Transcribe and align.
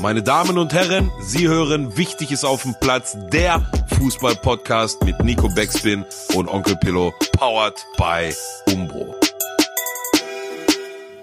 Meine 0.00 0.22
Damen 0.22 0.58
und 0.58 0.72
Herren, 0.72 1.10
Sie 1.20 1.48
hören 1.48 1.96
Wichtig 1.96 2.30
ist 2.30 2.44
auf 2.44 2.62
dem 2.62 2.76
Platz, 2.78 3.16
der 3.32 3.68
Fußball-Podcast 3.98 5.02
mit 5.02 5.18
Nico 5.24 5.48
Beckspin 5.48 6.04
und 6.34 6.48
Onkel 6.48 6.76
Pillow, 6.76 7.12
powered 7.32 7.74
by 7.96 8.32
Umbro. 8.72 9.16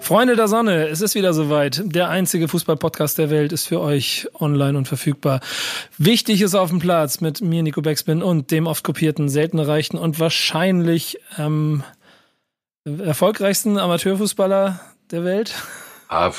Freunde 0.00 0.36
der 0.36 0.48
Sonne, 0.48 0.88
es 0.88 1.00
ist 1.00 1.14
wieder 1.14 1.32
soweit. 1.32 1.82
Der 1.86 2.10
einzige 2.10 2.48
Fußball-Podcast 2.48 3.16
der 3.16 3.30
Welt 3.30 3.52
ist 3.52 3.66
für 3.66 3.80
euch 3.80 4.28
online 4.38 4.76
und 4.76 4.86
verfügbar. 4.86 5.40
Wichtig 5.96 6.42
ist 6.42 6.54
auf 6.54 6.68
dem 6.68 6.78
Platz 6.78 7.22
mit 7.22 7.40
mir, 7.40 7.62
Nico 7.62 7.80
Beckspin, 7.80 8.22
und 8.22 8.50
dem 8.50 8.66
oft 8.66 8.84
kopierten, 8.84 9.30
selten 9.30 9.58
erreichten 9.58 9.96
und 9.96 10.20
wahrscheinlich 10.20 11.18
ähm, 11.38 11.82
erfolgreichsten 12.84 13.78
Amateurfußballer 13.78 14.80
der 15.10 15.24
Welt. 15.24 15.54
Ah, 16.08 16.30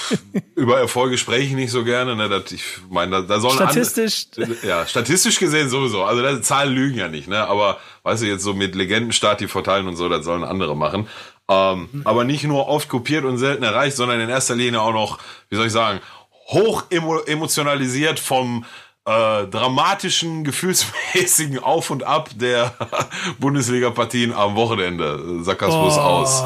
über 0.56 0.80
Erfolge 0.80 1.18
spreche 1.18 1.48
ich 1.48 1.54
nicht 1.54 1.72
so 1.72 1.84
gerne. 1.84 2.16
Ne? 2.16 2.30
Das, 2.30 2.52
ich 2.52 2.64
meine, 2.90 3.12
da, 3.12 3.22
da 3.22 3.40
sollen 3.40 3.56
statistisch, 3.56 4.28
andere, 4.38 4.66
ja, 4.66 4.86
statistisch 4.86 5.40
gesehen 5.40 5.70
sowieso. 5.70 6.04
Also 6.04 6.22
das, 6.22 6.42
Zahlen 6.44 6.74
lügen 6.74 6.98
ja 6.98 7.08
nicht. 7.08 7.28
Ne? 7.28 7.46
Aber 7.48 7.78
weißt 8.04 8.24
du 8.24 8.28
jetzt 8.28 8.44
so 8.44 8.54
mit 8.54 8.76
Legendenstart 8.76 9.42
die 9.42 9.48
verteilen 9.48 9.88
und 9.88 9.98
so, 9.98 10.08
das 10.08 10.24
sollen 10.24 10.44
andere 10.44 10.76
machen. 10.76 11.08
Ähm, 11.50 11.90
mhm. 11.92 12.02
Aber 12.06 12.24
nicht 12.24 12.44
nur 12.44 12.68
oft 12.68 12.88
kopiert 12.88 13.26
und 13.26 13.38
selten 13.38 13.64
erreicht, 13.64 13.98
sondern 13.98 14.20
in 14.20 14.30
erster 14.30 14.56
Linie 14.56 14.82
auch 14.82 14.94
noch, 14.94 15.20
wie 15.50 15.56
soll 15.56 15.68
ich 15.68 15.74
sagen, 15.74 16.00
hoch 16.48 16.86
emotionalisiert 16.90 18.20
vom 18.20 18.66
äh, 19.06 19.48
dramatischen, 19.48 20.44
gefühlsmäßigen 20.44 21.60
Auf 21.60 21.90
und 21.90 22.04
Ab 22.04 22.30
der 22.36 22.74
Bundesliga-Partien 23.40 24.34
am 24.34 24.56
Wochenende. 24.56 25.44
Sackersfuß 25.44 25.98
oh. 25.98 26.02
aus. 26.02 26.44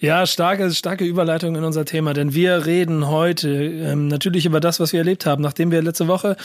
Ja, 0.00 0.26
starke, 0.26 0.70
starke 0.72 1.04
Überleitung 1.04 1.54
in 1.54 1.64
unser 1.64 1.84
Thema, 1.84 2.14
denn 2.14 2.34
wir 2.34 2.66
reden 2.66 3.08
heute 3.08 3.48
ähm, 3.48 4.08
natürlich 4.08 4.44
über 4.44 4.58
das, 4.58 4.80
was 4.80 4.92
wir 4.92 5.00
erlebt 5.00 5.24
haben. 5.24 5.42
Nachdem 5.42 5.70
wir 5.70 5.82
letzte 5.82 6.08
Woche, 6.08 6.36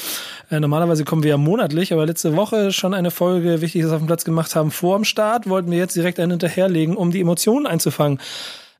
äh, 0.51 0.59
normalerweise 0.59 1.03
kommen 1.03 1.23
wir 1.23 1.31
ja 1.31 1.37
monatlich, 1.37 1.91
aber 1.91 2.05
letzte 2.05 2.35
Woche 2.35 2.71
schon 2.71 2.93
eine 2.93 3.11
Folge 3.11 3.61
Wichtiges 3.61 3.91
auf 3.91 3.97
dem 3.97 4.07
Platz 4.07 4.23
gemacht 4.23 4.55
haben 4.55 4.69
vor 4.69 4.97
dem 4.97 5.03
Start, 5.03 5.49
wollten 5.49 5.71
wir 5.71 5.79
jetzt 5.79 5.95
direkt 5.95 6.19
einen 6.19 6.31
hinterherlegen, 6.31 6.95
um 6.95 7.11
die 7.11 7.21
Emotionen 7.21 7.65
einzufangen. 7.65 8.19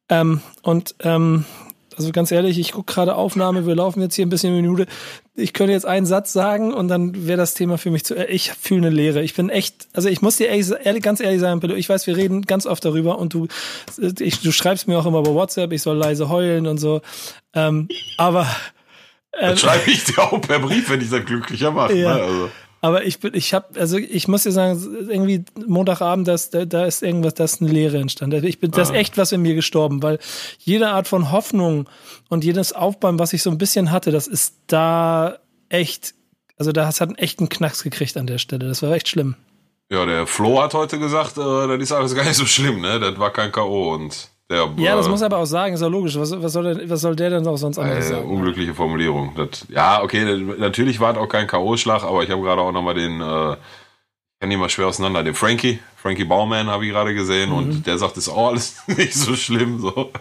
Ähm, 0.07 0.41
und 0.61 0.95
ähm, 1.01 1.45
also 1.99 2.13
ganz 2.13 2.31
ehrlich, 2.31 2.57
ich 2.57 2.71
gucke 2.71 2.93
gerade 2.93 3.15
Aufnahme, 3.15 3.67
wir 3.67 3.75
laufen 3.75 4.01
jetzt 4.01 4.15
hier 4.15 4.25
ein 4.25 4.29
bisschen 4.29 4.55
in 4.55 4.61
Minute. 4.61 4.87
Ich 5.35 5.51
könnte 5.51 5.73
jetzt 5.73 5.85
einen 5.85 6.05
Satz 6.05 6.31
sagen 6.31 6.73
und 6.73 6.87
dann 6.87 7.27
wäre 7.27 7.37
das 7.37 7.55
Thema 7.55 7.77
für 7.77 7.91
mich 7.91 8.05
zu. 8.05 8.15
Ich 8.15 8.53
fühle 8.53 8.87
eine 8.87 8.95
Leere. 8.95 9.21
Ich 9.21 9.33
bin 9.33 9.49
echt, 9.49 9.89
also 9.91 10.07
ich 10.07 10.21
muss 10.21 10.37
dir 10.37 10.47
ehrlich, 10.47 11.03
ganz 11.03 11.19
ehrlich 11.19 11.41
sagen, 11.41 11.59
Pedro, 11.59 11.75
ich 11.75 11.89
weiß, 11.89 12.07
wir 12.07 12.15
reden 12.15 12.43
ganz 12.43 12.65
oft 12.65 12.85
darüber 12.85 13.19
und 13.19 13.33
du, 13.33 13.47
ich, 14.19 14.39
du 14.41 14.53
schreibst 14.53 14.87
mir 14.87 14.97
auch 14.97 15.05
immer 15.05 15.21
bei 15.23 15.33
WhatsApp, 15.33 15.73
ich 15.73 15.81
soll 15.81 15.97
leise 15.97 16.29
heulen 16.29 16.67
und 16.67 16.77
so. 16.77 17.01
Ähm, 17.53 17.89
aber 18.15 18.47
ähm, 19.33 19.49
das 19.49 19.59
schreibe 19.59 19.91
ich 19.91 20.05
dir 20.05 20.19
auch 20.23 20.39
per 20.39 20.59
Brief, 20.59 20.89
wenn 20.89 21.01
ich 21.01 21.09
das 21.09 21.25
glücklicher 21.25 21.71
mache. 21.71 21.95
Ja. 21.95 22.15
Ne? 22.15 22.23
Also. 22.23 22.49
Aber 22.81 23.03
ich 23.05 23.19
bin, 23.19 23.33
ich 23.33 23.53
habe, 23.53 23.79
also 23.79 23.97
ich 23.97 24.27
muss 24.27 24.43
dir 24.43 24.51
sagen, 24.51 24.81
irgendwie 25.09 25.43
Montagabend, 25.67 26.27
das, 26.27 26.49
da, 26.49 26.65
da 26.65 26.85
ist 26.85 27.03
irgendwas, 27.03 27.33
da 27.33 27.43
ist 27.43 27.61
eine 27.61 27.69
Leere 27.69 27.97
entstanden. 27.97 28.35
Also 28.35 28.47
ich 28.47 28.59
bin, 28.59 28.71
das 28.71 28.89
ist 28.89 28.95
ah. 28.95 28.97
echt 28.97 29.17
was 29.17 29.31
in 29.31 29.41
mir 29.41 29.55
gestorben, 29.55 30.01
weil 30.01 30.19
jede 30.59 30.89
Art 30.89 31.07
von 31.07 31.31
Hoffnung 31.31 31.89
und 32.29 32.43
jedes 32.43 32.71
Aufbauen, 32.71 33.19
was 33.19 33.33
ich 33.33 33.43
so 33.43 33.49
ein 33.49 33.57
bisschen 33.57 33.91
hatte, 33.91 34.11
das 34.11 34.27
ist 34.27 34.55
da 34.67 35.39
echt, 35.67 36.13
also 36.57 36.71
da 36.71 36.87
hat 36.87 37.01
einen 37.01 37.15
echten 37.15 37.49
Knacks 37.49 37.83
gekriegt 37.83 38.15
an 38.15 38.27
der 38.27 38.37
Stelle. 38.37 38.67
Das 38.67 38.81
war 38.81 38.91
echt 38.91 39.09
schlimm. 39.09 39.35
Ja, 39.91 40.05
der 40.05 40.27
Flo 40.27 40.61
hat 40.61 40.73
heute 40.73 40.99
gesagt, 40.99 41.37
äh, 41.37 41.67
das 41.67 41.79
ist 41.79 41.91
alles 41.91 42.15
gar 42.15 42.23
nicht 42.23 42.35
so 42.35 42.45
schlimm, 42.45 42.79
ne? 42.79 42.99
Das 42.99 43.17
war 43.17 43.33
kein 43.33 43.51
K.O. 43.51 43.93
und 43.93 44.29
der, 44.49 44.67
ja, 44.77 44.95
das 44.95 45.07
muss 45.07 45.21
er 45.21 45.27
aber 45.27 45.37
auch 45.37 45.45
sagen, 45.45 45.75
ist 45.75 45.81
ja 45.81 45.87
logisch. 45.87 46.17
Was, 46.17 46.31
was, 46.41 46.53
soll, 46.53 46.73
der, 46.73 46.89
was 46.89 47.01
soll 47.01 47.15
der 47.15 47.29
denn 47.29 47.45
auch 47.45 47.57
sonst 47.57 47.77
anderes 47.77 48.05
äh, 48.05 48.09
sagen? 48.09 48.29
Unglückliche 48.29 48.73
Formulierung. 48.73 49.33
Das, 49.35 49.67
ja, 49.69 50.01
okay, 50.01 50.25
natürlich 50.57 50.99
war 50.99 51.11
es 51.11 51.17
auch 51.17 51.27
kein 51.27 51.45
K.O.-Schlag, 51.45 52.03
aber 52.03 52.23
ich 52.23 52.31
habe 52.31 52.41
gerade 52.41 52.61
auch 52.61 52.71
nochmal 52.71 52.95
den, 52.95 53.21
äh, 53.21 53.53
ich 53.53 54.39
kann 54.39 54.49
die 54.49 54.57
mal 54.57 54.69
schwer 54.69 54.87
auseinander, 54.87 55.23
den 55.23 55.35
Frankie, 55.35 55.79
Frankie 55.97 56.23
Baumann 56.23 56.67
habe 56.67 56.85
ich 56.85 56.91
gerade 56.91 57.13
gesehen 57.13 57.51
mhm. 57.51 57.57
und 57.57 57.87
der 57.87 57.99
sagt, 57.99 58.17
ist 58.17 58.29
auch 58.29 58.49
alles 58.49 58.81
nicht 58.87 59.13
so 59.13 59.35
schlimm. 59.35 59.79
So. 59.79 60.11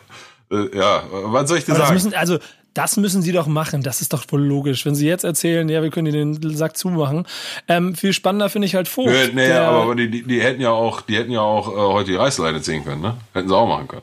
Äh, 0.51 0.77
ja, 0.77 1.05
was 1.11 1.49
soll 1.49 1.59
ich 1.59 1.65
dir 1.65 1.73
aber 1.73 1.85
sagen? 1.85 1.95
Müssen, 1.95 2.15
also, 2.15 2.39
das 2.75 2.97
müssen 2.97 3.23
sie 3.23 3.33
doch 3.33 3.47
machen. 3.47 3.83
Das 3.83 4.03
ist 4.03 4.13
doch 4.13 4.25
wohl 4.29 4.43
logisch. 4.43 4.85
Wenn 4.85 4.95
sie 4.95 5.09
jetzt 5.09 5.25
erzählen, 5.25 5.69
ja, 5.69 5.83
wir 5.83 5.91
können 5.91 6.13
den 6.13 6.55
Sack 6.55 6.77
zumachen. 6.77 7.27
Ähm, 7.67 7.95
viel 7.95 8.13
spannender 8.13 8.51
finde 8.51 8.67
ich 8.67 8.75
halt 8.75 8.89
Vogt. 8.89 9.09
Nee, 9.09 9.31
nee 9.33 9.53
aber 9.53 9.95
die, 9.95 10.11
die, 10.11 10.23
die, 10.23 10.43
hätten 10.43 10.61
ja 10.61 10.71
auch, 10.71 11.01
die 11.01 11.17
hätten 11.17 11.33
ja 11.33 11.41
auch 11.41 11.69
äh, 11.69 11.93
heute 11.93 12.11
die 12.11 12.17
Reißleine 12.17 12.61
ziehen 12.61 12.85
können, 12.85 13.01
ne? 13.01 13.17
Hätten 13.33 13.49
sie 13.49 13.57
auch 13.57 13.67
machen 13.67 13.89
können. 13.89 14.03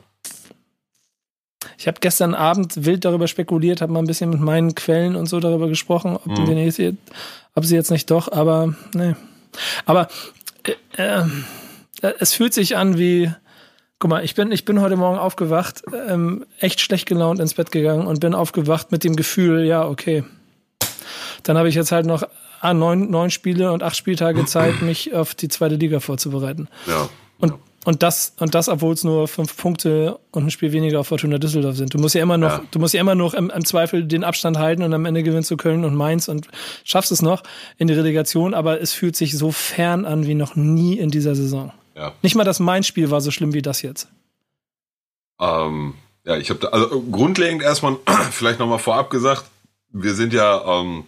Ich 1.78 1.86
habe 1.86 1.98
gestern 2.00 2.34
Abend 2.34 2.84
wild 2.84 3.04
darüber 3.04 3.28
spekuliert, 3.28 3.80
habe 3.80 3.92
mal 3.92 4.00
ein 4.00 4.06
bisschen 4.06 4.30
mit 4.30 4.40
meinen 4.40 4.74
Quellen 4.74 5.16
und 5.16 5.26
so 5.26 5.40
darüber 5.40 5.68
gesprochen, 5.68 6.16
ob, 6.16 6.26
mhm. 6.26 6.56
jetzt, 6.56 6.80
ob 7.54 7.64
sie 7.64 7.74
jetzt 7.74 7.90
nicht 7.90 8.10
doch, 8.10 8.30
aber 8.30 8.74
nee. 8.94 9.14
Aber 9.84 10.08
äh, 10.96 11.20
äh, 11.20 11.24
es 12.18 12.34
fühlt 12.34 12.54
sich 12.54 12.76
an 12.76 12.98
wie, 12.98 13.32
guck 13.98 14.10
mal, 14.10 14.24
ich 14.24 14.34
bin, 14.34 14.52
ich 14.52 14.64
bin 14.64 14.80
heute 14.80 14.96
Morgen 14.96 15.18
aufgewacht, 15.18 15.82
ähm, 16.08 16.44
echt 16.60 16.80
schlecht 16.80 17.06
gelaunt 17.06 17.40
ins 17.40 17.54
Bett 17.54 17.72
gegangen 17.72 18.06
und 18.06 18.20
bin 18.20 18.34
aufgewacht 18.34 18.92
mit 18.92 19.04
dem 19.04 19.16
Gefühl, 19.16 19.64
ja, 19.64 19.86
okay. 19.86 20.24
Dann 21.42 21.56
habe 21.56 21.68
ich 21.68 21.74
jetzt 21.74 21.92
halt 21.92 22.06
noch 22.06 22.24
ah, 22.60 22.74
neun, 22.74 23.10
neun 23.10 23.30
Spiele 23.30 23.72
und 23.72 23.82
acht 23.82 23.96
Spieltage 23.96 24.44
Zeit, 24.46 24.82
mich 24.82 25.14
auf 25.14 25.34
die 25.34 25.48
zweite 25.48 25.76
Liga 25.76 26.00
vorzubereiten. 26.00 26.68
Ja. 26.86 27.08
Und 27.38 27.54
und 27.86 28.02
das, 28.02 28.34
und 28.40 28.56
das, 28.56 28.68
obwohl 28.68 28.94
es 28.94 29.04
nur 29.04 29.28
fünf 29.28 29.56
Punkte 29.56 30.18
und 30.32 30.44
ein 30.44 30.50
Spiel 30.50 30.72
weniger 30.72 30.98
auf 30.98 31.06
Fortuna 31.06 31.38
Düsseldorf 31.38 31.76
sind. 31.76 31.94
Du 31.94 31.98
musst 31.98 32.16
ja 32.16 32.22
immer 32.22 32.36
noch, 32.36 32.58
ja. 32.58 32.64
du 32.72 32.80
musst 32.80 32.94
ja 32.94 33.00
immer 33.00 33.14
noch 33.14 33.32
im, 33.32 33.48
im, 33.48 33.64
Zweifel 33.64 34.02
den 34.02 34.24
Abstand 34.24 34.58
halten 34.58 34.82
und 34.82 34.92
am 34.92 35.04
Ende 35.04 35.22
gewinnst 35.22 35.52
du 35.52 35.56
Köln 35.56 35.84
und 35.84 35.94
Mainz 35.94 36.26
und 36.26 36.48
schaffst 36.82 37.12
es 37.12 37.22
noch 37.22 37.44
in 37.78 37.86
die 37.86 37.94
Relegation, 37.94 38.54
aber 38.54 38.80
es 38.80 38.92
fühlt 38.92 39.14
sich 39.14 39.38
so 39.38 39.52
fern 39.52 40.04
an 40.04 40.26
wie 40.26 40.34
noch 40.34 40.56
nie 40.56 40.98
in 40.98 41.10
dieser 41.10 41.36
Saison. 41.36 41.72
Ja. 41.94 42.12
Nicht 42.22 42.34
mal 42.34 42.42
das 42.42 42.58
Mainz-Spiel 42.58 43.12
war 43.12 43.20
so 43.20 43.30
schlimm 43.30 43.54
wie 43.54 43.62
das 43.62 43.82
jetzt. 43.82 44.08
Ähm, 45.40 45.94
ja, 46.24 46.36
ich 46.38 46.50
habe 46.50 46.72
also 46.72 47.00
grundlegend 47.02 47.62
erstmal 47.62 47.98
vielleicht 48.32 48.58
nochmal 48.58 48.80
vorab 48.80 49.10
gesagt, 49.10 49.44
wir 49.92 50.14
sind 50.14 50.32
ja 50.32 50.80
ähm, 50.80 51.04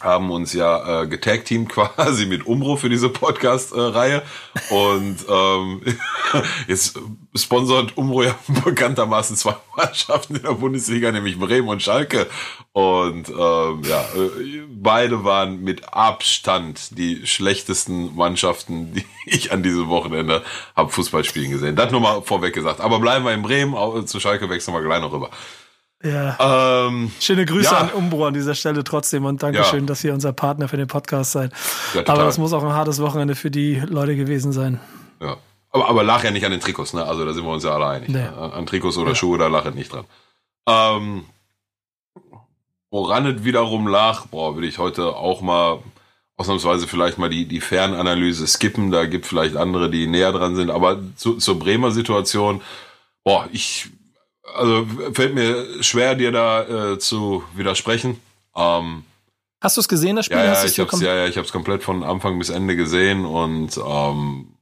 haben 0.00 0.30
uns 0.30 0.52
ja 0.52 1.02
äh, 1.02 1.06
getagteamt 1.06 1.68
quasi 1.70 2.26
mit 2.26 2.46
Umbro 2.46 2.76
für 2.76 2.88
diese 2.88 3.08
Podcast-Reihe. 3.08 4.22
Und 4.70 5.16
ähm, 5.28 5.80
jetzt 6.68 6.98
sponsert 7.34 7.96
Umbro 7.96 8.22
ja 8.22 8.34
bekanntermaßen 8.64 9.36
zwei 9.36 9.56
Mannschaften 9.76 10.36
in 10.36 10.42
der 10.42 10.52
Bundesliga, 10.52 11.10
nämlich 11.10 11.38
Bremen 11.38 11.68
und 11.68 11.82
Schalke. 11.82 12.26
Und 12.72 13.28
ähm, 13.28 13.82
ja, 13.84 14.00
äh, 14.14 14.62
beide 14.68 15.24
waren 15.24 15.62
mit 15.62 15.92
Abstand 15.94 16.98
die 16.98 17.26
schlechtesten 17.26 18.14
Mannschaften, 18.14 18.92
die 18.94 19.04
ich 19.26 19.52
an 19.52 19.62
diesem 19.62 19.88
Wochenende 19.88 20.42
habe 20.76 20.90
Fußball 20.90 21.24
spielen 21.24 21.50
gesehen. 21.50 21.76
Das 21.76 21.90
nur 21.90 22.00
mal 22.00 22.22
vorweg 22.22 22.54
gesagt. 22.54 22.80
Aber 22.80 22.98
bleiben 23.00 23.24
wir 23.24 23.32
in 23.32 23.42
Bremen, 23.42 23.74
zu 24.06 24.20
Schalke 24.20 24.48
wechseln 24.50 24.74
wir 24.74 24.82
gleich 24.82 25.00
noch 25.00 25.12
rüber. 25.12 25.30
Ja. 26.02 26.86
Ähm, 26.86 27.10
Schöne 27.20 27.46
Grüße 27.46 27.72
ja. 27.72 27.78
an 27.78 27.90
Umbro 27.90 28.26
an 28.26 28.34
dieser 28.34 28.54
Stelle 28.54 28.84
trotzdem 28.84 29.24
und 29.24 29.42
Dankeschön, 29.42 29.80
ja. 29.80 29.86
dass 29.86 30.04
ihr 30.04 30.12
unser 30.12 30.32
Partner 30.32 30.68
für 30.68 30.76
den 30.76 30.86
Podcast 30.86 31.32
seid. 31.32 31.52
Aber 32.06 32.24
das 32.24 32.36
muss 32.36 32.52
auch 32.52 32.62
ein 32.62 32.72
hartes 32.72 33.00
Wochenende 33.00 33.34
für 33.34 33.50
die 33.50 33.76
Leute 33.76 34.16
gewesen 34.16 34.52
sein. 34.52 34.80
Ja. 35.20 35.36
Aber, 35.70 35.88
aber 35.88 36.04
lach 36.04 36.22
ja 36.22 36.30
nicht 36.30 36.44
an 36.44 36.52
den 36.52 36.60
Trikots, 36.60 36.92
ne? 36.92 37.04
Also 37.04 37.24
da 37.24 37.32
sind 37.32 37.44
wir 37.44 37.50
uns 37.50 37.64
ja 37.64 37.70
alle 37.70 37.86
einig. 37.86 38.08
Nee. 38.08 38.18
Ne? 38.18 38.52
An 38.52 38.66
Trikots 38.66 38.96
oder 38.96 39.14
Schuhe, 39.14 39.38
da 39.38 39.48
lache 39.48 39.70
nicht 39.72 39.92
dran. 39.92 40.04
Ähm, 40.68 41.24
woran 42.90 43.26
es 43.26 43.44
wiederum 43.44 43.88
lag, 43.88 44.26
boah, 44.26 44.56
will 44.56 44.64
ich 44.64 44.78
heute 44.78 45.16
auch 45.16 45.40
mal 45.40 45.80
ausnahmsweise 46.36 46.86
vielleicht 46.86 47.18
mal 47.18 47.28
die, 47.28 47.46
die 47.46 47.60
Fernanalyse 47.60 48.46
skippen. 48.46 48.90
Da 48.90 49.06
gibt 49.06 49.26
vielleicht 49.26 49.56
andere, 49.56 49.90
die 49.90 50.06
näher 50.06 50.32
dran 50.32 50.54
sind. 50.54 50.70
Aber 50.70 51.00
zu, 51.16 51.38
zur 51.38 51.58
Bremer 51.58 51.90
Situation, 51.90 52.60
boah, 53.24 53.48
ich 53.52 53.88
also 54.54 54.86
fällt 55.12 55.34
mir 55.34 55.82
schwer, 55.82 56.14
dir 56.14 56.32
da 56.32 56.92
äh, 56.92 56.98
zu 56.98 57.44
widersprechen. 57.54 58.20
Ähm, 58.56 59.04
Hast 59.60 59.76
du 59.76 59.80
es 59.80 59.88
gesehen, 59.88 60.16
das 60.16 60.26
Spiel? 60.26 60.36
Ja, 60.36 60.44
ja, 60.44 60.64
ich 60.64 60.78
hab's, 60.78 61.00
ja, 61.00 61.14
ja, 61.14 61.26
ich 61.26 61.36
habe 61.36 61.46
es 61.46 61.52
komplett 61.52 61.82
von 61.82 62.02
Anfang 62.02 62.38
bis 62.38 62.50
Ende 62.50 62.76
gesehen 62.76 63.24
und 63.24 63.78
ähm, 63.78 64.54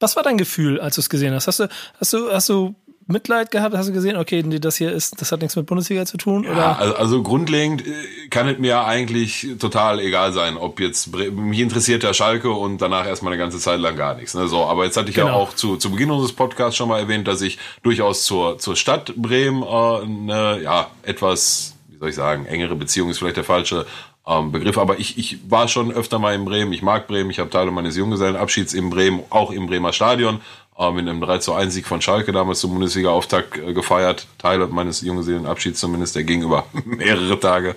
was 0.00 0.16
war 0.16 0.22
dein 0.22 0.38
Gefühl, 0.38 0.80
als 0.80 0.94
du 0.96 1.02
es 1.02 1.10
gesehen 1.10 1.34
hast? 1.34 1.46
Hast 1.46 1.60
du, 1.60 1.68
hast 1.98 2.12
du, 2.12 2.32
hast 2.32 2.48
du 2.48 2.74
Mitleid 3.10 3.50
gehabt? 3.50 3.76
Hast 3.76 3.88
du 3.88 3.92
gesehen, 3.92 4.16
okay, 4.16 4.42
das 4.42 4.76
hier 4.76 4.92
ist, 4.92 5.20
das 5.20 5.32
hat 5.32 5.40
nichts 5.40 5.56
mit 5.56 5.66
Bundesliga 5.66 6.06
zu 6.06 6.16
tun? 6.16 6.46
Oder? 6.46 6.56
Ja, 6.56 6.72
also, 6.76 6.94
also 6.94 7.22
grundlegend 7.22 7.86
äh, 7.86 8.28
kann 8.30 8.48
es 8.48 8.58
mir 8.58 8.84
eigentlich 8.84 9.48
total 9.58 10.00
egal 10.00 10.32
sein, 10.32 10.56
ob 10.56 10.80
jetzt 10.80 11.14
mich 11.14 11.60
interessiert 11.60 12.02
der 12.02 12.14
Schalke 12.14 12.50
und 12.50 12.78
danach 12.78 13.06
erstmal 13.06 13.32
eine 13.32 13.42
ganze 13.42 13.58
Zeit 13.58 13.80
lang 13.80 13.96
gar 13.96 14.14
nichts. 14.14 14.34
Ne? 14.34 14.48
So, 14.48 14.64
aber 14.64 14.84
jetzt 14.84 14.96
hatte 14.96 15.10
ich 15.10 15.16
genau. 15.16 15.28
ja 15.28 15.34
auch 15.34 15.54
zu, 15.54 15.76
zu 15.76 15.90
Beginn 15.90 16.10
unseres 16.10 16.32
Podcasts 16.32 16.76
schon 16.76 16.88
mal 16.88 16.98
erwähnt, 16.98 17.28
dass 17.28 17.42
ich 17.42 17.58
durchaus 17.82 18.24
zur, 18.24 18.58
zur 18.58 18.76
Stadt 18.76 19.14
Bremen 19.16 19.62
äh, 19.62 19.66
eine, 19.66 20.62
ja, 20.62 20.90
etwas, 21.02 21.74
wie 21.88 21.98
soll 21.98 22.08
ich 22.10 22.14
sagen, 22.14 22.46
engere 22.46 22.76
Beziehung 22.76 23.10
ist 23.10 23.18
vielleicht 23.18 23.36
der 23.36 23.44
falsche 23.44 23.86
ähm, 24.26 24.52
Begriff. 24.52 24.78
Aber 24.78 24.98
ich, 24.98 25.18
ich 25.18 25.38
war 25.50 25.68
schon 25.68 25.90
öfter 25.90 26.18
mal 26.18 26.34
in 26.34 26.44
Bremen. 26.44 26.72
Ich 26.72 26.82
mag 26.82 27.06
Bremen. 27.06 27.30
Ich 27.30 27.38
habe 27.38 27.50
Teile 27.50 27.70
meines 27.70 27.96
Junggesellenabschieds 27.96 28.74
in 28.74 28.90
Bremen, 28.90 29.20
auch 29.30 29.50
im 29.50 29.66
Bremer 29.66 29.92
Stadion 29.92 30.40
äh, 30.80 30.90
mit 30.92 31.06
einem 31.08 31.20
3 31.20 31.38
zu 31.38 31.52
1 31.52 31.74
Sieg 31.74 31.86
von 31.86 32.00
Schalke 32.00 32.32
damals 32.32 32.60
zum 32.60 32.72
Bundesliga-Auftakt 32.72 33.58
äh, 33.58 33.74
gefeiert. 33.74 34.26
Teile 34.38 34.66
meines 34.66 35.02
Junggesellenabschieds 35.02 35.78
zumindest, 35.78 36.16
der 36.16 36.24
ging 36.24 36.42
über 36.42 36.64
mehrere 36.84 37.38
Tage. 37.38 37.76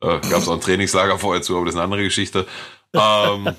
Äh, 0.00 0.06
Gab 0.06 0.40
es 0.40 0.48
auch 0.48 0.54
ein 0.54 0.60
Trainingslager 0.60 1.18
vorher 1.18 1.42
zu, 1.42 1.56
aber 1.56 1.66
das 1.66 1.74
ist 1.74 1.78
eine 1.78 1.84
andere 1.84 2.02
Geschichte. 2.02 2.46
Ähm, 2.92 3.54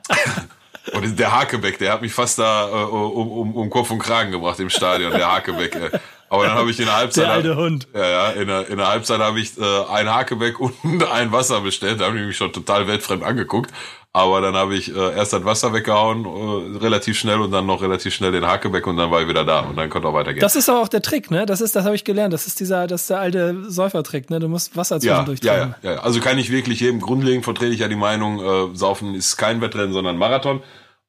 und 0.94 1.18
der 1.18 1.32
Hakebeck, 1.32 1.78
der 1.78 1.92
hat 1.92 2.02
mich 2.02 2.14
fast 2.14 2.38
da 2.38 2.68
äh, 2.68 2.84
um, 2.86 3.30
um, 3.30 3.56
um 3.56 3.70
Kopf 3.70 3.90
und 3.90 3.98
Kragen 3.98 4.30
gebracht 4.32 4.58
im 4.58 4.70
Stadion, 4.70 5.12
der 5.12 5.30
Hakebeck. 5.30 5.74
Äh. 5.74 5.90
Aber 6.30 6.46
dann 6.46 6.56
habe 6.56 6.70
ich 6.70 6.78
in 6.80 6.86
der 6.86 6.96
Halbzeit. 6.96 7.24
Der 7.26 7.32
alte 7.32 7.56
Hund. 7.56 7.86
Ja, 7.94 8.08
ja, 8.08 8.30
in 8.30 8.48
der, 8.48 8.68
in 8.68 8.78
der 8.78 8.88
Halbzeit 8.88 9.20
habe 9.20 9.38
ich 9.38 9.58
äh, 9.58 9.84
ein 9.92 10.12
Hakebeck 10.12 10.58
und 10.82 11.04
ein 11.12 11.30
Wasser 11.30 11.60
bestellt. 11.60 12.00
Da 12.00 12.06
habe 12.06 12.18
ich 12.18 12.26
mich 12.26 12.36
schon 12.36 12.52
total 12.52 12.86
weltfremd 12.88 13.22
angeguckt. 13.22 13.70
Aber 14.16 14.40
dann 14.40 14.54
habe 14.54 14.76
ich 14.76 14.94
äh, 14.94 15.16
erst 15.16 15.32
das 15.32 15.44
Wasser 15.44 15.72
weggehauen, 15.72 16.24
äh, 16.24 16.78
relativ 16.78 17.18
schnell 17.18 17.40
und 17.40 17.50
dann 17.50 17.66
noch 17.66 17.82
relativ 17.82 18.14
schnell 18.14 18.30
den 18.30 18.46
Hakebeck 18.46 18.86
und 18.86 18.96
dann 18.96 19.10
war 19.10 19.20
ich 19.20 19.28
wieder 19.28 19.44
da 19.44 19.62
und 19.62 19.74
dann 19.76 19.90
konnte 19.90 20.06
auch 20.06 20.14
weitergehen. 20.14 20.40
Das 20.40 20.54
ist 20.54 20.68
aber 20.68 20.82
auch 20.82 20.88
der 20.88 21.02
Trick, 21.02 21.32
ne? 21.32 21.46
Das 21.46 21.60
ist, 21.60 21.74
das 21.74 21.84
habe 21.84 21.96
ich 21.96 22.04
gelernt. 22.04 22.32
Das 22.32 22.46
ist 22.46 22.60
dieser, 22.60 22.86
das 22.86 23.02
ist 23.02 23.10
der 23.10 23.18
alte 23.18 23.64
Säufertrick, 23.68 24.30
ne? 24.30 24.38
Du 24.38 24.46
musst 24.46 24.76
Wasser 24.76 25.00
zwischendurch 25.00 25.40
ja, 25.42 25.56
ja, 25.56 25.74
ja, 25.82 25.92
ja. 25.94 25.98
Also 25.98 26.20
kann 26.20 26.38
ich 26.38 26.52
wirklich 26.52 26.78
jedem 26.78 27.00
grundlegend 27.00 27.42
vertrete 27.42 27.74
ich 27.74 27.80
ja 27.80 27.88
die 27.88 27.96
Meinung, 27.96 28.38
äh, 28.38 28.76
Saufen 28.76 29.16
ist 29.16 29.36
kein 29.36 29.60
Wettrennen, 29.60 29.92
sondern 29.92 30.16
Marathon. 30.16 30.62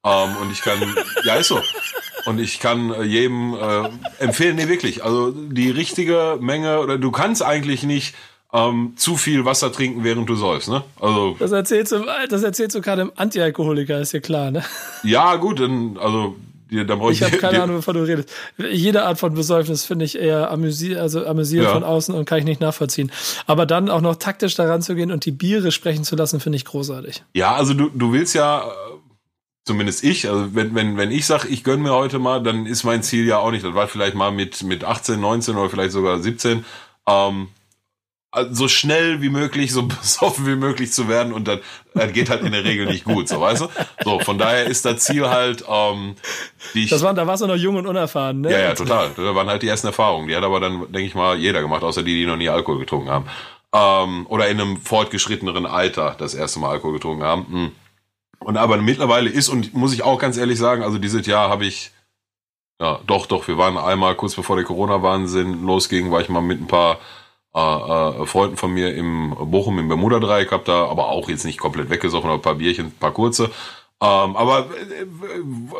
Ähm, 0.04 0.36
und 0.42 0.50
ich 0.50 0.62
kann, 0.62 0.78
ja, 1.22 1.36
ist 1.36 1.46
so. 1.46 1.60
Und 2.24 2.40
ich 2.40 2.58
kann 2.58 2.92
äh, 2.92 3.02
jedem 3.04 3.54
äh, 3.54 3.88
empfehlen, 4.18 4.56
nee, 4.56 4.66
wirklich. 4.66 5.04
Also 5.04 5.30
die 5.30 5.70
richtige 5.70 6.38
Menge, 6.40 6.80
oder 6.80 6.98
du 6.98 7.12
kannst 7.12 7.44
eigentlich 7.44 7.84
nicht 7.84 8.16
ähm, 8.56 8.94
zu 8.96 9.16
viel 9.16 9.44
Wasser 9.44 9.70
trinken, 9.70 10.02
während 10.02 10.28
du 10.28 10.34
säufst, 10.34 10.68
ne? 10.68 10.82
Also. 10.98 11.36
Das 11.38 11.52
erzählst 11.52 11.92
du, 11.92 12.04
das 12.28 12.42
erzählst 12.42 12.74
du 12.74 12.80
gerade 12.80 13.02
im 13.02 13.12
Antialkoholiker, 13.14 14.00
ist 14.00 14.12
ja 14.12 14.20
klar, 14.20 14.50
ne? 14.50 14.64
Ja, 15.02 15.36
gut, 15.36 15.60
dann, 15.60 15.98
also, 15.98 16.36
da 16.70 16.96
brauche 16.96 17.12
ich. 17.12 17.20
Ich 17.20 17.26
habe 17.26 17.36
keine 17.36 17.62
Ahnung, 17.62 17.76
wovon 17.76 17.94
du 17.94 18.06
redest. 18.06 18.32
Jede 18.56 19.04
Art 19.04 19.18
von 19.18 19.34
Besäufnis 19.34 19.84
finde 19.84 20.06
ich 20.06 20.18
eher 20.18 20.50
amüsier, 20.50 21.02
also 21.02 21.26
amüsiert 21.26 21.64
ja. 21.64 21.72
von 21.72 21.84
außen 21.84 22.14
und 22.14 22.24
kann 22.24 22.38
ich 22.38 22.46
nicht 22.46 22.62
nachvollziehen. 22.62 23.12
Aber 23.46 23.66
dann 23.66 23.90
auch 23.90 24.00
noch 24.00 24.16
taktisch 24.16 24.54
daran 24.54 24.80
zu 24.80 24.94
gehen 24.94 25.12
und 25.12 25.26
die 25.26 25.32
Biere 25.32 25.70
sprechen 25.70 26.04
zu 26.04 26.16
lassen, 26.16 26.40
finde 26.40 26.56
ich 26.56 26.64
großartig. 26.64 27.24
Ja, 27.34 27.54
also 27.54 27.74
du, 27.74 27.90
du 27.90 28.12
willst 28.12 28.34
ja 28.34 28.64
zumindest 29.64 30.02
ich, 30.04 30.30
also 30.30 30.54
wenn, 30.54 30.74
wenn, 30.74 30.96
wenn 30.96 31.10
ich 31.10 31.26
sage, 31.26 31.48
ich 31.48 31.62
gönn 31.62 31.82
mir 31.82 31.92
heute 31.92 32.18
mal, 32.20 32.42
dann 32.42 32.64
ist 32.66 32.84
mein 32.84 33.02
Ziel 33.02 33.26
ja 33.26 33.38
auch 33.38 33.50
nicht, 33.50 33.64
das 33.64 33.74
war 33.74 33.88
vielleicht 33.88 34.14
mal 34.14 34.30
mit, 34.30 34.62
mit 34.62 34.84
18, 34.84 35.20
19 35.20 35.56
oder 35.56 35.68
vielleicht 35.68 35.90
sogar 35.90 36.20
17, 36.20 36.64
ähm, 37.08 37.48
so 38.50 38.68
schnell 38.68 39.22
wie 39.22 39.30
möglich, 39.30 39.72
so 39.72 39.82
besoffen 39.86 40.46
wie 40.46 40.56
möglich 40.56 40.92
zu 40.92 41.08
werden 41.08 41.32
und 41.32 41.48
dann, 41.48 41.60
das 41.94 42.12
geht 42.12 42.30
halt 42.30 42.42
in 42.42 42.52
der 42.52 42.64
Regel 42.64 42.86
nicht 42.86 43.04
gut, 43.04 43.28
so 43.28 43.40
weißt 43.40 43.62
du? 43.62 43.68
So, 44.04 44.18
von 44.20 44.38
daher 44.38 44.66
ist 44.66 44.84
das 44.84 45.04
Ziel 45.04 45.28
halt, 45.28 45.64
ähm, 45.68 46.16
die 46.74 46.84
ich, 46.84 46.90
Das 46.90 47.02
waren, 47.02 47.16
da 47.16 47.26
warst 47.26 47.42
du 47.42 47.46
noch 47.46 47.56
jung 47.56 47.76
und 47.76 47.86
unerfahren, 47.86 48.42
ne? 48.42 48.52
Ja, 48.52 48.58
ja, 48.58 48.74
total. 48.74 49.10
Das 49.16 49.34
waren 49.34 49.48
halt 49.48 49.62
die 49.62 49.68
ersten 49.68 49.86
Erfahrungen. 49.86 50.28
Die 50.28 50.36
hat 50.36 50.44
aber 50.44 50.60
dann, 50.60 50.80
denke 50.92 51.02
ich 51.02 51.14
mal, 51.14 51.36
jeder 51.36 51.62
gemacht, 51.62 51.82
außer 51.82 52.02
die, 52.02 52.14
die 52.14 52.26
noch 52.26 52.36
nie 52.36 52.48
Alkohol 52.48 52.78
getrunken 52.78 53.10
haben. 53.10 53.26
Ähm, 53.72 54.26
oder 54.28 54.48
in 54.48 54.60
einem 54.60 54.76
fortgeschritteneren 54.78 55.66
Alter 55.66 56.14
das 56.18 56.34
erste 56.34 56.60
Mal 56.60 56.70
Alkohol 56.70 56.94
getrunken 56.94 57.24
haben. 57.24 57.46
Hm. 57.48 57.72
Und 58.40 58.56
aber 58.56 58.76
mittlerweile 58.76 59.30
ist, 59.30 59.48
und 59.48 59.74
muss 59.74 59.92
ich 59.92 60.02
auch 60.02 60.18
ganz 60.18 60.36
ehrlich 60.36 60.58
sagen, 60.58 60.82
also 60.82 60.98
dieses 60.98 61.26
Jahr 61.26 61.48
habe 61.48 61.64
ich, 61.64 61.90
ja, 62.80 63.00
doch, 63.06 63.26
doch, 63.26 63.48
wir 63.48 63.56
waren 63.56 63.78
einmal 63.78 64.14
kurz 64.14 64.34
bevor 64.34 64.56
der 64.56 64.64
Corona-Wahnsinn 64.64 65.64
losging, 65.64 66.10
war 66.10 66.20
ich 66.20 66.28
mal 66.28 66.42
mit 66.42 66.60
ein 66.60 66.66
paar 66.66 66.98
äh, 67.56 68.22
äh, 68.22 68.26
Freunden 68.26 68.58
von 68.58 68.70
mir 68.70 68.94
im 68.94 69.34
Bochum 69.50 69.78
im 69.78 69.88
Bermuda-Dreieck, 69.88 70.52
hab 70.52 70.66
da 70.66 70.86
aber 70.88 71.08
auch 71.08 71.30
jetzt 71.30 71.46
nicht 71.46 71.58
komplett 71.58 71.88
weggesoffen, 71.88 72.28
aber 72.28 72.38
ein 72.38 72.42
paar 72.42 72.56
Bierchen, 72.56 72.88
ein 72.88 72.98
paar 72.98 73.12
kurze. 73.12 73.44
Ähm, 73.98 74.36
aber 74.36 74.66
äh, 74.70 75.06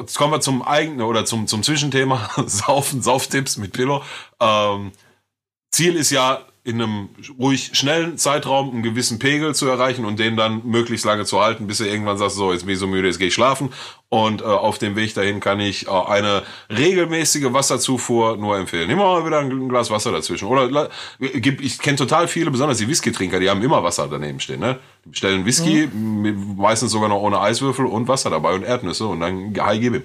jetzt 0.00 0.16
kommen 0.16 0.32
wir 0.32 0.40
zum 0.40 0.62
eigenen 0.62 1.02
oder 1.02 1.26
zum, 1.26 1.46
zum 1.46 1.62
Zwischenthema, 1.62 2.30
Saufen, 2.46 3.02
Sauftipps 3.02 3.58
mit 3.58 3.74
Pillow. 3.74 4.02
Ähm, 4.40 4.92
Ziel 5.70 5.96
ist 5.96 6.10
ja, 6.10 6.40
in 6.66 6.82
einem 6.82 7.08
ruhig 7.38 7.70
schnellen 7.74 8.18
Zeitraum 8.18 8.70
einen 8.70 8.82
gewissen 8.82 9.20
Pegel 9.20 9.54
zu 9.54 9.68
erreichen 9.68 10.04
und 10.04 10.18
den 10.18 10.36
dann 10.36 10.62
möglichst 10.64 11.06
lange 11.06 11.24
zu 11.24 11.40
halten, 11.40 11.68
bis 11.68 11.78
er 11.78 11.86
irgendwann 11.86 12.18
sagt, 12.18 12.32
so, 12.32 12.52
jetzt 12.52 12.66
bin 12.66 12.74
ich 12.74 12.80
so 12.80 12.88
müde, 12.88 13.06
jetzt 13.06 13.18
gehe 13.18 13.28
ich 13.28 13.34
schlafen. 13.34 13.72
Und 14.08 14.40
äh, 14.40 14.44
auf 14.44 14.78
dem 14.78 14.96
Weg 14.96 15.14
dahin 15.14 15.38
kann 15.38 15.60
ich 15.60 15.86
äh, 15.86 15.90
eine 15.90 16.42
regelmäßige 16.68 17.52
Wasserzufuhr 17.52 18.36
nur 18.36 18.58
empfehlen. 18.58 18.90
Immer 18.90 19.04
mal 19.04 19.24
wieder 19.24 19.38
ein 19.38 19.68
Glas 19.68 19.90
Wasser 19.90 20.10
dazwischen. 20.10 20.48
Oder 20.48 20.90
ich 21.20 21.78
kenne 21.78 21.96
total 21.96 22.26
viele, 22.26 22.50
besonders 22.50 22.78
die 22.78 22.88
Whisky-Trinker, 22.88 23.38
die 23.38 23.48
haben 23.48 23.62
immer 23.62 23.84
Wasser 23.84 24.08
daneben 24.10 24.40
stehen. 24.40 24.60
Ne? 24.60 24.78
Die 25.04 25.10
bestellen 25.10 25.46
Whisky, 25.46 25.86
mhm. 25.86 26.56
meistens 26.56 26.90
sogar 26.90 27.08
noch 27.08 27.20
ohne 27.20 27.40
Eiswürfel 27.40 27.86
und 27.86 28.08
Wasser 28.08 28.30
dabei 28.30 28.54
und 28.54 28.64
Erdnüsse 28.64 29.06
und 29.06 29.20
dann 29.20 29.54
hi, 29.60 29.78
gib 29.78 29.94
ihm. 29.94 30.02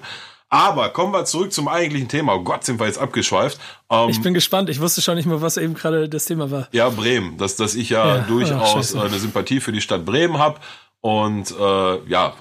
Aber 0.52 0.90
kommen 0.90 1.14
wir 1.14 1.24
zurück 1.24 1.50
zum 1.50 1.66
eigentlichen 1.66 2.08
Thema. 2.08 2.34
Oh 2.34 2.40
Gott, 2.40 2.62
sind 2.62 2.78
wir 2.78 2.84
jetzt 2.84 2.98
abgeschweift. 2.98 3.58
Ähm, 3.88 4.10
ich 4.10 4.20
bin 4.20 4.34
gespannt. 4.34 4.68
Ich 4.68 4.80
wusste 4.80 5.00
schon 5.00 5.14
nicht 5.14 5.24
mehr, 5.24 5.40
was 5.40 5.56
eben 5.56 5.72
gerade 5.72 6.10
das 6.10 6.26
Thema 6.26 6.50
war. 6.50 6.68
Ja, 6.72 6.90
Bremen. 6.90 7.38
Dass, 7.38 7.56
dass 7.56 7.74
ich 7.74 7.88
ja, 7.88 8.16
ja 8.16 8.18
durchaus 8.18 8.92
ja, 8.92 9.00
eine 9.00 9.18
Sympathie 9.18 9.60
für 9.60 9.72
die 9.72 9.80
Stadt 9.80 10.04
Bremen 10.04 10.36
habe. 10.36 10.60
Und 11.00 11.52
äh, 11.58 12.06
ja, 12.06 12.34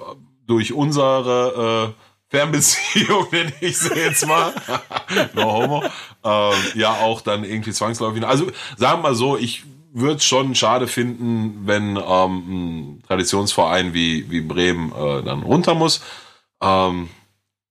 durch 0.46 0.74
unsere 0.74 1.94
äh, 1.96 2.04
Fernbeziehung, 2.28 3.28
nenne 3.31 3.54
ich 3.62 3.78
sie 3.78 3.96
jetzt 3.96 4.28
mal, 4.28 4.54
no 5.34 5.44
homo, 5.44 5.84
äh, 6.25 6.78
ja 6.78 6.92
auch 6.96 7.22
dann 7.22 7.46
irgendwie 7.46 7.72
zwangsläufig. 7.72 8.28
Also 8.28 8.48
sagen 8.75 9.00
wir 9.00 9.10
mal 9.12 9.16
so, 9.16 9.38
ich 9.38 9.63
würde 9.94 10.16
es 10.16 10.25
schon 10.25 10.54
schade 10.54 10.88
finden, 10.88 11.62
wenn 11.63 11.96
ähm, 11.96 12.98
ein 12.98 13.04
Traditionsverein 13.08 13.94
wie, 13.94 14.30
wie 14.30 14.42
Bremen 14.42 14.92
äh, 14.92 15.24
dann 15.24 15.44
runter 15.44 15.75
muss. 15.75 16.02
Ähm, 16.62 17.08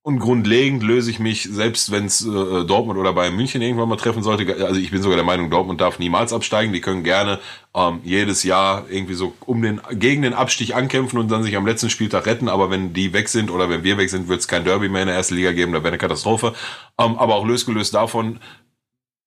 und 0.03 0.19
grundlegend 0.19 0.83
löse 0.83 1.11
ich 1.11 1.19
mich, 1.19 1.43
selbst 1.43 1.91
wenn 1.91 2.07
es 2.07 2.25
äh, 2.25 2.65
Dortmund 2.65 2.99
oder 2.99 3.13
Bayern 3.13 3.37
München 3.37 3.61
irgendwann 3.61 3.89
mal 3.89 3.97
treffen 3.97 4.23
sollte, 4.23 4.65
also 4.65 4.81
ich 4.81 4.91
bin 4.91 5.03
sogar 5.03 5.17
der 5.17 5.27
Meinung, 5.27 5.51
Dortmund 5.51 5.81
darf 5.83 5.99
niemals 5.99 6.33
absteigen. 6.33 6.73
Die 6.73 6.81
können 6.81 7.05
gerne 7.05 7.39
ähm, 7.75 8.01
jedes 8.03 8.43
Jahr 8.43 8.87
irgendwie 8.89 9.13
so 9.13 9.35
um 9.45 9.61
den 9.61 9.79
gegen 9.93 10.23
den 10.23 10.33
Abstieg 10.33 10.75
ankämpfen 10.75 11.19
und 11.19 11.31
dann 11.31 11.43
sich 11.43 11.55
am 11.55 11.67
letzten 11.67 11.91
Spieltag 11.91 12.25
retten. 12.25 12.49
Aber 12.49 12.71
wenn 12.71 12.95
die 12.95 13.13
weg 13.13 13.29
sind 13.29 13.51
oder 13.51 13.69
wenn 13.69 13.85
wir 13.85 13.99
weg 13.99 14.09
sind, 14.09 14.29
wird 14.29 14.41
es 14.41 14.49
kein 14.49 14.65
Derby 14.65 14.89
mehr 14.89 15.03
in 15.03 15.09
der 15.09 15.17
ersten 15.17 15.35
Liga 15.35 15.53
geben. 15.53 15.73
Da 15.73 15.81
wäre 15.81 15.89
eine 15.89 15.99
Katastrophe. 15.99 16.55
Ähm, 16.99 17.19
aber 17.19 17.35
auch 17.35 17.45
losgelöst 17.45 17.93
davon, 17.93 18.41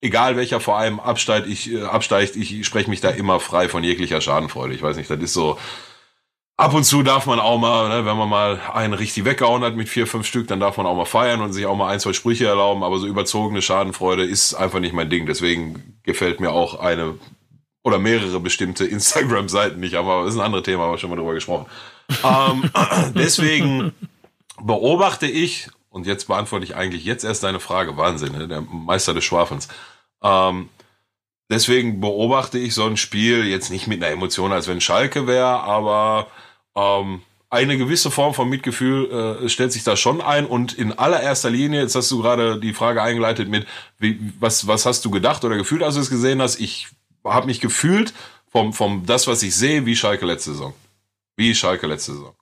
egal 0.02 0.38
welcher 0.38 0.60
Verein 0.60 1.00
absteigt, 1.00 1.48
ich 1.48 1.72
äh, 1.72 1.84
absteigt, 1.84 2.36
ich 2.36 2.66
spreche 2.66 2.90
mich 2.90 3.00
da 3.00 3.12
immer 3.12 3.40
frei 3.40 3.70
von 3.70 3.84
jeglicher 3.84 4.22
Schadenfreude. 4.22 4.74
Ich 4.74 4.82
weiß 4.82 4.98
nicht, 4.98 5.10
das 5.10 5.20
ist 5.20 5.34
so 5.34 5.60
ab 6.58 6.74
und 6.74 6.84
zu 6.84 7.04
darf 7.04 7.26
man 7.26 7.40
auch 7.40 7.58
mal, 7.58 7.90
ne, 7.90 8.06
wenn 8.06 8.18
man 8.18 8.30
mal 8.30 8.60
einen 8.74 8.94
richtig 8.94 9.26
weggehauen 9.26 9.64
hat 9.64 9.76
mit 9.76 9.90
vier, 9.90 10.08
fünf 10.08 10.28
Stück, 10.28 10.48
dann 10.48 10.60
darf 10.60 10.78
man 10.78 10.86
auch 10.86 10.96
mal 10.96 11.06
feiern 11.06 11.42
und 11.42 11.54
sich 11.54 11.66
auch 11.66 11.76
mal 11.76 11.90
ein, 11.90 12.00
zwei 12.00 12.14
Sprüche 12.14 12.48
erlauben. 12.48 12.84
Aber 12.84 13.00
so 13.00 13.08
überzogene 13.08 13.62
Schadenfreude 13.62 14.24
ist 14.24 14.54
einfach 14.54 14.80
nicht 14.80 14.94
mein 14.94 15.10
Ding. 15.10 15.26
Deswegen 15.26 16.00
gefällt 16.04 16.40
mir 16.40 16.52
auch 16.52 16.80
eine 16.80 17.16
oder 17.84 18.00
mehrere 18.00 18.40
bestimmte 18.40 18.86
Instagram-Seiten 18.86 19.80
nicht. 19.80 19.96
Aber 19.96 20.24
das 20.24 20.34
ist 20.34 20.40
ein 20.40 20.46
anderes 20.46 20.66
Thema, 20.66 20.84
haben 20.84 20.92
wir 20.92 20.98
schon 20.98 21.10
mal 21.10 21.16
drüber 21.16 21.34
gesprochen. 21.34 21.66
ähm, 22.24 22.70
deswegen 23.16 23.94
beobachte 24.62 25.28
ich, 25.28 25.70
und 25.90 26.08
jetzt 26.08 26.28
beantworte 26.28 26.66
ich 26.66 26.76
eigentlich 26.76 27.06
jetzt 27.06 27.24
erst 27.24 27.44
deine 27.44 27.60
Frage, 27.60 27.98
Wahnsinn, 27.98 28.32
ne, 28.32 28.48
der 28.48 28.62
Meister 28.62 29.14
des 29.14 29.24
Schwafens. 29.24 29.68
Ähm, 30.24 30.70
deswegen 31.50 32.00
beobachte 32.00 32.58
ich 32.58 32.74
so 32.74 32.86
ein 32.86 32.98
Spiel 32.98 33.46
jetzt 33.46 33.70
nicht 33.70 33.88
mit 33.88 34.04
einer 34.04 34.12
Emotion, 34.12 34.52
als 34.52 34.68
wenn 34.68 34.82
Schalke 34.82 35.28
wäre, 35.28 35.62
aber 35.62 36.28
ähm, 36.76 37.22
eine 37.50 37.78
gewisse 37.78 38.10
Form 38.10 38.34
von 38.34 38.50
Mitgefühl 38.50 39.44
äh, 39.44 39.50
stellt 39.50 39.72
sich 39.72 39.84
da 39.84 39.96
schon 39.96 40.22
ein 40.22 40.48
und 40.48 40.74
in 40.74 40.92
allererster 40.92 41.52
Linie, 41.52 41.82
jetzt 41.82 41.94
hast 41.96 42.10
du 42.10 42.22
gerade 42.22 42.60
die 42.60 42.74
Frage 42.74 43.02
eingeleitet 43.04 43.48
mit, 43.48 43.68
wie, 44.00 44.20
was, 44.40 44.66
was 44.66 44.88
hast 44.88 45.06
du 45.06 45.12
gedacht 45.12 45.46
oder 45.46 45.56
gefühlt, 45.56 45.84
als 45.84 45.94
du 45.96 46.02
es 46.02 46.10
gesehen 46.10 46.42
hast? 46.42 46.60
Ich 46.60 46.88
habe 47.24 47.46
mich 47.46 47.60
gefühlt 47.60 48.14
vom, 48.48 48.74
vom 48.74 49.06
das, 49.06 49.28
was 49.28 49.44
ich 49.44 49.56
sehe, 49.56 49.86
wie 49.86 49.96
Schalke 49.96 50.26
letzte 50.26 50.52
Saison. 50.52 50.74
Wie 51.36 51.54
Schalke 51.54 51.88
letzte 51.88 52.14
Saison. 52.14 52.36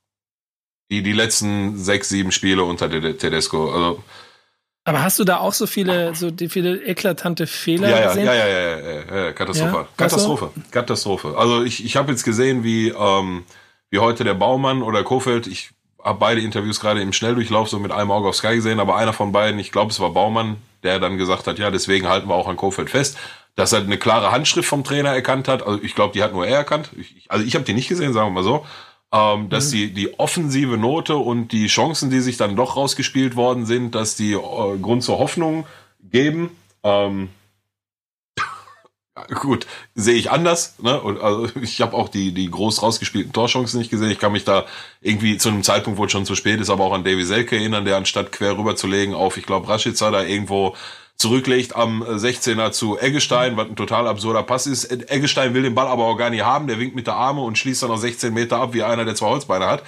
Die, 0.89 1.03
die 1.03 1.13
letzten 1.13 1.77
sechs, 1.77 2.07
sieben 2.09 2.31
Spiele 2.31 2.63
unter 2.63 2.89
Tedesco. 2.89 3.71
Also, 3.71 4.03
aber 4.83 5.03
hast 5.03 5.19
du 5.19 5.23
da 5.23 5.37
auch 5.37 5.53
so 5.53 5.67
viele, 5.67 6.15
so 6.15 6.31
die 6.31 6.49
viele 6.49 6.83
eklatante 6.83 7.47
Fehler 7.47 7.89
ja, 7.89 7.99
ja, 7.99 8.07
gesehen? 8.07 8.25
Ja, 8.25 8.33
ja, 8.33 8.47
ja, 8.47 8.79
ja, 8.79 9.25
ja, 9.25 9.31
Katastrophe. 9.33 9.75
Ja? 9.75 9.87
Katastrophe. 9.97 10.51
Katastrophe. 10.71 11.35
Also 11.37 11.63
ich, 11.63 11.85
ich 11.85 11.95
habe 11.97 12.11
jetzt 12.11 12.23
gesehen, 12.23 12.63
wie 12.63 12.89
ähm, 12.89 13.43
wie 13.91 13.99
heute 13.99 14.23
der 14.23 14.33
Baumann 14.33 14.81
oder 14.81 15.03
Kofeld. 15.03 15.45
Ich 15.45 15.71
habe 16.03 16.17
beide 16.17 16.41
Interviews 16.41 16.79
gerade 16.79 17.01
im 17.01 17.13
Schnelldurchlauf 17.13 17.69
so 17.69 17.77
mit 17.77 17.91
einem 17.91 18.09
Auge 18.09 18.29
auf 18.29 18.35
Sky 18.35 18.55
gesehen, 18.55 18.79
aber 18.79 18.95
einer 18.95 19.13
von 19.13 19.31
beiden, 19.31 19.59
ich 19.59 19.71
glaube, 19.71 19.91
es 19.91 19.99
war 19.99 20.09
Baumann, 20.11 20.57
der 20.81 20.99
dann 20.99 21.17
gesagt 21.17 21.45
hat, 21.45 21.59
ja, 21.59 21.69
deswegen 21.69 22.07
halten 22.07 22.27
wir 22.27 22.33
auch 22.33 22.47
an 22.47 22.57
Kofeld 22.57 22.89
fest, 22.89 23.17
dass 23.55 23.73
er 23.73 23.81
eine 23.81 23.97
klare 23.97 24.31
Handschrift 24.31 24.67
vom 24.67 24.83
Trainer 24.83 25.09
erkannt 25.09 25.47
hat. 25.47 25.61
Also 25.61 25.79
ich 25.83 25.93
glaube, 25.93 26.13
die 26.13 26.23
hat 26.23 26.33
nur 26.33 26.47
er 26.47 26.57
erkannt. 26.57 26.89
Ich, 26.97 27.25
also 27.29 27.45
ich 27.45 27.53
habe 27.53 27.65
die 27.65 27.73
nicht 27.73 27.89
gesehen, 27.89 28.13
sagen 28.13 28.29
wir 28.29 28.41
mal 28.41 28.43
so. 28.43 28.65
Ähm, 29.13 29.49
dass 29.49 29.67
mhm. 29.67 29.71
die, 29.71 29.93
die 29.93 30.19
offensive 30.19 30.77
Note 30.77 31.17
und 31.17 31.49
die 31.49 31.67
Chancen, 31.67 32.09
die 32.09 32.21
sich 32.21 32.37
dann 32.37 32.55
doch 32.55 32.77
rausgespielt 32.77 33.35
worden 33.35 33.65
sind, 33.65 33.93
dass 33.93 34.15
die 34.15 34.31
äh, 34.33 34.77
Grund 34.81 35.03
zur 35.03 35.19
Hoffnung 35.19 35.65
geben. 36.01 36.49
Ähm, 36.83 37.27
gut, 39.41 39.67
sehe 39.95 40.15
ich 40.15 40.31
anders. 40.31 40.75
Ne? 40.81 41.01
Und 41.01 41.19
also 41.19 41.49
ich 41.61 41.81
habe 41.81 41.97
auch 41.97 42.07
die, 42.07 42.33
die 42.33 42.49
groß 42.49 42.81
rausgespielten 42.81 43.33
Torchancen 43.33 43.79
nicht 43.79 43.91
gesehen. 43.91 44.11
Ich 44.11 44.19
kann 44.19 44.31
mich 44.31 44.45
da 44.45 44.65
irgendwie 45.01 45.37
zu 45.37 45.49
einem 45.49 45.63
Zeitpunkt, 45.63 45.99
wo 45.99 46.05
es 46.05 46.11
schon 46.13 46.25
zu 46.25 46.35
spät 46.35 46.61
ist, 46.61 46.69
aber 46.69 46.85
auch 46.85 46.93
an 46.93 47.03
Davy 47.03 47.25
Selke 47.25 47.57
erinnern, 47.57 47.83
der 47.83 47.97
anstatt 47.97 48.31
quer 48.31 48.57
rüber 48.57 48.77
zu 48.77 48.87
legen 48.87 49.13
auf, 49.13 49.35
ich 49.35 49.45
glaube, 49.45 49.67
Rashica 49.67 50.09
da 50.11 50.23
irgendwo 50.23 50.75
zurücklegt 51.21 51.75
am 51.75 52.03
16er 52.03 52.71
zu 52.71 52.97
Eggestein, 52.99 53.55
was 53.55 53.69
ein 53.69 53.75
total 53.75 54.07
absurder 54.07 54.43
Pass 54.43 54.67
ist. 54.67 54.85
Eggestein 54.85 55.53
will 55.53 55.61
den 55.61 55.75
Ball 55.75 55.87
aber 55.87 56.05
auch 56.05 56.17
gar 56.17 56.29
nicht 56.29 56.43
haben, 56.43 56.67
der 56.67 56.79
winkt 56.79 56.95
mit 56.95 57.07
der 57.07 57.15
Arme 57.15 57.41
und 57.41 57.57
schließt 57.57 57.83
dann 57.83 57.89
noch 57.89 57.97
16 57.97 58.33
Meter 58.33 58.57
ab, 58.57 58.73
wie 58.73 58.83
einer, 58.83 59.05
der 59.05 59.15
zwei 59.15 59.27
Holzbeine 59.27 59.67
hat. 59.67 59.83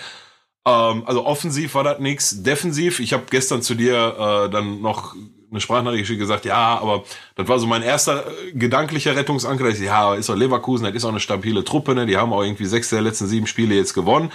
Ähm, 0.66 1.04
also 1.06 1.26
offensiv 1.26 1.76
war 1.76 1.84
das 1.84 2.00
nix. 2.00 2.44
Defensiv, 2.44 3.00
ich 3.00 3.14
habe 3.14 3.24
gestern 3.30 3.62
zu 3.62 3.76
dir 3.76 4.46
äh, 4.46 4.50
dann 4.50 4.82
noch 4.82 5.16
eine 5.50 5.60
Sprachnachricht 5.60 6.18
gesagt, 6.18 6.46
ja, 6.46 6.80
aber 6.80 7.04
das 7.36 7.48
war 7.48 7.60
so 7.60 7.68
mein 7.68 7.84
erster 7.84 8.26
äh, 8.28 8.52
gedanklicher 8.54 9.16
Rettungsanker. 9.16 9.68
Ich, 9.70 9.80
ja, 9.80 10.16
ist 10.16 10.30
doch 10.30 10.36
Leverkusen, 10.36 10.86
das 10.86 10.96
ist 10.96 11.06
auch 11.06 11.10
eine 11.10 11.20
stabile 11.20 11.64
Truppe, 11.64 11.96
ne? 11.96 12.06
Die 12.06 12.18
haben 12.18 12.32
auch 12.32 12.44
irgendwie 12.44 12.66
sechs 12.66 12.90
der 12.90 13.02
letzten 13.02 13.28
sieben 13.28 13.48
Spiele 13.48 13.76
jetzt 13.76 13.94
gewonnen. 13.94 14.32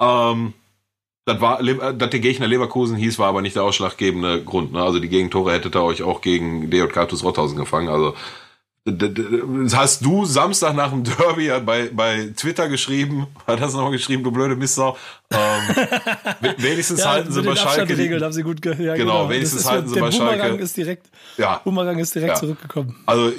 Ähm, 0.00 0.54
das 1.28 1.40
war, 1.40 1.62
dass 1.62 2.10
der 2.10 2.20
Gegner 2.20 2.46
Leverkusen 2.46 2.96
hieß, 2.96 3.18
war 3.18 3.28
aber 3.28 3.42
nicht 3.42 3.56
der 3.56 3.62
ausschlaggebende 3.62 4.42
Grund. 4.42 4.72
Ne? 4.72 4.82
Also 4.82 4.98
die 4.98 5.08
Gegentore 5.08 5.52
hättet 5.52 5.76
ihr 5.76 5.82
euch 5.82 6.02
auch 6.02 6.20
gegen 6.20 6.70
DJK 6.70 7.08
TuS 7.08 7.22
Rothausen 7.22 7.56
gefangen. 7.56 7.88
Also 7.88 8.14
hast 9.74 10.04
du 10.04 10.24
Samstag 10.24 10.74
nach 10.74 10.90
dem 10.90 11.04
Derby 11.04 11.50
bei, 11.64 11.90
bei 11.92 12.32
Twitter 12.36 12.68
geschrieben, 12.68 13.26
hat 13.46 13.60
das 13.60 13.74
nochmal 13.74 13.92
geschrieben, 13.92 14.22
du 14.22 14.30
blöde 14.30 14.56
Mistsau. 14.56 14.96
Ähm, 15.30 15.76
wenigstens 16.56 17.00
ja, 17.00 17.10
halten 17.10 17.32
sie 17.32 17.42
bei 17.42 17.56
Schalke. 17.56 17.94
Die, 17.94 18.14
haben 18.14 18.32
sie 18.32 18.42
gut 18.42 18.64
ja, 18.64 18.72
genau, 18.72 18.94
genau, 18.94 19.30
wenigstens 19.30 19.68
halten 19.68 19.88
sie 19.88 20.00
bei 20.00 20.08
Bumerang 20.08 20.38
Schalke. 20.38 20.62
Ist 20.62 20.76
direkt, 20.76 21.06
ja. 21.36 21.60
Bumerang 21.64 21.98
ist 21.98 22.14
direkt 22.14 22.34
ja. 22.34 22.40
zurückgekommen. 22.40 22.96
Also 23.04 23.32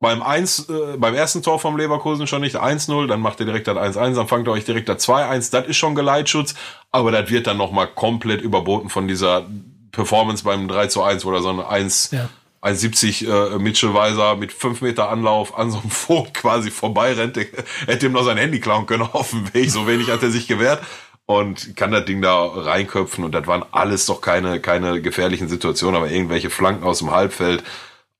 beim 0.00 0.22
1, 0.22 0.68
äh, 0.68 0.96
beim 0.96 1.14
ersten 1.14 1.42
Tor 1.42 1.58
vom 1.58 1.76
Leverkusen 1.76 2.26
schon 2.26 2.40
nicht 2.40 2.56
1-0, 2.56 3.06
dann 3.06 3.20
macht 3.20 3.40
ihr 3.40 3.46
direkt 3.46 3.66
das 3.66 3.76
1-1, 3.76 4.14
dann 4.14 4.28
fangt 4.28 4.46
ihr 4.46 4.52
euch 4.52 4.64
direkt 4.64 4.88
das 4.88 5.06
2-1, 5.08 5.50
das 5.50 5.66
ist 5.66 5.76
schon 5.76 5.94
Geleitschutz, 5.94 6.54
aber 6.92 7.10
das 7.10 7.30
wird 7.30 7.46
dann 7.46 7.56
nochmal 7.56 7.88
komplett 7.88 8.40
überboten 8.40 8.90
von 8.90 9.08
dieser 9.08 9.46
Performance 9.90 10.44
beim 10.44 10.68
3 10.68 10.82
1, 11.02 11.24
wo 11.24 11.32
da 11.32 11.40
so 11.40 11.50
ein 11.50 11.60
1, 11.60 12.10
ja. 12.12 12.28
1,70 12.62 13.54
äh, 13.54 13.58
Mitchell 13.58 13.94
Weiser 13.94 14.36
mit 14.36 14.52
5 14.52 14.80
Meter 14.80 15.08
Anlauf 15.08 15.56
an 15.56 15.70
so 15.70 15.78
einem 15.78 15.90
Vogt 15.90 16.34
quasi 16.34 16.70
vorbeirennt. 16.70 17.36
Der, 17.36 17.46
hätte 17.86 18.06
ihm 18.06 18.12
noch 18.12 18.24
sein 18.24 18.36
Handy 18.36 18.60
klauen 18.60 18.86
können 18.86 19.02
auf 19.12 19.30
dem 19.30 19.52
Weg, 19.54 19.70
so 19.70 19.86
wenig 19.86 20.10
hat 20.10 20.22
er 20.22 20.30
sich 20.30 20.46
gewehrt 20.48 20.82
und 21.26 21.76
kann 21.76 21.90
das 21.90 22.04
Ding 22.06 22.22
da 22.22 22.46
reinköpfen 22.46 23.22
und 23.22 23.32
das 23.32 23.46
waren 23.46 23.64
alles 23.70 24.06
doch 24.06 24.20
keine, 24.20 24.60
keine 24.60 25.02
gefährlichen 25.02 25.48
Situationen, 25.48 25.96
aber 25.96 26.10
irgendwelche 26.10 26.50
Flanken 26.50 26.84
aus 26.84 27.00
dem 27.00 27.10
Halbfeld. 27.10 27.62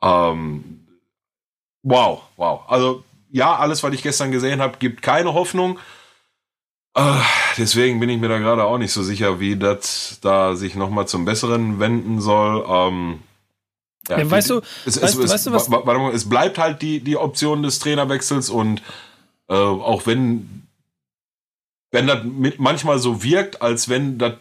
Ähm, 0.02 0.88
wow, 1.88 2.23
wow. 2.37 2.61
Also 2.68 3.04
ja, 3.30 3.57
alles, 3.57 3.83
was 3.83 3.92
ich 3.95 4.02
gestern 4.02 4.30
gesehen 4.30 4.61
habe, 4.61 4.78
gibt 4.78 5.02
keine 5.02 5.35
Hoffnung. 5.35 5.78
Äh, 6.95 7.21
deswegen 7.57 8.00
bin 8.00 8.09
ich 8.09 8.18
mir 8.18 8.28
da 8.28 8.38
gerade 8.38 8.64
auch 8.64 8.78
nicht 8.78 8.92
so 8.92 9.02
sicher, 9.02 9.40
wie 9.40 9.57
das 9.57 10.18
da 10.21 10.57
sich 10.57 10.75
nochmal 10.75 11.07
zum 11.07 11.25
Besseren 11.25 11.78
wenden 11.78 12.21
soll. 12.21 12.64
Ähm, 12.68 13.23
ja, 14.09 14.18
ja, 14.18 14.30
weißt, 14.30 14.50
du, 14.50 14.61
es, 14.87 15.00
weißt, 15.00 15.18
es, 15.18 15.30
weißt 15.30 15.47
du, 15.47 15.52
was? 15.52 15.71
Warte 15.71 15.99
mal, 15.99 16.14
es 16.14 16.28
bleibt 16.28 16.59
halt 16.59 16.80
die, 16.80 17.00
die 17.00 17.16
Option 17.16 17.62
des 17.62 17.78
Trainerwechsels 17.78 18.49
und 18.49 18.83
äh, 19.49 19.54
auch 19.54 20.07
wenn, 20.07 20.66
wenn 21.90 22.07
das 22.07 22.21
manchmal 22.59 22.99
so 22.99 23.23
wirkt, 23.23 23.61
als 23.61 23.88
wenn 23.88 24.18
das 24.18 24.35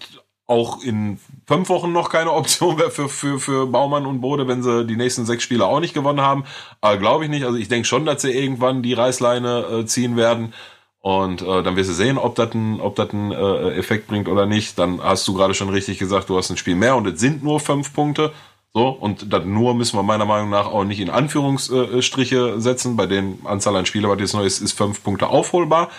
auch 0.48 0.82
in 0.82 1.20
fünf 1.46 1.68
Wochen 1.70 1.92
noch 1.92 2.10
keine 2.10 2.32
Option 2.32 2.80
wäre 2.80 2.89
für, 2.89 3.10
für, 3.10 3.39
für 3.39 3.68
Baumann 3.68 4.06
und 4.06 4.22
Bode, 4.22 4.48
wenn 4.48 4.63
sie 4.63 4.86
die 4.86 4.96
nächsten 4.96 5.25
sechs 5.25 5.44
Spiele 5.44 5.66
auch 5.66 5.82
nicht 5.82 5.94
gewonnen 5.94 6.22
haben. 6.22 6.46
Aber 6.82 6.98
glaube 6.98 7.25
ich 7.25 7.30
nicht. 7.30 7.46
Also 7.46 7.58
ich 7.58 7.68
denke 7.68 7.88
schon, 7.88 8.06
dass 8.06 8.22
sie 8.22 8.32
irgendwann 8.32 8.82
die 8.82 8.94
Reißleine 8.94 9.66
äh, 9.82 9.86
ziehen 9.86 10.16
werden. 10.16 10.54
Und 11.00 11.42
äh, 11.42 11.63
dann 11.63 11.75
wirst 11.75 11.89
du 11.89 11.94
sehen, 11.94 12.18
ob 12.18 12.36
das 12.36 12.54
ein, 12.54 12.82
ob 12.82 12.96
das 12.96 13.13
ein 13.13 13.32
äh, 13.32 13.75
Effekt 13.75 14.08
bringt 14.08 14.27
oder 14.27 14.46
nicht. 14.46 14.80
Dann 14.80 15.01
hast 15.01 15.27
du 15.27 15.34
gerade 15.34 15.54
schon 15.54 15.70
richtig 15.70 16.00
gesagt, 16.00 16.30
du 16.30 16.38
hast 16.38 16.50
ein 16.50 16.58
Spiel 16.58 16.75
mehr 16.75 16.96
und 16.96 17.08
es 17.08 17.20
sind 17.20 17.44
nur 17.44 17.60
fünf 17.60 17.94
Punkte. 17.94 18.34
So, 18.74 18.89
und 18.89 19.32
das 19.32 19.46
nur 19.46 19.74
müssen 19.74 19.98
wir 19.98 20.04
meiner 20.04 20.25
Meinung 20.25 20.50
nach 20.50 20.68
auch 20.68 20.84
nicht 20.84 21.00
in 21.00 21.10
Anführungsstriche 21.10 22.60
setzen. 22.60 22.96
Bei 22.96 23.06
den 23.06 23.39
Anzahl 23.46 23.75
an 23.75 23.86
Spielen, 23.86 24.10
was 24.10 24.20
jetzt 24.20 24.34
neu 24.34 24.46
ist, 24.46 24.62
ist 24.62 24.74
fünf 24.74 25.04
Punkte 25.04 25.27
aufholbar. 25.27 25.89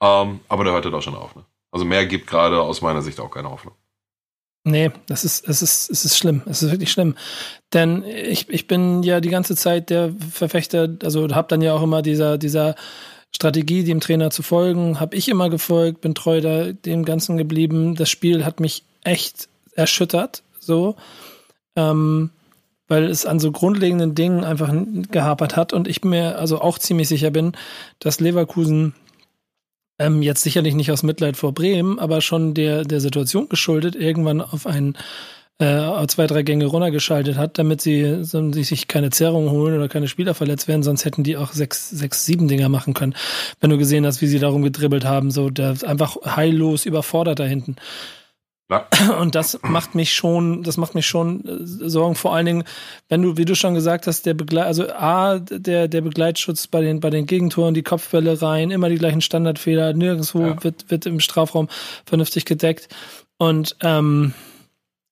Ähm, 0.00 0.40
aber 0.48 0.64
da 0.64 0.72
hört 0.72 0.86
es 0.86 0.92
auch 0.92 1.02
schon 1.02 1.14
auf. 1.14 1.34
Ne? 1.36 1.44
Also 1.70 1.84
mehr 1.84 2.06
gibt 2.06 2.26
gerade 2.26 2.60
aus 2.60 2.80
meiner 2.80 3.02
Sicht 3.02 3.20
auch 3.20 3.30
keine 3.30 3.50
Hoffnung. 3.50 3.74
Nee, 4.70 4.90
das 5.06 5.24
ist, 5.24 5.48
es 5.48 5.62
ist, 5.62 5.90
es 5.90 6.04
ist 6.04 6.18
schlimm. 6.18 6.42
Es 6.46 6.62
ist 6.62 6.70
wirklich 6.70 6.90
schlimm. 6.92 7.14
Denn 7.72 8.04
ich, 8.04 8.48
ich 8.48 8.66
bin 8.66 9.02
ja 9.02 9.20
die 9.20 9.30
ganze 9.30 9.56
Zeit 9.56 9.90
der 9.90 10.12
Verfechter, 10.30 10.88
also 11.02 11.28
habe 11.34 11.48
dann 11.48 11.62
ja 11.62 11.74
auch 11.74 11.82
immer 11.82 12.02
dieser, 12.02 12.38
dieser 12.38 12.74
Strategie, 13.34 13.84
dem 13.84 14.00
Trainer 14.00 14.30
zu 14.30 14.42
folgen, 14.42 15.00
habe 15.00 15.16
ich 15.16 15.28
immer 15.28 15.50
gefolgt, 15.50 16.00
bin 16.00 16.14
treu 16.14 16.40
da 16.40 16.72
dem 16.72 17.04
Ganzen 17.04 17.36
geblieben. 17.36 17.94
Das 17.94 18.10
Spiel 18.10 18.44
hat 18.44 18.60
mich 18.60 18.84
echt 19.04 19.48
erschüttert, 19.74 20.42
so 20.58 20.96
ähm, 21.76 22.30
weil 22.88 23.04
es 23.04 23.26
an 23.26 23.38
so 23.38 23.52
grundlegenden 23.52 24.14
Dingen 24.14 24.44
einfach 24.44 24.72
gehapert 25.10 25.56
hat 25.56 25.72
und 25.72 25.86
ich 25.86 26.04
mir 26.04 26.38
also 26.38 26.60
auch 26.60 26.78
ziemlich 26.78 27.08
sicher 27.08 27.30
bin, 27.30 27.52
dass 28.00 28.18
Leverkusen 28.18 28.94
ähm, 29.98 30.22
jetzt 30.22 30.42
sicherlich 30.42 30.74
nicht 30.74 30.90
aus 30.92 31.02
Mitleid 31.02 31.36
vor 31.36 31.52
Bremen, 31.52 31.98
aber 31.98 32.20
schon 32.20 32.54
der, 32.54 32.84
der 32.84 33.00
Situation 33.00 33.48
geschuldet, 33.48 33.96
irgendwann 33.96 34.40
auf 34.40 34.66
einen 34.66 34.96
äh, 35.58 36.06
zwei, 36.06 36.26
drei 36.28 36.42
Gänge 36.42 36.66
runtergeschaltet 36.66 37.36
hat, 37.36 37.58
damit 37.58 37.80
sie, 37.80 38.22
so, 38.22 38.52
sich 38.52 38.86
keine 38.86 39.10
Zerrungen 39.10 39.50
holen 39.50 39.74
oder 39.74 39.88
keine 39.88 40.06
Spieler 40.06 40.34
verletzt 40.34 40.68
werden, 40.68 40.84
sonst 40.84 41.04
hätten 41.04 41.24
die 41.24 41.36
auch 41.36 41.52
sechs, 41.52 41.90
sechs, 41.90 42.24
sieben 42.24 42.46
Dinger 42.46 42.68
machen 42.68 42.94
können. 42.94 43.14
Wenn 43.60 43.70
du 43.70 43.78
gesehen 43.78 44.06
hast, 44.06 44.22
wie 44.22 44.28
sie 44.28 44.38
darum 44.38 44.62
gedribbelt 44.62 45.04
haben, 45.04 45.30
so 45.32 45.50
der 45.50 45.76
einfach 45.84 46.16
heillos 46.24 46.86
überfordert 46.86 47.40
da 47.40 47.44
hinten. 47.44 47.76
Ja. 48.70 48.86
Und 49.18 49.34
das 49.34 49.58
macht 49.62 49.94
mich 49.94 50.12
schon, 50.14 50.62
das 50.62 50.76
macht 50.76 50.94
mich 50.94 51.06
schon 51.06 51.44
äh, 51.44 51.88
Sorgen. 51.88 52.14
Vor 52.14 52.34
allen 52.34 52.46
Dingen, 52.46 52.64
wenn 53.08 53.22
du, 53.22 53.36
wie 53.36 53.44
du 53.44 53.54
schon 53.54 53.74
gesagt 53.74 54.06
hast, 54.06 54.26
der 54.26 54.34
Begleit, 54.34 54.66
also 54.66 54.88
A, 54.90 55.38
der, 55.38 55.88
der 55.88 56.00
Begleitschutz 56.00 56.66
bei 56.66 56.80
den, 56.80 57.00
bei 57.00 57.10
den 57.10 57.26
Gegentoren, 57.26 57.74
die 57.74 57.82
Kopfbälle 57.82 58.40
rein, 58.40 58.70
immer 58.70 58.88
die 58.88 58.98
gleichen 58.98 59.20
Standardfehler, 59.20 59.94
nirgendwo 59.94 60.40
ja. 60.40 60.62
wird, 60.62 60.90
wird 60.90 61.06
im 61.06 61.20
Strafraum 61.20 61.68
vernünftig 62.04 62.44
gedeckt. 62.44 62.88
Und 63.38 63.76
ähm, 63.82 64.34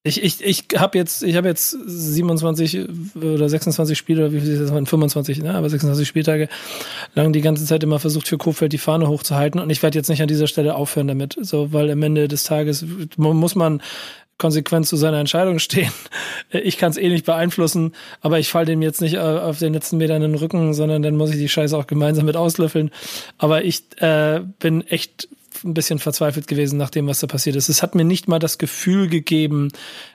ich, 0.06 0.22
ich, 0.22 0.44
ich 0.44 0.64
habe 0.76 0.96
jetzt, 0.96 1.22
ich 1.22 1.36
habe 1.36 1.48
jetzt 1.48 1.70
27 1.70 2.88
oder 3.16 3.48
26 3.48 3.98
Spiele, 3.98 4.32
wie 4.32 4.40
viel 4.40 4.50
ist 4.50 4.70
das? 4.70 4.70
25, 4.70 5.42
ne? 5.42 5.54
aber 5.54 5.68
26 5.68 6.06
Spieltage 6.06 6.48
lang 7.14 7.32
die 7.32 7.40
ganze 7.40 7.64
Zeit 7.64 7.82
immer 7.82 7.98
versucht, 7.98 8.28
für 8.28 8.38
Kofeld 8.38 8.72
die 8.72 8.78
Fahne 8.78 9.08
hochzuhalten. 9.08 9.60
Und 9.60 9.70
ich 9.70 9.82
werde 9.82 9.98
jetzt 9.98 10.08
nicht 10.08 10.22
an 10.22 10.28
dieser 10.28 10.46
Stelle 10.46 10.76
aufhören 10.76 11.08
damit. 11.08 11.36
So, 11.40 11.72
weil 11.72 11.90
am 11.90 12.02
Ende 12.02 12.28
des 12.28 12.44
Tages 12.44 12.84
muss 13.16 13.54
man 13.54 13.82
konsequent 14.38 14.86
zu 14.86 14.96
seiner 14.96 15.18
Entscheidung 15.18 15.58
stehen. 15.58 15.90
Ich 16.52 16.78
kann 16.78 16.90
es 16.90 16.96
eh 16.96 17.08
nicht 17.08 17.26
beeinflussen, 17.26 17.92
aber 18.20 18.38
ich 18.38 18.48
falle 18.48 18.66
dem 18.66 18.80
jetzt 18.80 19.00
nicht 19.00 19.18
auf 19.18 19.58
den 19.58 19.72
letzten 19.72 19.96
Metern 19.96 20.22
in 20.22 20.32
den 20.32 20.38
Rücken, 20.38 20.74
sondern 20.74 21.02
dann 21.02 21.16
muss 21.16 21.30
ich 21.30 21.36
die 21.36 21.48
Scheiße 21.48 21.76
auch 21.76 21.88
gemeinsam 21.88 22.24
mit 22.24 22.36
auslöffeln. 22.36 22.92
Aber 23.36 23.64
ich 23.64 23.82
äh, 24.00 24.40
bin 24.60 24.86
echt 24.86 25.28
ein 25.64 25.74
bisschen 25.74 25.98
verzweifelt 25.98 26.46
gewesen 26.46 26.76
nach 26.76 26.90
dem, 26.90 27.06
was 27.06 27.20
da 27.20 27.26
passiert 27.26 27.56
ist. 27.56 27.68
Es 27.68 27.82
hat 27.82 27.94
mir 27.94 28.04
nicht 28.04 28.28
mal 28.28 28.38
das 28.38 28.58
Gefühl 28.58 29.08
gegeben, 29.08 29.70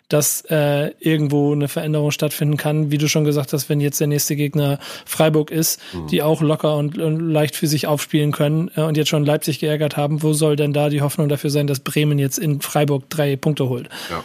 dass 0.09 0.41
äh, 0.49 0.91
irgendwo 0.99 1.53
eine 1.53 1.67
Veränderung 1.67 2.11
stattfinden 2.11 2.57
kann. 2.57 2.91
Wie 2.91 2.97
du 2.97 3.07
schon 3.07 3.23
gesagt 3.23 3.53
hast, 3.53 3.69
wenn 3.69 3.79
jetzt 3.79 3.99
der 3.99 4.07
nächste 4.07 4.35
Gegner 4.35 4.79
Freiburg 5.05 5.51
ist, 5.51 5.79
mhm. 5.93 6.07
die 6.07 6.21
auch 6.21 6.41
locker 6.41 6.75
und, 6.75 6.97
und, 6.97 7.19
leicht 7.19 7.55
für 7.55 7.67
sich 7.67 7.87
aufspielen 7.87 8.31
können 8.31 8.69
äh, 8.75 8.81
und 8.81 8.97
jetzt 8.97 9.09
schon 9.09 9.25
Leipzig 9.25 9.59
geärgert 9.59 9.97
haben, 9.97 10.21
wo 10.21 10.33
soll 10.33 10.55
denn 10.55 10.73
da 10.73 10.89
die 10.89 11.01
Hoffnung 11.01 11.29
dafür 11.29 11.49
sein, 11.49 11.67
dass 11.67 11.79
Bremen 11.79 12.19
jetzt 12.19 12.37
in 12.37 12.61
Freiburg 12.61 13.09
drei 13.09 13.35
Punkte 13.35 13.69
holt? 13.69 13.89
Ja. 14.09 14.23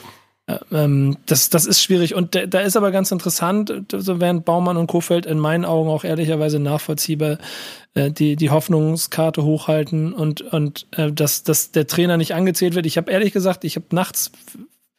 Ähm, 0.71 1.17
das, 1.27 1.51
das 1.51 1.67
ist 1.67 1.83
schwierig. 1.83 2.15
Und 2.15 2.35
da, 2.35 2.47
da 2.47 2.61
ist 2.61 2.77
aber 2.77 2.91
ganz 2.93 3.11
interessant, 3.11 3.73
so 3.91 4.21
während 4.21 4.45
Baumann 4.45 4.77
und 4.77 4.87
Kofeld 4.87 5.27
in 5.27 5.39
meinen 5.39 5.65
Augen 5.65 5.89
auch 5.89 6.05
ehrlicherweise 6.05 6.61
nachvollziehbar 6.61 7.39
äh, 7.95 8.11
die, 8.11 8.37
die 8.37 8.51
Hoffnungskarte 8.51 9.43
hochhalten 9.43 10.13
und, 10.13 10.41
und 10.41 10.87
äh, 10.93 11.11
dass, 11.11 11.43
dass 11.43 11.73
der 11.73 11.87
Trainer 11.87 12.17
nicht 12.17 12.35
angezählt 12.35 12.75
wird. 12.75 12.87
Ich 12.87 12.97
habe 12.97 13.11
ehrlich 13.11 13.33
gesagt, 13.33 13.65
ich 13.65 13.77
habe 13.77 13.87
nachts 13.91 14.31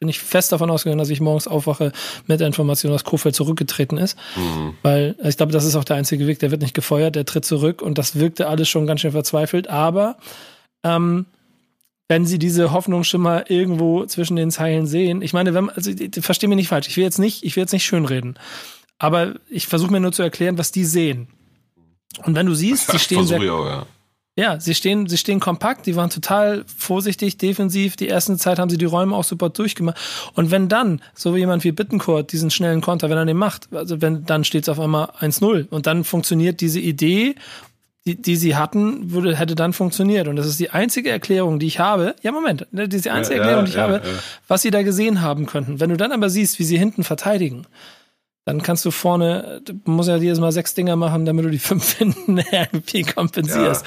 bin 0.00 0.08
ich 0.08 0.20
fest 0.20 0.52
davon 0.52 0.70
ausgegangen, 0.70 1.00
dass 1.00 1.10
ich 1.10 1.20
morgens 1.20 1.48
aufwache 1.48 1.90
mit 2.26 2.38
der 2.38 2.46
Information, 2.46 2.92
dass 2.92 3.02
Kofeld 3.02 3.34
zurückgetreten 3.34 3.98
ist. 3.98 4.16
Mhm. 4.36 4.74
Weil 4.82 5.16
ich 5.24 5.36
glaube, 5.36 5.50
das 5.50 5.64
ist 5.64 5.74
auch 5.74 5.82
der 5.82 5.96
einzige 5.96 6.28
Weg, 6.28 6.38
der 6.38 6.52
wird 6.52 6.62
nicht 6.62 6.74
gefeuert, 6.74 7.16
der 7.16 7.24
tritt 7.24 7.44
zurück 7.44 7.82
und 7.82 7.98
das 7.98 8.14
wirkte 8.14 8.46
alles 8.46 8.68
schon 8.68 8.86
ganz 8.86 9.00
schön 9.00 9.10
verzweifelt. 9.10 9.68
Aber 9.68 10.16
ähm, 10.84 11.26
wenn 12.08 12.24
sie 12.24 12.38
diese 12.38 12.72
Hoffnungsschimmer 12.72 13.50
irgendwo 13.50 14.06
zwischen 14.06 14.36
den 14.36 14.50
Zeilen 14.50 14.86
sehen. 14.86 15.20
Ich 15.20 15.34
meine, 15.34 15.52
wenn, 15.52 15.68
also 15.68 15.92
verstehe 16.20 16.48
mich 16.48 16.56
nicht 16.56 16.68
falsch, 16.68 16.88
ich 16.88 16.96
will 16.96 17.04
jetzt 17.04 17.18
nicht, 17.18 17.44
ich 17.44 17.54
will 17.54 17.62
jetzt 17.62 17.72
nicht 17.72 17.84
schönreden. 17.84 18.38
Aber 18.98 19.34
ich 19.48 19.66
versuche 19.66 19.92
mir 19.92 20.00
nur 20.00 20.12
zu 20.12 20.22
erklären, 20.22 20.58
was 20.58 20.72
die 20.72 20.84
sehen. 20.84 21.28
Und 22.24 22.34
wenn 22.34 22.46
du 22.46 22.54
siehst, 22.54 22.90
sie 22.90 22.98
stehen 22.98 23.26
sehr, 23.26 23.38
auch, 23.52 23.66
ja. 23.66 23.86
ja, 24.36 24.58
sie 24.58 24.74
stehen, 24.74 25.06
sie 25.06 25.18
stehen 25.18 25.38
kompakt, 25.38 25.86
die 25.86 25.96
waren 25.96 26.08
total 26.08 26.64
vorsichtig, 26.66 27.36
defensiv. 27.36 27.94
Die 27.96 28.08
erste 28.08 28.36
Zeit 28.38 28.58
haben 28.58 28.70
sie 28.70 28.78
die 28.78 28.86
Räume 28.86 29.14
auch 29.14 29.24
super 29.24 29.50
durchgemacht. 29.50 29.98
Und 30.34 30.50
wenn 30.50 30.70
dann 30.70 31.02
so 31.14 31.36
jemand 31.36 31.62
wie 31.62 31.72
Bittencourt 31.72 32.32
diesen 32.32 32.50
schnellen 32.50 32.80
Konter, 32.80 33.10
wenn 33.10 33.18
er 33.18 33.26
den 33.26 33.36
macht, 33.36 33.72
also 33.72 34.00
wenn 34.00 34.24
dann 34.24 34.44
steht 34.44 34.62
es 34.62 34.68
auf 34.70 34.80
einmal 34.80 35.10
1-0 35.20 35.68
und 35.68 35.86
dann 35.86 36.04
funktioniert 36.04 36.62
diese 36.62 36.80
Idee 36.80 37.34
die, 38.08 38.22
die 38.22 38.36
sie 38.36 38.56
hatten, 38.56 39.12
würde, 39.12 39.36
hätte 39.36 39.54
dann 39.54 39.72
funktioniert. 39.72 40.28
Und 40.28 40.36
das 40.36 40.46
ist 40.46 40.58
die 40.58 40.70
einzige 40.70 41.10
Erklärung, 41.10 41.58
die 41.58 41.66
ich 41.66 41.78
habe. 41.78 42.16
Ja, 42.22 42.32
Moment, 42.32 42.66
das 42.72 42.88
ist 42.88 43.04
die 43.04 43.10
einzige 43.10 43.36
ja, 43.36 43.42
Erklärung, 43.42 43.64
die 43.66 43.70
ich 43.70 43.76
ja, 43.76 43.82
habe, 43.82 43.94
ja. 43.96 44.12
was 44.46 44.62
sie 44.62 44.70
da 44.70 44.82
gesehen 44.82 45.20
haben 45.20 45.46
könnten. 45.46 45.78
Wenn 45.80 45.90
du 45.90 45.96
dann 45.96 46.12
aber 46.12 46.30
siehst, 46.30 46.58
wie 46.58 46.64
sie 46.64 46.78
hinten 46.78 47.04
verteidigen, 47.04 47.66
dann 48.46 48.62
kannst 48.62 48.84
du 48.86 48.90
vorne, 48.90 49.60
du 49.62 49.74
musst 49.84 50.08
ja 50.08 50.16
jedes 50.16 50.40
Mal 50.40 50.52
sechs 50.52 50.72
Dinger 50.72 50.96
machen, 50.96 51.26
damit 51.26 51.44
du 51.44 51.50
die 51.50 51.58
fünf 51.58 51.92
hinten 51.92 52.38
irgendwie 52.38 53.02
kompensierst. 53.02 53.84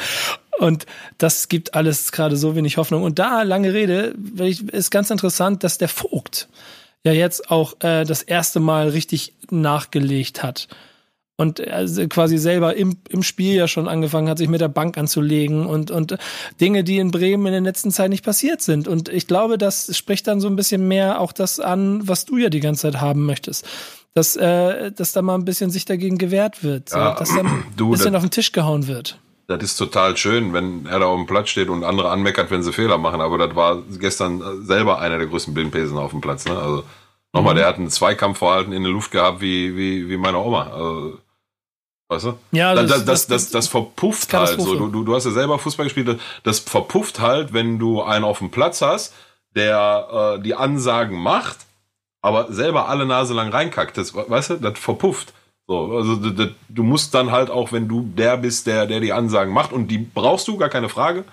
Und 0.60 0.86
das 1.18 1.48
gibt 1.48 1.74
alles 1.74 2.12
gerade 2.12 2.38
so 2.38 2.56
wenig 2.56 2.78
Hoffnung. 2.78 3.02
Und 3.02 3.18
da, 3.18 3.42
lange 3.42 3.74
Rede, 3.74 4.14
ist 4.72 4.92
ganz 4.92 5.10
interessant, 5.10 5.64
dass 5.64 5.80
der 5.80 5.90
Vogt 5.90 6.48
ja 7.04 7.12
jetzt 7.12 7.50
auch 7.50 7.74
äh, 7.80 8.04
das 8.04 8.22
erste 8.22 8.60
Mal 8.60 8.90
richtig 8.90 9.34
nachgelegt 9.50 10.44
hat 10.44 10.68
und 11.42 11.68
also 11.68 12.08
quasi 12.08 12.38
selber 12.38 12.76
im, 12.76 12.98
im 13.10 13.24
Spiel 13.24 13.56
ja 13.56 13.68
schon 13.68 13.88
angefangen 13.88 14.30
hat, 14.30 14.38
sich 14.38 14.48
mit 14.48 14.62
der 14.62 14.68
Bank 14.68 14.96
anzulegen 14.96 15.66
und, 15.66 15.90
und 15.90 16.18
Dinge, 16.62 16.84
die 16.84 17.00
in 17.00 17.10
Bremen 17.10 17.48
in 17.48 17.54
der 17.54 17.62
letzten 17.62 17.90
Zeit 17.90 18.12
nicht 18.12 18.24
passiert 18.24 18.62
sind. 18.62 18.88
Und 18.88 19.10
ich 19.10 19.26
glaube, 19.26 19.58
das 19.58 19.98
spricht 19.98 20.28
dann 20.28 20.40
so 20.40 20.48
ein 20.48 20.56
bisschen 20.56 20.88
mehr 20.88 21.20
auch 21.20 21.32
das 21.32 21.60
an, 21.60 22.08
was 22.08 22.26
du 22.26 22.38
ja 22.38 22.50
die 22.50 22.60
ganze 22.60 22.84
Zeit 22.84 23.02
haben 23.02 23.26
möchtest. 23.26 23.68
Dass, 24.14 24.36
äh, 24.36 24.92
dass 24.92 25.14
da 25.14 25.24
mal 25.24 25.34
ein 25.34 25.46
bisschen 25.46 25.72
sich 25.72 25.86
dagegen 25.86 26.20
gewehrt 26.20 26.64
wird, 26.64 26.92
ja, 26.92 27.16
dass 27.16 27.34
dann 27.34 27.48
ein 27.80 27.90
bisschen 27.90 28.16
auf 28.16 28.22
den 28.22 28.30
Tisch 28.30 28.52
gehauen 28.52 28.88
wird. 28.88 29.18
Das 29.48 29.64
ist 29.64 29.78
total 29.78 30.16
schön, 30.18 30.54
wenn 30.54 30.86
er 30.86 31.00
da 31.00 31.08
auf 31.08 31.18
dem 31.18 31.26
Platz 31.26 31.50
steht 31.50 31.70
und 31.70 31.84
andere 31.84 32.12
anmeckert, 32.12 32.52
wenn 32.52 32.62
sie 32.62 32.72
Fehler 32.72 33.00
machen. 33.00 33.20
Aber 33.20 33.40
das 33.40 33.56
war 33.56 33.82
gestern 34.00 34.64
selber 34.64 35.00
einer 35.00 35.18
der 35.18 35.28
größten 35.28 35.56
Blindpesen 35.56 35.98
auf 35.98 36.12
dem 36.12 36.22
Platz. 36.22 36.46
Ne? 36.46 36.56
Also 36.56 36.84
nochmal, 37.34 37.54
mhm. 37.54 37.58
der 37.58 37.68
hat 37.68 37.78
einen 37.78 37.90
Zweikampfverhalten 37.90 38.74
in 38.74 38.84
der 38.84 38.92
Luft 38.92 39.12
gehabt 39.12 39.42
wie, 39.42 39.76
wie, 39.76 40.08
wie 40.10 40.18
meine 40.18 40.38
Oma. 40.38 40.68
Also, 40.68 41.18
Weißt 42.12 42.26
du? 42.26 42.34
Ja, 42.52 42.76
das, 42.76 42.90
das, 42.90 43.06
das, 43.06 43.28
das, 43.28 43.50
das 43.52 43.68
verpufft 43.70 44.34
halt 44.34 44.60
so. 44.60 44.76
Du, 44.90 45.06
du 45.06 45.16
hast 45.16 45.24
ja 45.24 45.32
selber 45.32 45.58
Fußball 45.58 45.86
gespielt. 45.86 46.20
Das 46.44 46.60
verpufft 46.60 47.22
halt, 47.22 47.54
wenn 47.54 47.80
du 47.80 48.02
einen 48.02 48.26
auf 48.26 48.40
dem 48.40 48.52
Platz 48.52 48.82
hast, 48.82 49.14
der 49.56 50.36
äh, 50.36 50.42
die 50.42 50.54
Ansagen 50.54 51.18
macht, 51.18 51.60
aber 52.22 52.52
selber 52.52 52.90
alle 52.90 53.06
Nase 53.06 53.34
lang 53.34 53.48
reinkackt. 53.48 53.98
Das, 53.98 54.14
weißt 54.14 54.50
du, 54.50 54.56
das 54.58 54.78
verpufft. 54.78 55.32
So, 55.68 55.96
also 55.96 56.18
das, 56.18 56.50
du 56.68 56.84
musst 56.84 57.14
dann 57.14 57.32
halt 57.32 57.50
auch, 57.50 57.72
wenn 57.72 57.88
du 57.88 58.02
der 58.02 58.36
bist, 58.36 58.68
der, 58.68 58.88
der 58.88 59.00
die 59.00 59.14
Ansagen 59.14 59.54
macht, 59.54 59.72
und 59.72 59.88
die 59.88 60.00
brauchst 60.00 60.50
du, 60.50 60.58
gar 60.58 60.68
keine 60.68 60.90
Frage. 60.90 61.24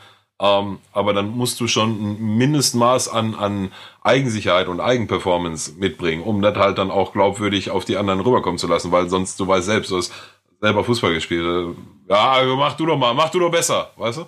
Ähm, 0.40 0.78
aber 0.92 1.12
dann 1.12 1.30
musst 1.30 1.58
du 1.58 1.66
schon 1.66 1.90
ein 1.90 2.36
Mindestmaß 2.36 3.08
an, 3.08 3.34
an 3.34 3.72
Eigensicherheit 4.02 4.68
und 4.68 4.78
Eigenperformance 4.78 5.72
mitbringen, 5.76 6.22
um 6.22 6.40
das 6.40 6.56
halt 6.56 6.78
dann 6.78 6.92
auch 6.92 7.12
glaubwürdig 7.12 7.72
auf 7.72 7.84
die 7.84 7.96
anderen 7.96 8.20
rüberkommen 8.20 8.58
zu 8.58 8.68
lassen, 8.68 8.92
weil 8.92 9.08
sonst, 9.10 9.40
du 9.40 9.48
weißt 9.48 9.66
selbst, 9.66 9.90
du 9.90 9.96
hast 9.96 10.12
selber 10.60 10.84
Fußball 10.84 11.14
gespielt. 11.14 11.76
Ja, 12.08 12.32
also 12.32 12.56
mach 12.56 12.76
du 12.76 12.86
doch 12.86 12.98
mal, 12.98 13.14
mach 13.14 13.30
du 13.30 13.38
doch 13.38 13.50
besser, 13.50 13.90
weißt 13.96 14.18
du? 14.18 14.26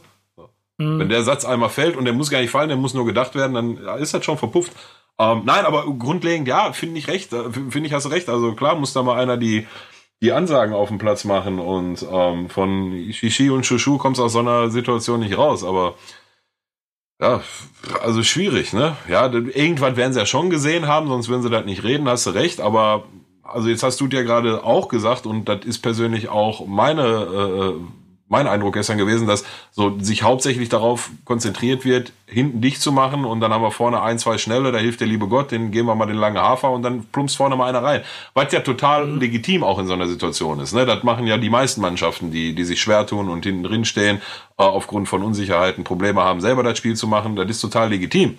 Mhm. 0.79 0.99
Wenn 0.99 1.09
der 1.09 1.23
Satz 1.23 1.45
einmal 1.45 1.69
fällt 1.69 1.97
und 1.97 2.05
der 2.05 2.15
muss 2.15 2.31
gar 2.31 2.41
nicht 2.41 2.51
fallen, 2.51 2.69
der 2.69 2.79
muss 2.79 2.95
nur 2.95 3.05
gedacht 3.05 3.35
werden, 3.35 3.55
dann 3.55 3.99
ist 3.99 4.15
das 4.15 4.25
schon 4.25 4.39
verpufft. 4.39 4.73
Ähm, 5.19 5.43
nein, 5.45 5.67
aber 5.67 5.85
grundlegend, 5.99 6.49
ja, 6.49 6.73
finde 6.73 6.99
ich 6.99 7.09
recht, 7.09 7.33
äh, 7.33 7.51
finde 7.53 7.87
ich 7.87 7.93
hast 7.93 8.07
du 8.07 8.09
recht. 8.11 8.29
Also 8.29 8.55
klar 8.55 8.77
muss 8.77 8.95
da 8.95 9.03
mal 9.03 9.21
einer 9.21 9.37
die, 9.37 9.67
die 10.23 10.33
Ansagen 10.33 10.75
auf 10.75 10.89
dem 10.89 10.99
Platz 10.99 11.25
machen 11.25 11.59
und 11.59 12.07
ähm, 12.11 12.49
von 12.49 13.13
Shishi 13.13 13.51
und 13.51 13.67
Shushu 13.67 13.99
kommst 13.99 14.21
aus 14.21 14.33
so 14.33 14.39
einer 14.39 14.71
Situation 14.71 15.21
nicht 15.21 15.37
raus, 15.37 15.65
aber 15.65 15.95
ja, 17.21 17.43
also 18.03 18.23
schwierig, 18.23 18.73
ne? 18.73 18.97
Ja, 19.07 19.31
irgendwann 19.31 19.97
werden 19.97 20.15
sie 20.15 20.21
ja 20.21 20.25
schon 20.25 20.49
gesehen 20.49 20.87
haben, 20.87 21.09
sonst 21.09 21.29
würden 21.29 21.43
sie 21.43 21.51
das 21.51 21.67
nicht 21.67 21.85
reden, 21.85 22.09
hast 22.09 22.27
du 22.27 22.31
recht, 22.31 22.61
aber 22.61 23.05
also 23.52 23.69
jetzt 23.69 23.83
hast 23.83 24.00
du 24.00 24.07
dir 24.07 24.25
gerade 24.25 24.64
auch 24.64 24.88
gesagt, 24.88 25.26
und 25.26 25.49
das 25.49 25.64
ist 25.64 25.78
persönlich 25.80 26.28
auch 26.28 26.66
meine, 26.66 27.02
äh, 27.02 27.75
mein 28.28 28.47
Eindruck 28.47 28.75
gestern 28.75 28.97
gewesen, 28.97 29.26
dass 29.26 29.45
so 29.73 29.99
sich 29.99 30.23
hauptsächlich 30.23 30.69
darauf 30.69 31.11
konzentriert 31.25 31.85
wird, 31.85 32.12
hinten 32.26 32.61
dicht 32.61 32.80
zu 32.80 32.92
machen 32.92 33.25
und 33.25 33.40
dann 33.40 33.52
haben 33.52 33.62
wir 33.62 33.73
vorne 33.73 34.02
ein, 34.02 34.21
zwei 34.21 34.38
schnelle, 34.38 34.71
da 34.71 34.78
hilft 34.78 35.00
der 35.00 35.09
liebe 35.09 35.26
Gott, 35.26 35.50
den 35.50 35.73
geben 35.73 35.88
wir 35.88 35.97
mal 35.97 36.07
den 36.07 36.16
langen 36.16 36.38
Hafer 36.38 36.71
und 36.71 36.83
dann 36.83 37.04
plumpst 37.07 37.37
vorne 37.37 37.57
mal 37.57 37.69
einer 37.69 37.83
rein. 37.83 38.02
Was 38.35 38.52
ja 38.52 38.61
total 38.61 39.07
mhm. 39.07 39.19
legitim 39.19 39.64
auch 39.64 39.80
in 39.80 39.88
so 39.88 39.95
einer 39.95 40.07
Situation 40.07 40.61
ist. 40.61 40.73
Ne? 40.73 40.87
Das 40.87 41.02
machen 41.02 41.26
ja 41.26 41.38
die 41.38 41.50
meisten 41.50 41.80
Mannschaften, 41.80 42.30
die, 42.30 42.54
die 42.54 42.64
sich 42.64 42.80
schwer 42.80 43.04
tun 43.04 43.28
und 43.28 43.45
hinten 43.45 43.64
drin 43.64 43.85
stehen, 43.85 44.19
äh, 44.59 44.62
aufgrund 44.62 45.09
von 45.09 45.25
Unsicherheiten 45.25 45.83
Probleme 45.83 46.23
haben, 46.23 46.40
selber 46.40 46.62
das 46.62 46.78
Spiel 46.78 46.95
zu 46.95 47.09
machen. 47.09 47.35
Das 47.35 47.50
ist 47.50 47.61
total 47.61 47.90
legitim. 47.90 48.38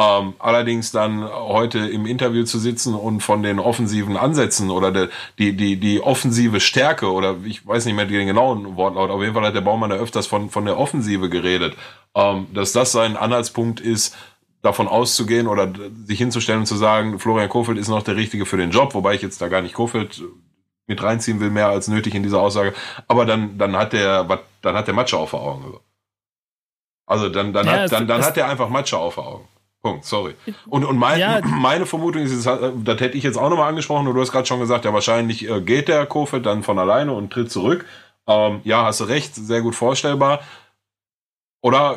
Ähm, 0.00 0.32
allerdings 0.38 0.92
dann 0.92 1.28
heute 1.30 1.80
im 1.80 2.06
Interview 2.06 2.44
zu 2.44 2.58
sitzen 2.58 2.94
und 2.94 3.20
von 3.20 3.42
den 3.42 3.58
offensiven 3.58 4.16
Ansätzen 4.16 4.70
oder 4.70 4.90
de, 4.90 5.08
die, 5.38 5.54
die, 5.54 5.76
die 5.76 6.00
offensive 6.00 6.58
Stärke 6.58 7.12
oder 7.12 7.36
ich 7.44 7.66
weiß 7.66 7.84
nicht 7.84 7.96
mehr 7.96 8.06
den 8.06 8.26
genauen 8.26 8.76
Wortlaut, 8.76 9.10
auf 9.10 9.20
jeden 9.20 9.34
Fall 9.34 9.44
hat 9.44 9.54
der 9.54 9.60
Baumann 9.60 9.90
ja 9.90 9.98
öfters 9.98 10.26
von, 10.26 10.48
von 10.48 10.64
der 10.64 10.78
Offensive 10.78 11.28
geredet, 11.28 11.76
ähm, 12.14 12.46
dass 12.54 12.72
das 12.72 12.92
sein 12.92 13.18
Anhaltspunkt 13.18 13.80
ist, 13.80 14.16
davon 14.62 14.88
auszugehen 14.88 15.46
oder 15.46 15.70
sich 16.06 16.18
hinzustellen 16.18 16.60
und 16.60 16.66
zu 16.66 16.76
sagen, 16.76 17.18
Florian 17.18 17.50
Kofeld 17.50 17.76
ist 17.76 17.88
noch 17.88 18.02
der 18.02 18.16
Richtige 18.16 18.46
für 18.46 18.56
den 18.56 18.70
Job, 18.70 18.94
wobei 18.94 19.14
ich 19.14 19.22
jetzt 19.22 19.42
da 19.42 19.48
gar 19.48 19.60
nicht 19.60 19.74
Kofeld 19.74 20.22
mit 20.86 21.02
reinziehen 21.02 21.40
will, 21.40 21.50
mehr 21.50 21.68
als 21.68 21.88
nötig 21.88 22.14
in 22.14 22.22
dieser 22.22 22.40
Aussage. 22.40 22.72
Aber 23.06 23.26
dann, 23.26 23.58
dann 23.58 23.76
hat 23.76 23.92
der, 23.92 24.24
dann 24.62 24.76
hat 24.76 24.86
der 24.86 24.94
Matsche 24.94 25.18
auf 25.18 25.32
den 25.32 25.40
Augen. 25.40 25.78
Also 27.04 27.28
dann, 27.28 27.52
dann, 27.52 27.66
ja, 27.66 27.72
hat, 27.72 27.92
dann, 27.92 28.08
dann 28.08 28.24
hat 28.24 28.36
der 28.36 28.48
einfach 28.48 28.70
Matsche 28.70 28.96
auf 28.96 29.16
den 29.16 29.24
Augen. 29.24 29.48
Punkt, 29.82 30.04
sorry. 30.04 30.34
Und, 30.66 30.84
und 30.84 30.98
mein, 30.98 31.18
ja. 31.18 31.40
meine 31.42 31.86
Vermutung 31.86 32.22
ist, 32.22 32.46
das 32.46 33.00
hätte 33.00 33.16
ich 33.16 33.24
jetzt 33.24 33.38
auch 33.38 33.48
nochmal 33.48 33.70
angesprochen, 33.70 34.06
und 34.06 34.14
du 34.14 34.20
hast 34.20 34.30
gerade 34.30 34.46
schon 34.46 34.60
gesagt, 34.60 34.84
ja, 34.84 34.92
wahrscheinlich 34.92 35.48
äh, 35.48 35.60
geht 35.62 35.88
der 35.88 36.04
Kofeld 36.06 36.44
dann 36.44 36.62
von 36.62 36.78
alleine 36.78 37.12
und 37.12 37.32
tritt 37.32 37.50
zurück. 37.50 37.86
Ähm, 38.26 38.60
ja, 38.64 38.84
hast 38.84 39.00
du 39.00 39.04
recht, 39.04 39.34
sehr 39.34 39.62
gut 39.62 39.74
vorstellbar. 39.74 40.40
Oder 41.62 41.96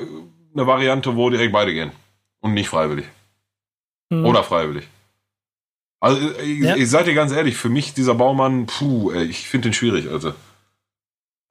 eine 0.54 0.68
Variante, 0.68 1.16
wo 1.16 1.30
direkt 1.30 1.52
beide 1.52 1.74
gehen. 1.74 1.92
Und 2.40 2.54
nicht 2.54 2.70
freiwillig. 2.70 3.06
Mhm. 4.10 4.26
Oder 4.26 4.44
freiwillig. 4.44 4.88
Also 6.00 6.20
ich, 6.40 6.60
ja. 6.60 6.76
ich 6.76 6.90
sag 6.90 7.06
dir 7.06 7.14
ganz 7.14 7.32
ehrlich, 7.32 7.56
für 7.56 7.70
mich 7.70 7.94
dieser 7.94 8.16
Baumann, 8.16 8.66
puh, 8.66 9.12
ey, 9.12 9.24
ich 9.26 9.48
finde 9.48 9.70
den 9.70 9.74
schwierig, 9.74 10.10
also. 10.10 10.34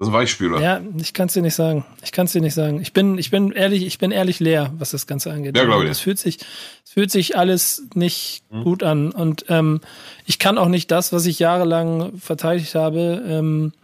Das 0.03 0.09
ist 0.09 0.15
ein 0.15 0.19
Weichspüler. 0.19 0.61
Ja, 0.61 0.81
ich 0.97 1.15
kann 1.15 1.29
es 1.29 1.35
dir 1.35 1.43
nicht 1.43 1.55
sagen. 1.55 1.85
Ich 2.03 2.11
kann 2.11 2.27
es 2.27 2.33
dir 2.33 2.41
nicht 2.41 2.55
sagen. 2.55 2.81
Ich 2.81 2.93
bin, 2.93 3.19
ich 3.19 3.31
bin 3.31 3.53
ehrlich, 3.53 3.87
ich 3.87 3.99
bin 3.99 4.11
ehrlich 4.11 4.41
leer, 4.41 4.73
was 4.77 4.91
das 4.91 5.07
Ganze 5.07 5.31
angeht. 5.31 5.57
Ja, 5.57 5.62
glaube 5.62 5.85
ich. 5.85 5.91
Es 5.93 6.01
fühlt 6.01 6.19
sich, 6.19 6.38
es 6.85 6.91
fühlt 6.91 7.12
sich 7.12 7.38
alles 7.38 7.85
nicht 7.95 8.43
mhm. 8.51 8.65
gut 8.65 8.83
an. 8.83 9.12
Und 9.12 9.45
ähm, 9.49 9.81
ich 10.27 10.41
kann 10.41 10.59
auch 10.59 10.67
nicht 10.67 10.91
das, 10.91 11.12
was 11.12 11.25
ich 11.27 11.38
jahrelang 11.38 12.19
verteidigt 12.19 12.75
habe, 12.75 13.23
ähm, 13.29 13.75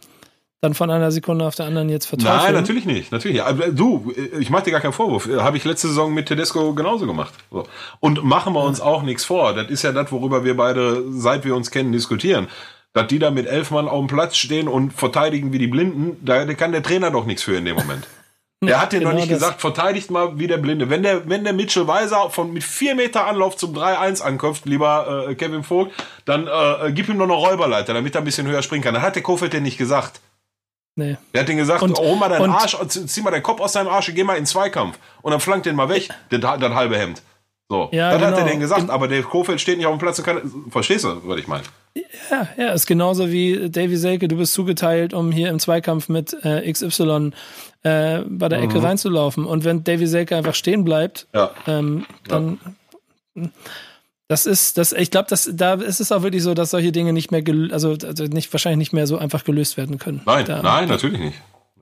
dann 0.60 0.74
von 0.74 0.90
einer 0.90 1.12
Sekunde 1.12 1.44
auf 1.46 1.54
der 1.54 1.66
anderen 1.66 1.88
jetzt 1.88 2.06
verteidigen. 2.06 2.46
Nein, 2.46 2.54
natürlich 2.54 2.84
nicht. 2.84 3.12
Natürlich. 3.12 3.40
Aber 3.44 3.68
du, 3.68 4.12
ich 4.40 4.50
mache 4.50 4.64
dir 4.64 4.72
gar 4.72 4.80
keinen 4.80 4.94
Vorwurf. 4.94 5.28
Habe 5.28 5.56
ich 5.56 5.64
letzte 5.64 5.86
Saison 5.86 6.12
mit 6.12 6.26
Tedesco 6.26 6.74
genauso 6.74 7.06
gemacht. 7.06 7.34
So. 7.52 7.62
Und 8.00 8.24
machen 8.24 8.54
wir 8.54 8.64
uns 8.64 8.80
auch 8.80 9.04
nichts 9.04 9.24
vor. 9.24 9.54
Das 9.54 9.70
ist 9.70 9.82
ja 9.82 9.92
das, 9.92 10.10
worüber 10.10 10.42
wir 10.42 10.56
beide, 10.56 11.04
seit 11.12 11.44
wir 11.44 11.54
uns 11.54 11.70
kennen, 11.70 11.92
diskutieren 11.92 12.48
dass 12.98 13.06
die 13.08 13.18
da 13.18 13.30
mit 13.30 13.46
elf 13.46 13.70
Mann 13.70 13.88
auf 13.88 13.98
dem 13.98 14.08
Platz 14.08 14.36
stehen 14.36 14.68
und 14.68 14.92
verteidigen 14.92 15.52
wie 15.52 15.58
die 15.58 15.68
Blinden, 15.68 16.16
da 16.24 16.44
kann 16.54 16.72
der 16.72 16.82
Trainer 16.82 17.10
doch 17.10 17.26
nichts 17.26 17.42
für 17.42 17.56
in 17.56 17.64
dem 17.64 17.76
Moment. 17.76 18.06
Er 18.60 18.80
hat 18.80 18.92
dir 18.92 18.98
genau 18.98 19.12
noch 19.12 19.18
nicht 19.18 19.28
gesagt, 19.28 19.60
verteidigt 19.60 20.10
mal 20.10 20.36
wie 20.40 20.48
der 20.48 20.56
Blinde. 20.56 20.90
Wenn 20.90 21.04
der, 21.04 21.28
wenn 21.28 21.44
der 21.44 21.52
Mitchell 21.52 21.86
Weiser 21.86 22.28
von 22.30 22.52
mit 22.52 22.64
vier 22.64 22.96
Meter 22.96 23.24
Anlauf 23.24 23.56
zum 23.56 23.72
3-1 23.72 24.20
ankommt, 24.20 24.62
lieber 24.64 25.28
äh, 25.28 25.36
Kevin 25.36 25.62
Vogt, 25.62 25.92
dann 26.24 26.48
äh, 26.48 26.90
gib 26.90 27.08
ihm 27.08 27.18
noch 27.18 27.26
eine 27.26 27.34
Räuberleiter, 27.34 27.94
damit 27.94 28.16
er 28.16 28.22
ein 28.22 28.24
bisschen 28.24 28.48
höher 28.48 28.62
springen 28.62 28.82
kann. 28.82 28.94
Dann 28.94 29.04
hat 29.04 29.14
der 29.14 29.22
Kofeld 29.22 29.52
dir 29.52 29.60
nicht 29.60 29.78
gesagt. 29.78 30.20
Nee. 30.96 31.16
Er 31.32 31.42
hat 31.42 31.48
den 31.48 31.56
gesagt, 31.56 31.82
und, 31.82 31.96
hol 31.98 32.16
mal 32.16 32.28
deinen 32.28 32.50
Arsch, 32.50 32.76
zieh 32.88 33.22
mal 33.22 33.30
deinen 33.30 33.44
Kopf 33.44 33.60
aus 33.60 33.74
deinem 33.74 33.86
Arsch, 33.86 34.12
geh 34.12 34.24
mal 34.24 34.36
in 34.36 34.44
Zweikampf. 34.44 34.98
Und 35.22 35.30
dann 35.30 35.40
flankt 35.40 35.66
den 35.66 35.76
mal 35.76 35.88
weg, 35.88 36.08
das, 36.30 36.40
das 36.40 36.74
halbe 36.74 36.98
Hemd. 36.98 37.22
So, 37.70 37.90
ja, 37.92 38.10
das 38.10 38.20
genau. 38.20 38.32
hat 38.32 38.38
er 38.38 38.44
denen 38.46 38.60
gesagt, 38.60 38.88
aber 38.88 39.08
der 39.08 39.22
Kofeld 39.22 39.60
steht 39.60 39.76
nicht 39.76 39.86
auf 39.86 39.94
dem 39.94 39.98
Platz 39.98 40.18
und 40.18 40.24
kann, 40.24 40.40
verstehst 40.70 41.04
du, 41.04 41.20
was 41.24 41.38
ich 41.38 41.46
meine? 41.46 41.64
Ja, 42.30 42.48
ja, 42.56 42.72
ist 42.72 42.86
genauso 42.86 43.30
wie 43.30 43.68
Davy 43.68 43.96
Selke, 43.96 44.26
du 44.26 44.36
bist 44.36 44.54
zugeteilt, 44.54 45.12
um 45.12 45.30
hier 45.32 45.50
im 45.50 45.58
Zweikampf 45.58 46.08
mit 46.08 46.34
äh, 46.44 46.70
XY 46.72 47.32
äh, 47.82 48.20
bei 48.26 48.48
der 48.48 48.62
Ecke 48.62 48.78
mhm. 48.78 48.84
reinzulaufen. 48.84 49.44
Und 49.44 49.64
wenn 49.64 49.84
Davy 49.84 50.06
Selke 50.06 50.36
einfach 50.36 50.54
stehen 50.54 50.84
bleibt, 50.84 51.26
ja. 51.34 51.50
ähm, 51.66 52.06
dann 52.26 52.58
ja. 53.34 53.48
das 54.28 54.46
ist, 54.46 54.78
das, 54.78 54.92
ich 54.92 55.10
glaube, 55.10 55.34
da 55.52 55.74
ist 55.74 56.00
es 56.00 56.10
auch 56.10 56.22
wirklich 56.22 56.42
so, 56.42 56.54
dass 56.54 56.70
solche 56.70 56.92
Dinge 56.92 57.12
nicht 57.12 57.30
mehr, 57.30 57.42
also, 57.70 57.96
also 58.02 58.24
nicht, 58.24 58.50
wahrscheinlich 58.52 58.78
nicht 58.78 58.92
mehr 58.94 59.06
so 59.06 59.18
einfach 59.18 59.44
gelöst 59.44 59.76
werden 59.76 59.98
können. 59.98 60.22
Nein, 60.24 60.46
da, 60.46 60.62
nein, 60.62 60.88
natürlich 60.88 61.20
nicht. 61.20 61.38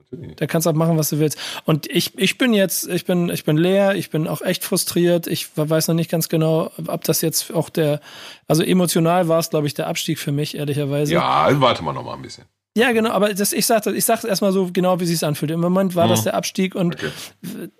Da 0.09 0.47
kannst 0.47 0.65
du 0.65 0.69
auch 0.69 0.75
machen, 0.75 0.97
was 0.97 1.09
du 1.09 1.19
willst. 1.19 1.37
Und 1.65 1.85
ich, 1.87 2.17
ich 2.17 2.37
bin 2.37 2.53
jetzt, 2.53 2.87
ich 2.87 3.05
bin, 3.05 3.29
ich 3.29 3.43
bin 3.43 3.57
leer, 3.57 3.95
ich 3.95 4.09
bin 4.09 4.27
auch 4.27 4.41
echt 4.41 4.63
frustriert. 4.63 5.27
Ich 5.27 5.49
weiß 5.55 5.89
noch 5.89 5.95
nicht 5.95 6.09
ganz 6.09 6.29
genau, 6.29 6.71
ob 6.87 7.03
das 7.03 7.21
jetzt 7.21 7.53
auch 7.53 7.69
der, 7.69 7.99
also 8.47 8.63
emotional 8.63 9.27
war 9.27 9.39
es, 9.39 9.49
glaube 9.49 9.67
ich, 9.67 9.73
der 9.73 9.87
Abstieg 9.87 10.17
für 10.19 10.31
mich, 10.31 10.55
ehrlicherweise. 10.55 11.13
Ja, 11.13 11.49
warte 11.59 11.83
mal 11.83 11.91
noch 11.91 12.03
mal 12.03 12.13
ein 12.13 12.21
bisschen. 12.21 12.45
Ja, 12.77 12.91
genau, 12.91 13.09
aber 13.09 13.33
das, 13.33 13.53
ich 13.53 13.65
sage 13.65 13.91
ich 13.91 14.05
sag's 14.05 14.23
erstmal 14.23 14.51
so 14.51 14.69
genau, 14.71 14.99
wie 14.99 15.03
es 15.03 15.09
sich 15.09 15.25
anfühlt. 15.25 15.49
Im 15.49 15.59
Moment 15.59 15.95
war 15.95 16.05
mhm. 16.05 16.11
das 16.11 16.23
der 16.23 16.35
Abstieg 16.35 16.75
und 16.75 16.95
okay. 16.95 17.09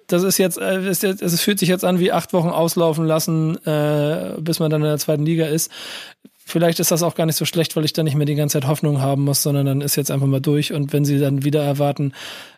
das 0.08 0.24
ist 0.24 0.40
jetzt, 0.40 0.58
es, 0.58 1.04
es 1.04 1.42
fühlt 1.42 1.60
sich 1.60 1.70
jetzt 1.70 1.86
an 1.86 2.00
wie 2.00 2.12
acht 2.12 2.34
Wochen 2.34 2.50
auslaufen 2.50 3.06
lassen, 3.06 3.64
äh, 3.64 4.34
bis 4.40 4.60
man 4.60 4.72
dann 4.72 4.82
in 4.82 4.88
der 4.88 4.98
zweiten 4.98 5.24
Liga 5.24 5.46
ist 5.46 5.72
vielleicht 6.48 6.80
ist 6.80 6.92
das 6.92 7.04
auch 7.04 7.14
gar 7.14 7.26
nicht 7.26 7.36
so 7.36 7.46
schlecht, 7.46 7.76
weil 7.76 7.86
ich 7.86 7.94
dann 7.94 8.06
nicht 8.06 8.16
mehr 8.16 8.26
die 8.26 8.36
ganze 8.36 8.60
Zeit 8.60 8.68
Hoffnung 8.68 9.02
haben 9.02 9.24
muss, 9.26 9.44
sondern 9.44 9.66
dann 9.66 9.82
ist 9.82 9.96
jetzt 9.98 10.10
einfach 10.10 10.28
mal 10.28 10.40
durch. 10.40 10.74
Und 10.74 10.94
wenn 10.94 11.06
sie 11.06 11.20
dann 11.20 11.44
wieder 11.44 11.62
erwarten, 11.62 12.14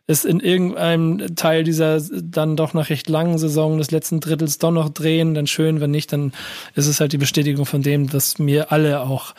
es 0.06 0.25
in 0.25 0.39
irgendeinem 0.39 1.36
Teil 1.36 1.63
dieser 1.63 1.99
dann 1.99 2.56
doch 2.56 2.73
nach 2.73 2.89
recht 2.89 3.10
langen 3.10 3.38
Saison 3.38 3.78
des 3.78 3.91
letzten 3.91 4.19
Drittels 4.19 4.60
doch 4.60 4.71
noch 4.71 4.89
drehen, 4.89 5.34
dann 5.34 5.47
schön. 5.47 5.82
Wenn 5.82 5.91
nicht, 5.91 6.13
dann 6.13 6.34
ist 6.75 6.88
es 6.88 6.99
halt 6.99 7.13
die 7.13 7.17
Bestätigung 7.17 7.65
von 7.65 7.82
dem, 7.82 8.10
dass 8.10 8.39
mir 8.39 8.71
alle 8.71 9.02
auch 9.02 9.34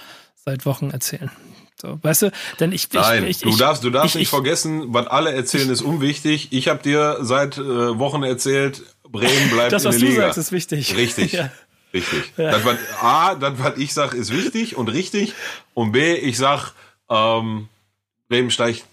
seit 0.44 0.66
Wochen 0.66 0.90
erzählen. 0.90 1.30
So, 1.80 1.98
weißt 2.02 2.22
du, 2.22 2.32
denn 2.58 2.72
ich, 2.72 2.92
Nein, 2.92 3.26
ich, 3.26 3.38
du 3.38 3.48
ich, 3.48 3.56
darfst, 3.56 3.84
du 3.84 3.90
darfst 3.90 4.14
ich, 4.14 4.20
nicht 4.20 4.28
vergessen, 4.28 4.84
was 4.88 5.06
alle 5.06 5.32
erzählen, 5.32 5.70
ist 5.70 5.80
unwichtig. 5.80 6.48
Ich 6.50 6.68
habe 6.68 6.82
dir 6.82 7.18
seit 7.20 7.56
äh, 7.56 7.98
Wochen 7.98 8.22
erzählt, 8.22 8.82
Bremen 9.08 9.50
bleibt 9.50 9.72
das, 9.72 9.84
in 9.84 9.88
was 9.88 9.96
der 9.96 10.04
du 10.04 10.10
Liga. 10.10 10.22
sagst, 10.24 10.38
ist 10.38 10.52
wichtig. 10.52 10.96
Richtig. 10.96 11.32
Ja. 11.40 11.50
Richtig. 11.92 12.32
Ja. 12.36 12.52
Das, 12.52 12.64
was, 12.64 12.78
A, 13.00 13.34
das, 13.34 13.54
was 13.58 13.76
ich 13.78 13.92
sag, 13.92 14.14
ist 14.14 14.32
wichtig 14.32 14.76
und 14.76 14.88
richtig. 14.88 15.34
Und 15.74 15.92
B, 15.92 16.14
ich 16.14 16.38
sag, 16.38 16.72
ähm, 17.08 17.68
Bremen 18.28 18.50
steigt. 18.50 18.84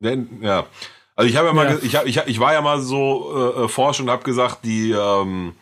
Denn, 0.00 0.42
ja. 0.42 0.66
Also 1.14 1.28
ich 1.28 1.36
habe 1.36 1.48
ja 1.48 1.52
mal, 1.54 1.70
Ja. 1.70 1.78
ich, 1.82 1.96
hab, 1.96 2.06
ich, 2.06 2.16
ich 2.26 2.40
war 2.40 2.52
ja 2.54 2.60
mal 2.62 2.80
so 2.80 3.54
äh, 3.56 3.64
äh, 3.64 3.68
forsch 3.68 4.00
und 4.00 4.10
habe 4.10 4.24
gesagt, 4.24 4.64
die, 4.64 4.92
ähm, 4.92 5.54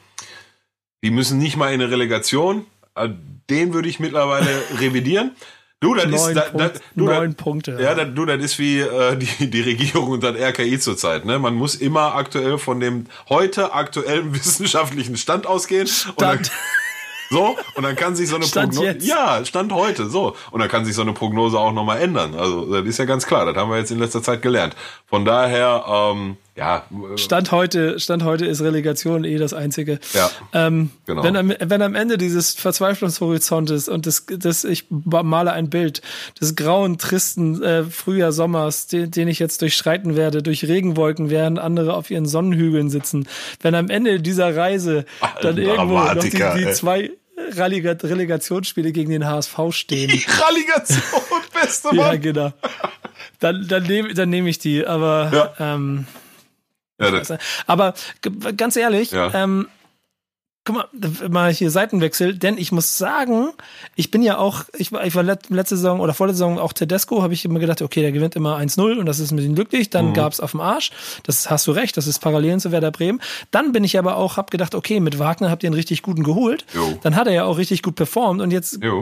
die 1.02 1.10
müssen 1.10 1.38
nicht 1.38 1.56
mal 1.56 1.72
in 1.72 1.80
eine 1.80 1.90
Relegation. 1.90 2.66
Äh, 2.94 3.08
Den 3.50 3.74
würde 3.74 3.88
ich 3.88 3.98
mittlerweile 4.00 4.48
revidieren. 4.78 5.34
Du, 5.82 5.94
das 5.94 6.04
ist, 6.04 6.12
Neun, 6.12 6.34
da, 6.34 6.40
da, 6.42 6.50
Punkt, 6.50 6.80
du, 6.94 7.04
neun 7.06 7.34
Punkte. 7.34 7.78
ja, 7.80 7.94
das, 7.94 8.08
du, 8.14 8.26
das 8.26 8.42
ist 8.42 8.58
wie 8.58 8.80
äh, 8.80 9.16
die, 9.16 9.48
die 9.48 9.60
Regierung 9.62 10.10
und 10.10 10.22
das 10.22 10.36
RKI 10.36 10.78
zurzeit. 10.78 11.24
Ne? 11.24 11.38
Man 11.38 11.54
muss 11.54 11.74
immer 11.74 12.14
aktuell 12.16 12.58
von 12.58 12.80
dem 12.80 13.06
heute 13.30 13.72
aktuellen 13.72 14.34
wissenschaftlichen 14.34 15.16
Stand 15.16 15.46
ausgehen. 15.46 15.88
Und 16.08 16.20
dann, 16.20 16.44
Stand, 16.44 16.52
so, 17.30 17.56
und 17.76 17.82
dann 17.82 17.96
kann 17.96 18.14
sich 18.14 18.28
so 18.28 18.36
eine 18.36 18.44
Stand 18.44 18.74
Prognose. 18.74 18.92
jetzt. 18.92 19.06
Ja, 19.06 19.42
Stand 19.46 19.72
heute, 19.72 20.10
so. 20.10 20.36
Und 20.50 20.60
dann 20.60 20.68
kann 20.68 20.84
sich 20.84 20.94
so 20.94 21.00
eine 21.00 21.14
Prognose 21.14 21.58
auch 21.58 21.72
nochmal 21.72 22.02
ändern. 22.02 22.34
Also, 22.34 22.70
das 22.74 22.86
ist 22.86 22.98
ja 22.98 23.06
ganz 23.06 23.26
klar. 23.26 23.46
Das 23.46 23.56
haben 23.56 23.70
wir 23.70 23.78
jetzt 23.78 23.90
in 23.90 23.98
letzter 24.00 24.22
Zeit 24.22 24.42
gelernt. 24.42 24.76
Von 25.06 25.24
daher, 25.24 25.86
ähm, 25.88 26.36
ja, 26.60 26.84
äh, 27.14 27.18
Stand 27.18 27.50
heute, 27.50 27.98
Stand 27.98 28.22
heute 28.22 28.44
ist 28.46 28.60
Relegation 28.60 29.24
eh 29.24 29.38
das 29.38 29.52
einzige. 29.54 29.98
ja. 30.12 30.30
Ähm, 30.52 30.90
Genau. 31.06 31.24
wenn, 31.24 31.34
am, 31.36 31.52
wenn 31.58 31.82
am 31.82 31.94
Ende 31.96 32.18
dieses 32.18 32.54
Verzweiflungshorizontes 32.54 33.88
und 33.88 34.06
das, 34.06 34.26
das 34.28 34.62
ich 34.64 34.84
male 34.90 35.52
ein 35.52 35.70
Bild 35.70 36.02
des 36.40 36.54
grauen, 36.54 36.98
tristen 36.98 37.60
äh, 37.62 37.84
Frühjahr, 37.84 38.30
Sommers, 38.32 38.86
den, 38.86 39.10
den 39.10 39.26
ich 39.26 39.38
jetzt 39.40 39.62
durchschreiten 39.62 40.14
werde, 40.16 40.42
durch 40.42 40.64
Regenwolken, 40.68 41.30
während 41.30 41.58
andere 41.58 41.94
auf 41.94 42.10
ihren 42.10 42.26
Sonnenhügeln 42.26 42.90
sitzen. 42.90 43.26
Wenn 43.62 43.74
am 43.74 43.88
Ende 43.90 44.20
dieser 44.20 44.54
Reise 44.54 45.04
dann 45.42 45.56
irgendwo 45.58 45.98
noch 45.98 46.14
die, 46.18 46.30
die 46.30 46.70
zwei 46.72 47.10
Relega 47.56 47.92
Relegationsspiele 47.92 48.92
gegen 48.92 49.10
den 49.10 49.26
HSV 49.26 49.58
stehen. 49.70 50.08
Die 50.12 50.24
Relegation, 50.26 51.02
beste 51.58 51.88
ja, 51.96 52.08
Mann. 52.08 52.20
genau. 52.20 52.52
Dann, 53.38 53.66
dann 53.66 53.82
nehme 53.84 54.12
dann 54.12 54.28
nehm 54.28 54.46
ich 54.46 54.58
die, 54.58 54.86
aber 54.86 55.30
Ja. 55.58 55.74
ähm, 55.74 56.06
Ja, 57.00 57.10
das, 57.10 57.32
aber 57.66 57.94
ganz 58.56 58.76
ehrlich, 58.76 59.10
Ja. 59.12 59.32
ähm, 59.34 59.66
guck 60.64 60.76
mal, 60.76 60.88
mal 61.30 61.50
hier 61.52 61.70
Seitenwechsel, 61.70 62.36
denn 62.36 62.58
ich 62.58 62.70
muss 62.70 62.98
sagen, 62.98 63.48
ich 63.96 64.10
bin 64.10 64.22
ja 64.22 64.36
auch, 64.36 64.64
ich 64.76 64.92
war, 64.92 65.04
ich 65.06 65.14
war 65.14 65.22
let, 65.22 65.48
letzte 65.48 65.76
Saison 65.76 66.00
oder 66.00 66.12
vorletzte 66.12 66.38
Saison 66.38 66.58
auch 66.58 66.74
Tedesco, 66.74 67.22
habe 67.22 67.32
ich 67.32 67.44
immer 67.46 67.58
gedacht, 67.58 67.80
okay, 67.80 68.02
der 68.02 68.12
gewinnt 68.12 68.36
immer 68.36 68.58
1-0 68.58 68.98
und 68.98 69.06
das 69.06 69.18
ist 69.20 69.30
ein 69.32 69.36
bisschen 69.36 69.54
glücklich. 69.54 69.88
Dann 69.88 70.08
Mhm. 70.10 70.14
gab's 70.14 70.38
auf 70.38 70.50
dem 70.50 70.60
Arsch. 70.60 70.90
Das 71.24 71.48
hast 71.50 71.66
du 71.66 71.72
recht, 71.72 71.96
das 71.96 72.06
ist 72.06 72.18
Parallelen 72.20 72.60
zu 72.60 72.70
Werder 72.72 72.90
Bremen. 72.90 73.20
Dann 73.50 73.72
bin 73.72 73.84
ich 73.84 73.98
aber 73.98 74.16
auch, 74.16 74.36
hab 74.36 74.50
gedacht, 74.50 74.74
okay, 74.74 75.00
mit 75.00 75.18
Wagner 75.18 75.50
habt 75.50 75.62
ihr 75.62 75.68
einen 75.68 75.74
richtig 75.74 76.02
guten 76.02 76.22
geholt. 76.22 76.66
Jo. 76.74 76.98
Dann 77.02 77.16
hat 77.16 77.26
er 77.26 77.32
ja 77.32 77.44
auch 77.44 77.56
richtig 77.56 77.82
gut 77.82 77.94
performt 77.96 78.42
und 78.42 78.50
jetzt 78.50 78.82
Jo. 78.82 79.00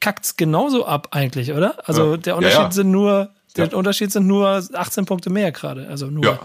kackt's 0.00 0.36
genauso 0.36 0.86
ab 0.86 1.08
eigentlich, 1.12 1.52
oder? 1.52 1.76
Also 1.88 2.12
Ja. 2.12 2.16
der 2.16 2.32
Ja, 2.32 2.36
Unterschied 2.38 2.58
ja. 2.62 2.70
sind 2.72 2.90
nur, 2.90 3.30
der 3.56 3.68
Ja. 3.68 3.76
Unterschied 3.76 4.10
sind 4.10 4.26
nur 4.26 4.60
18 4.74 5.04
Punkte 5.06 5.30
mehr 5.30 5.52
gerade. 5.52 5.86
Also 5.88 6.06
nur. 6.06 6.40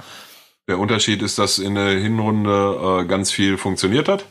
Der 0.68 0.80
Unterschied 0.80 1.22
ist, 1.22 1.38
dass 1.38 1.60
in 1.60 1.76
der 1.76 2.00
Hinrunde 2.00 3.02
äh, 3.02 3.06
ganz 3.06 3.32
viel 3.32 3.58
funktioniert 3.58 4.08
hat. 4.08 4.26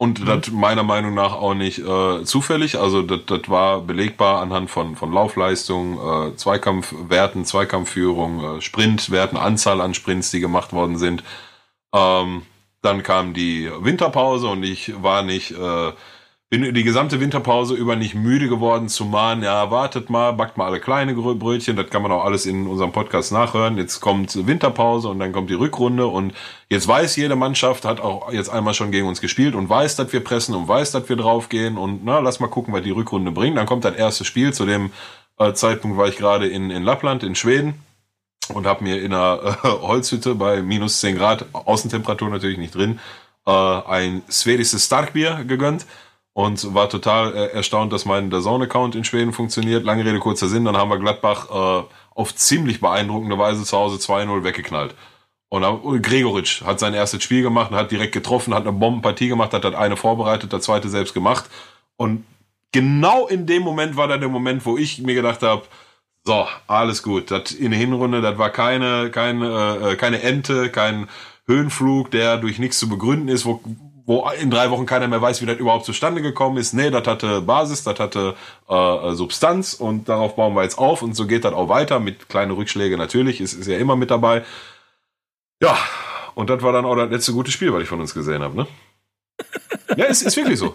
Und 0.00 0.28
das 0.28 0.52
meiner 0.52 0.84
Meinung 0.84 1.14
nach 1.14 1.32
auch 1.32 1.54
nicht 1.54 1.80
äh, 1.80 2.22
zufällig. 2.24 2.78
Also 2.78 3.02
das 3.02 3.22
das 3.26 3.48
war 3.48 3.80
belegbar 3.80 4.40
anhand 4.40 4.70
von, 4.70 4.94
von 4.94 5.12
Laufleistung, 5.12 5.98
äh, 5.98 6.36
Zweikampfwerten, 6.36 7.44
Zweikampfführung, 7.44 8.58
äh, 8.58 8.60
Sprintwerten, 8.60 9.36
Anzahl 9.36 9.80
an 9.80 9.94
Sprints, 9.94 10.30
die 10.30 10.38
gemacht 10.38 10.72
worden 10.72 10.98
sind. 10.98 11.24
Ähm, 11.92 12.42
dann 12.80 13.02
kam 13.02 13.34
die 13.34 13.68
Winterpause 13.80 14.46
und 14.46 14.62
ich 14.62 15.02
war 15.02 15.22
nicht, 15.22 15.50
äh, 15.50 15.92
bin 16.50 16.72
die 16.72 16.82
gesamte 16.82 17.20
Winterpause 17.20 17.74
über 17.74 17.94
nicht 17.94 18.14
müde 18.14 18.48
geworden 18.48 18.88
zu 18.88 19.04
mahnen, 19.04 19.42
ja, 19.42 19.70
wartet 19.70 20.08
mal, 20.08 20.32
backt 20.32 20.56
mal 20.56 20.64
alle 20.64 20.80
kleine 20.80 21.14
Brötchen, 21.14 21.76
das 21.76 21.90
kann 21.90 22.00
man 22.00 22.10
auch 22.10 22.24
alles 22.24 22.46
in 22.46 22.66
unserem 22.66 22.90
Podcast 22.90 23.32
nachhören. 23.32 23.76
Jetzt 23.76 24.00
kommt 24.00 24.46
Winterpause 24.46 25.08
und 25.08 25.18
dann 25.18 25.32
kommt 25.32 25.50
die 25.50 25.54
Rückrunde 25.54 26.06
und 26.06 26.32
jetzt 26.70 26.88
weiß 26.88 27.16
jede 27.16 27.36
Mannschaft, 27.36 27.84
hat 27.84 28.00
auch 28.00 28.32
jetzt 28.32 28.48
einmal 28.48 28.72
schon 28.72 28.90
gegen 28.90 29.06
uns 29.06 29.20
gespielt 29.20 29.54
und 29.54 29.68
weiß, 29.68 29.96
dass 29.96 30.10
wir 30.14 30.24
pressen 30.24 30.54
und 30.54 30.66
weiß, 30.66 30.92
dass 30.92 31.06
wir 31.10 31.16
draufgehen 31.16 31.76
und 31.76 32.02
na, 32.04 32.20
lass 32.20 32.40
mal 32.40 32.48
gucken, 32.48 32.72
was 32.72 32.82
die 32.82 32.92
Rückrunde 32.92 33.30
bringt. 33.30 33.58
Dann 33.58 33.66
kommt 33.66 33.84
das 33.84 33.96
erste 33.96 34.24
Spiel, 34.24 34.54
zu 34.54 34.64
dem 34.64 34.90
äh, 35.38 35.52
Zeitpunkt 35.52 35.98
war 35.98 36.08
ich 36.08 36.16
gerade 36.16 36.48
in, 36.48 36.70
in 36.70 36.82
Lappland, 36.82 37.24
in 37.24 37.34
Schweden 37.34 37.74
und 38.54 38.66
habe 38.66 38.84
mir 38.84 39.02
in 39.02 39.12
einer 39.12 39.58
äh, 39.62 39.68
Holzhütte 39.68 40.34
bei 40.34 40.62
minus 40.62 41.00
10 41.00 41.16
Grad, 41.16 41.44
Außentemperatur 41.52 42.30
natürlich 42.30 42.56
nicht 42.56 42.74
drin, 42.74 43.00
äh, 43.46 43.50
ein 43.50 44.22
schwedisches 44.30 44.86
Starkbier 44.86 45.44
gegönnt 45.46 45.84
und 46.38 46.72
war 46.72 46.88
total 46.88 47.34
äh, 47.34 47.46
erstaunt, 47.48 47.92
dass 47.92 48.04
mein 48.04 48.30
DAZN-Account 48.30 48.94
in 48.94 49.02
Schweden 49.02 49.32
funktioniert. 49.32 49.82
Lange 49.82 50.04
Rede, 50.04 50.20
kurzer 50.20 50.46
Sinn, 50.46 50.64
dann 50.64 50.76
haben 50.76 50.88
wir 50.88 50.98
Gladbach 51.00 51.48
äh, 51.50 51.84
auf 52.14 52.32
ziemlich 52.32 52.78
beeindruckende 52.78 53.36
Weise 53.36 53.64
zu 53.64 53.76
Hause 53.76 53.96
2-0 53.96 54.44
weggeknallt. 54.44 54.94
Und 55.48 55.64
und 55.64 56.00
Gregoritsch 56.00 56.62
hat 56.62 56.78
sein 56.78 56.94
erstes 56.94 57.24
Spiel 57.24 57.42
gemacht 57.42 57.72
und 57.72 57.76
hat 57.76 57.90
direkt 57.90 58.12
getroffen, 58.12 58.54
hat 58.54 58.62
eine 58.62 58.72
Bombenpartie 58.72 59.26
gemacht, 59.26 59.52
hat 59.52 59.64
das 59.64 59.74
eine 59.74 59.96
vorbereitet, 59.96 60.52
das 60.52 60.62
zweite 60.62 60.88
selbst 60.88 61.12
gemacht. 61.12 61.46
Und 61.96 62.24
genau 62.70 63.26
in 63.26 63.46
dem 63.46 63.64
Moment 63.64 63.96
war 63.96 64.06
dann 64.06 64.20
der 64.20 64.28
Moment, 64.28 64.64
wo 64.64 64.78
ich 64.78 65.02
mir 65.02 65.16
gedacht 65.16 65.42
habe, 65.42 65.64
so, 66.22 66.46
alles 66.68 67.02
gut. 67.02 67.32
Das 67.32 67.50
in 67.50 67.72
der 67.72 67.80
Hinrunde, 67.80 68.20
das 68.20 68.38
war 68.38 68.50
keine, 68.50 69.10
keine, 69.10 69.90
äh, 69.90 69.96
keine 69.96 70.22
Ente, 70.22 70.70
kein 70.70 71.08
Höhenflug, 71.48 72.12
der 72.12 72.36
durch 72.36 72.60
nichts 72.60 72.78
zu 72.78 72.88
begründen 72.88 73.26
ist, 73.26 73.44
wo, 73.44 73.60
wo 74.08 74.26
in 74.40 74.50
drei 74.50 74.70
Wochen 74.70 74.86
keiner 74.86 75.06
mehr 75.06 75.20
weiß, 75.20 75.42
wie 75.42 75.46
das 75.46 75.58
überhaupt 75.58 75.84
zustande 75.84 76.22
gekommen 76.22 76.56
ist. 76.56 76.72
Nee, 76.72 76.88
das 76.88 77.06
hatte 77.06 77.42
Basis, 77.42 77.84
das 77.84 78.00
hatte 78.00 78.34
äh, 78.66 79.12
Substanz 79.12 79.74
und 79.74 80.08
darauf 80.08 80.34
bauen 80.34 80.54
wir 80.56 80.62
jetzt 80.62 80.78
auf 80.78 81.02
und 81.02 81.14
so 81.14 81.26
geht 81.26 81.44
das 81.44 81.52
auch 81.52 81.68
weiter 81.68 82.00
mit 82.00 82.30
kleinen 82.30 82.52
Rückschlägen 82.52 82.98
natürlich, 82.98 83.38
ist, 83.38 83.52
ist 83.52 83.66
ja 83.66 83.76
immer 83.76 83.96
mit 83.96 84.10
dabei. 84.10 84.46
Ja, 85.62 85.76
und 86.34 86.48
das 86.48 86.62
war 86.62 86.72
dann 86.72 86.86
auch 86.86 86.96
das 86.96 87.10
letzte 87.10 87.34
gute 87.34 87.50
Spiel, 87.50 87.70
was 87.74 87.82
ich 87.82 87.88
von 87.88 88.00
uns 88.00 88.14
gesehen 88.14 88.42
habe, 88.42 88.56
ne? 88.56 88.66
Ja, 89.94 90.06
ist, 90.06 90.22
ist 90.22 90.36
wirklich 90.36 90.58
so. 90.58 90.74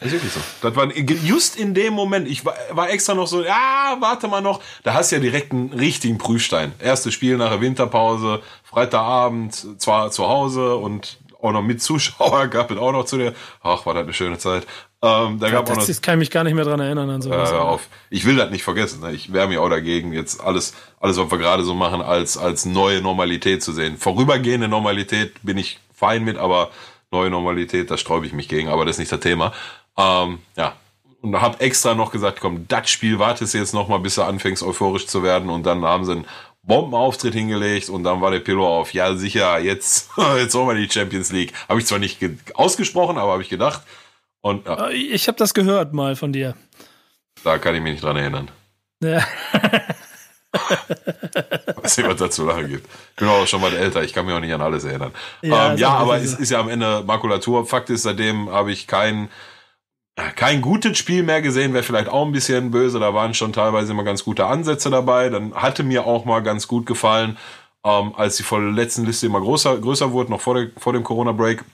Ist 0.00 0.12
wirklich 0.12 0.32
so. 0.32 0.40
Das 0.60 0.76
war 0.76 0.92
just 0.94 1.56
in 1.56 1.72
dem 1.72 1.94
Moment. 1.94 2.28
Ich 2.28 2.44
war, 2.44 2.54
war 2.70 2.90
extra 2.90 3.14
noch 3.14 3.28
so, 3.28 3.42
ja, 3.42 3.96
warte 4.00 4.28
mal 4.28 4.42
noch. 4.42 4.60
Da 4.82 4.92
hast 4.92 5.10
du 5.10 5.16
ja 5.16 5.22
direkt 5.22 5.52
einen 5.52 5.72
richtigen 5.72 6.18
Prüfstein. 6.18 6.72
Erstes 6.80 7.14
Spiel 7.14 7.38
nach 7.38 7.50
der 7.50 7.60
Winterpause, 7.62 8.42
Freitagabend, 8.62 9.80
zwar 9.80 10.10
zu 10.10 10.28
Hause 10.28 10.76
und 10.76 11.18
auch 11.42 11.52
noch 11.52 11.62
mit 11.62 11.82
Zuschauer 11.82 12.46
gab 12.48 12.70
es 12.70 12.78
auch 12.78 12.92
noch 12.92 13.04
zu 13.04 13.18
der. 13.18 13.34
Ach, 13.62 13.84
war 13.86 13.94
das 13.94 14.04
eine 14.04 14.12
schöne 14.12 14.38
Zeit. 14.38 14.66
Ähm, 15.02 15.38
da 15.40 15.50
gab 15.50 15.64
auch 15.64 15.70
noch. 15.70 15.76
Das, 15.78 15.86
das 15.88 16.00
kann 16.02 16.14
ich 16.14 16.18
mich 16.20 16.30
gar 16.30 16.44
nicht 16.44 16.54
mehr 16.54 16.64
dran 16.64 16.80
erinnern 16.80 17.10
an 17.10 17.20
Äh, 17.20 17.22
sowas. 17.24 17.50
hör 17.52 17.64
auf. 17.64 17.88
Ich 18.10 18.24
will 18.24 18.36
das 18.36 18.50
nicht 18.50 18.62
vergessen. 18.62 19.00
Ne? 19.00 19.12
Ich 19.12 19.32
wäre 19.32 19.48
mir 19.48 19.60
auch 19.60 19.68
dagegen, 19.68 20.12
jetzt 20.12 20.40
alles, 20.40 20.74
alles, 21.00 21.16
was 21.18 21.30
wir 21.30 21.38
gerade 21.38 21.64
so 21.64 21.74
machen, 21.74 22.00
als, 22.00 22.38
als 22.38 22.64
neue 22.64 23.02
Normalität 23.02 23.62
zu 23.62 23.72
sehen. 23.72 23.96
Vorübergehende 23.98 24.68
Normalität 24.68 25.34
bin 25.42 25.58
ich 25.58 25.80
fein 25.94 26.24
mit, 26.24 26.38
aber 26.38 26.70
neue 27.10 27.30
Normalität, 27.30 27.90
da 27.90 27.96
sträube 27.98 28.26
ich 28.26 28.32
mich 28.32 28.48
gegen, 28.48 28.68
aber 28.68 28.84
das 28.84 28.94
ist 28.94 29.00
nicht 29.00 29.12
das 29.12 29.20
Thema. 29.20 29.52
Ähm, 29.98 30.38
ja. 30.56 30.74
Und 31.20 31.40
habe 31.40 31.60
extra 31.60 31.94
noch 31.94 32.10
gesagt, 32.10 32.40
komm, 32.40 32.66
das 32.68 32.90
Spiel 32.90 33.18
wartest 33.20 33.54
du 33.54 33.58
jetzt 33.58 33.74
noch 33.74 33.86
mal, 33.88 33.98
bis 33.98 34.16
du 34.16 34.22
anfängst 34.22 34.62
euphorisch 34.62 35.06
zu 35.06 35.22
werden 35.22 35.50
und 35.50 35.64
dann 35.66 35.84
haben 35.84 36.04
sie 36.04 36.12
einen 36.12 36.24
Bombenauftritt 36.64 37.34
hingelegt 37.34 37.88
und 37.88 38.04
dann 38.04 38.20
war 38.20 38.30
der 38.30 38.38
Pillow 38.40 38.66
auf, 38.66 38.94
ja 38.94 39.14
sicher, 39.16 39.58
jetzt, 39.58 40.10
jetzt 40.36 40.54
wollen 40.54 40.68
wir 40.76 40.86
die 40.86 40.92
Champions 40.92 41.32
League. 41.32 41.52
Habe 41.68 41.80
ich 41.80 41.86
zwar 41.86 41.98
nicht 41.98 42.20
ge- 42.20 42.36
ausgesprochen, 42.54 43.18
aber 43.18 43.32
habe 43.32 43.42
ich 43.42 43.48
gedacht. 43.48 43.82
Und 44.40 44.66
ja, 44.66 44.88
Äh, 44.88 44.94
Ich 44.94 45.26
habe 45.28 45.38
das 45.38 45.54
gehört 45.54 45.92
mal 45.92 46.14
von 46.16 46.32
dir. 46.32 46.54
da 47.44 47.58
kann 47.58 47.74
ich 47.74 47.80
mich 47.82 47.92
nicht 47.94 48.04
dran 48.04 48.16
erinnern. 48.16 48.50
Ja. 49.02 49.24
Was 51.82 51.96
da 51.96 52.30
zu 52.30 52.46
lachen 52.46 52.68
gibt. 52.68 52.86
Ich 53.10 53.16
bin 53.16 53.28
auch 53.28 53.46
schon 53.46 53.60
mal 53.60 53.72
älter, 53.74 54.02
ich 54.02 54.12
kann 54.12 54.26
mich 54.26 54.34
auch 54.34 54.40
nicht 54.40 54.52
an 54.52 54.60
alles 54.60 54.84
erinnern. 54.84 55.12
Ja, 55.40 55.68
ähm, 55.68 55.74
ist 55.74 55.80
ja 55.80 55.88
aber 55.90 56.16
es 56.18 56.32
so. 56.32 56.38
ist 56.38 56.50
ja 56.50 56.60
am 56.60 56.68
Ende 56.68 57.02
Makulatur. 57.04 57.66
Fakt 57.66 57.90
ist, 57.90 58.02
seitdem 58.02 58.50
habe 58.50 58.70
ich 58.70 58.86
kein, 58.86 59.28
kein 60.36 60.60
gutes 60.60 60.98
Spiel 60.98 61.22
mehr 61.22 61.42
gesehen, 61.42 61.72
wäre 61.72 61.82
vielleicht 61.82 62.08
auch 62.08 62.26
ein 62.26 62.32
bisschen 62.32 62.70
böse. 62.70 63.00
Da 63.00 63.14
waren 63.14 63.34
schon 63.34 63.52
teilweise 63.52 63.92
immer 63.92 64.04
ganz 64.04 64.24
gute 64.24 64.46
Ansätze 64.46 64.90
dabei. 64.90 65.28
Dann 65.28 65.54
hatte 65.54 65.82
mir 65.82 66.06
auch 66.06 66.24
mal 66.24 66.42
ganz 66.42 66.68
gut 66.68 66.86
gefallen, 66.86 67.38
ähm, 67.84 68.14
als 68.16 68.36
die 68.36 68.44
letzten 68.56 69.04
Liste 69.04 69.26
immer 69.26 69.40
größer, 69.40 69.78
größer 69.78 70.12
wurde, 70.12 70.30
noch 70.30 70.40
vor, 70.40 70.54
der, 70.54 70.70
vor 70.76 70.92
dem 70.92 71.02
Corona-Break, 71.02 71.64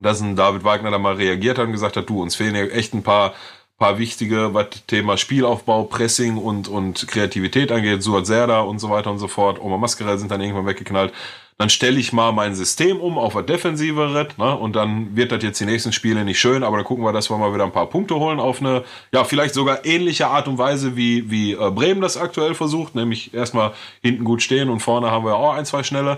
dass 0.00 0.20
ein 0.20 0.36
David 0.36 0.64
Wagner 0.64 0.90
da 0.90 0.98
mal 0.98 1.14
reagiert 1.14 1.58
hat 1.58 1.66
und 1.66 1.72
gesagt 1.72 1.96
hat, 1.96 2.08
du, 2.08 2.22
uns 2.22 2.34
fehlen 2.34 2.54
ja 2.54 2.64
echt 2.66 2.94
ein 2.94 3.02
paar 3.02 3.34
paar 3.80 3.98
wichtige, 3.98 4.52
was 4.52 4.66
Thema 4.86 5.16
Spielaufbau, 5.16 5.84
Pressing 5.84 6.36
und, 6.36 6.68
und 6.68 7.08
Kreativität 7.08 7.72
angeht, 7.72 8.02
Suat 8.02 8.26
Serda 8.26 8.60
und 8.60 8.78
so 8.78 8.90
weiter 8.90 9.10
und 9.10 9.18
so 9.18 9.26
fort. 9.26 9.58
Oma 9.58 9.78
Maskerell 9.78 10.18
sind 10.18 10.30
dann 10.30 10.42
irgendwann 10.42 10.66
weggeknallt. 10.66 11.14
Dann 11.60 11.68
stelle 11.68 12.00
ich 12.00 12.14
mal 12.14 12.32
mein 12.32 12.54
System 12.54 13.00
um 13.00 13.18
auf 13.18 13.34
was 13.34 13.44
Defensiveres, 13.44 14.38
ne? 14.38 14.56
Und 14.56 14.76
dann 14.76 15.14
wird 15.14 15.30
das 15.30 15.42
jetzt 15.42 15.60
die 15.60 15.66
nächsten 15.66 15.92
Spiele 15.92 16.24
nicht 16.24 16.40
schön, 16.40 16.62
aber 16.62 16.78
dann 16.78 16.86
gucken 16.86 17.04
wir, 17.04 17.12
dass 17.12 17.28
wir 17.28 17.36
mal 17.36 17.52
wieder 17.52 17.64
ein 17.64 17.70
paar 17.70 17.90
Punkte 17.90 18.14
holen 18.14 18.40
auf 18.40 18.62
eine, 18.62 18.82
ja, 19.12 19.24
vielleicht 19.24 19.52
sogar 19.52 19.84
ähnliche 19.84 20.28
Art 20.28 20.48
und 20.48 20.56
Weise, 20.56 20.96
wie, 20.96 21.30
wie 21.30 21.52
äh, 21.52 21.70
Bremen 21.70 22.00
das 22.00 22.16
aktuell 22.16 22.54
versucht, 22.54 22.94
nämlich 22.94 23.34
erstmal 23.34 23.74
hinten 24.00 24.24
gut 24.24 24.40
stehen 24.40 24.70
und 24.70 24.80
vorne 24.80 25.10
haben 25.10 25.26
wir 25.26 25.36
auch 25.36 25.52
ein, 25.52 25.66
zwei 25.66 25.82
schnelle. 25.82 26.16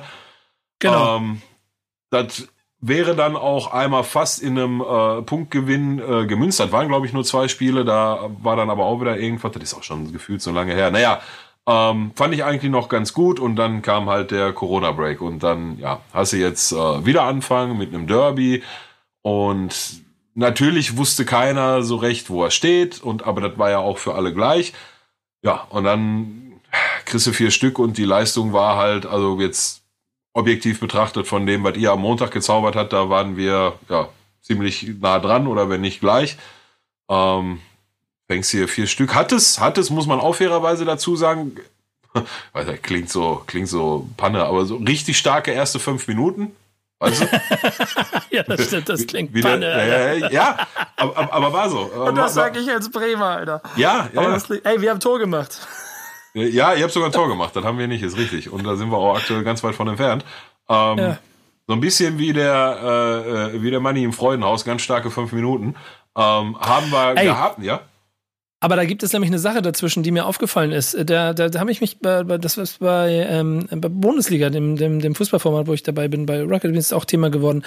Genau. 0.78 1.16
Ähm, 1.16 1.42
das 2.10 2.46
wäre 2.78 3.16
dann 3.16 3.34
auch 3.34 3.72
einmal 3.72 4.04
fast 4.04 4.40
in 4.40 4.56
einem 4.56 4.80
äh, 4.80 5.22
Punktgewinn 5.22 5.98
äh, 5.98 6.26
gemünzt. 6.26 6.60
Das 6.60 6.70
waren, 6.70 6.86
glaube 6.86 7.08
ich, 7.08 7.12
nur 7.12 7.24
zwei 7.24 7.48
Spiele. 7.48 7.84
Da 7.84 8.30
war 8.44 8.54
dann 8.54 8.70
aber 8.70 8.84
auch 8.84 9.00
wieder 9.00 9.18
irgendwas. 9.18 9.50
Das 9.50 9.62
ist 9.64 9.74
auch 9.74 9.82
schon 9.82 10.12
gefühlt 10.12 10.40
so 10.40 10.52
lange 10.52 10.72
her. 10.72 10.92
Naja, 10.92 11.20
ähm, 11.68 12.12
fand 12.14 12.34
ich 12.34 12.44
eigentlich 12.44 12.70
noch 12.70 12.88
ganz 12.88 13.12
gut. 13.12 13.40
Und 13.40 13.56
dann 13.56 13.82
kam 13.82 14.08
halt 14.08 14.30
der 14.30 14.52
Corona-Break. 14.52 15.20
Und 15.20 15.42
dann, 15.42 15.78
ja, 15.78 16.00
hast 16.12 16.32
du 16.32 16.36
jetzt 16.36 16.72
äh, 16.72 17.06
wieder 17.06 17.22
anfangen 17.22 17.78
mit 17.78 17.94
einem 17.94 18.06
Derby. 18.06 18.62
Und 19.22 20.02
natürlich 20.34 20.96
wusste 20.96 21.24
keiner 21.24 21.82
so 21.82 21.96
recht, 21.96 22.30
wo 22.30 22.44
er 22.44 22.50
steht. 22.50 23.02
Und 23.02 23.24
aber 23.26 23.40
das 23.40 23.58
war 23.58 23.70
ja 23.70 23.78
auch 23.78 23.98
für 23.98 24.14
alle 24.14 24.32
gleich. 24.34 24.72
Ja, 25.44 25.66
und 25.70 25.84
dann 25.84 26.60
kriegst 27.04 27.26
du 27.26 27.32
vier 27.32 27.50
Stück 27.50 27.78
und 27.78 27.98
die 27.98 28.04
Leistung 28.04 28.52
war 28.52 28.76
halt, 28.76 29.06
also 29.06 29.40
jetzt 29.40 29.82
objektiv 30.34 30.80
betrachtet 30.80 31.26
von 31.26 31.46
dem, 31.46 31.64
was 31.64 31.76
ihr 31.76 31.92
am 31.92 32.00
Montag 32.00 32.30
gezaubert 32.30 32.76
hat, 32.76 32.92
da 32.92 33.10
waren 33.10 33.36
wir 33.36 33.74
ja 33.88 34.08
ziemlich 34.40 34.88
nah 35.00 35.18
dran 35.18 35.46
oder 35.46 35.68
wenn 35.68 35.82
nicht 35.82 36.00
gleich. 36.00 36.36
Ähm, 37.10 37.60
fängst 38.32 38.50
hier 38.50 38.66
vier 38.66 38.86
Stück. 38.86 39.14
Hat 39.14 39.30
es, 39.30 39.60
hat 39.60 39.76
es, 39.76 39.90
muss 39.90 40.06
man 40.06 40.18
auch 40.18 40.34
fairerweise 40.34 40.86
dazu 40.86 41.16
sagen. 41.16 41.56
Weil 42.54 42.64
das 42.64 42.80
klingt 42.80 43.10
so, 43.10 43.42
klingt 43.46 43.68
so 43.68 44.08
Panne, 44.16 44.44
aber 44.44 44.64
so 44.64 44.76
richtig 44.76 45.18
starke 45.18 45.50
erste 45.50 45.78
fünf 45.78 46.08
Minuten. 46.08 46.52
Weißt 46.98 47.20
du? 47.22 47.26
ja, 48.30 48.42
das 48.44 48.66
stimmt, 48.66 48.88
das 48.88 49.06
klingt 49.06 49.34
Wieder, 49.34 49.50
Panne. 49.50 49.66
Äh, 49.66 50.32
ja, 50.32 50.66
aber, 50.96 51.30
aber, 51.30 51.52
war 51.52 51.68
so. 51.68 51.80
Und 52.06 52.16
das 52.16 52.32
sage 52.32 52.58
ich 52.60 52.70
als 52.70 52.90
Bremer, 52.90 53.26
Alter. 53.26 53.62
Ja, 53.76 54.08
ja. 54.14 54.30
Das, 54.30 54.48
ey, 54.48 54.80
wir 54.80 54.90
haben 54.90 55.00
Tor 55.00 55.18
gemacht. 55.18 55.66
Ja, 56.32 56.72
ihr 56.72 56.84
habt 56.84 56.92
sogar 56.92 57.10
ein 57.10 57.12
Tor 57.12 57.28
gemacht, 57.28 57.54
das 57.54 57.64
haben 57.64 57.78
wir 57.78 57.86
nicht, 57.86 58.02
ist 58.02 58.16
richtig. 58.16 58.48
Und 58.48 58.64
da 58.64 58.76
sind 58.76 58.90
wir 58.90 58.96
auch 58.96 59.18
aktuell 59.18 59.44
ganz 59.44 59.62
weit 59.62 59.74
von 59.74 59.88
entfernt. 59.88 60.24
Ähm, 60.70 60.98
ja. 60.98 61.18
So 61.66 61.74
ein 61.74 61.80
bisschen 61.80 62.18
wie 62.18 62.32
der, 62.32 62.78
äh, 62.82 63.56
äh 63.56 63.62
wie 63.62 63.70
der 63.70 63.80
Manni 63.80 64.04
im 64.04 64.14
Freudenhaus, 64.14 64.64
ganz 64.64 64.80
starke 64.80 65.10
fünf 65.10 65.32
Minuten. 65.32 65.74
Ähm, 66.16 66.58
haben 66.58 66.90
wir 66.90 67.14
Ey. 67.16 67.26
gehabt, 67.26 67.62
ja? 67.62 67.80
Aber 68.62 68.76
da 68.76 68.84
gibt 68.84 69.02
es 69.02 69.12
nämlich 69.12 69.28
eine 69.28 69.40
Sache 69.40 69.60
dazwischen, 69.60 70.04
die 70.04 70.12
mir 70.12 70.24
aufgefallen 70.24 70.70
ist. 70.70 70.94
Da, 70.94 71.34
da, 71.34 71.48
da 71.48 71.58
habe 71.58 71.72
ich 71.72 71.80
mich, 71.80 71.98
bei, 71.98 72.22
das 72.22 72.56
ist 72.58 72.78
bei, 72.78 73.26
ähm, 73.28 73.66
bei 73.68 73.88
Bundesliga, 73.88 74.50
dem, 74.50 74.76
dem, 74.76 75.00
dem 75.00 75.16
Fußballformat, 75.16 75.66
wo 75.66 75.72
ich 75.72 75.82
dabei 75.82 76.06
bin, 76.06 76.26
bei 76.26 76.40
Rocket 76.44 76.70
Beans 76.70 76.86
ist 76.86 76.92
auch 76.92 77.04
Thema 77.04 77.28
geworden, 77.28 77.64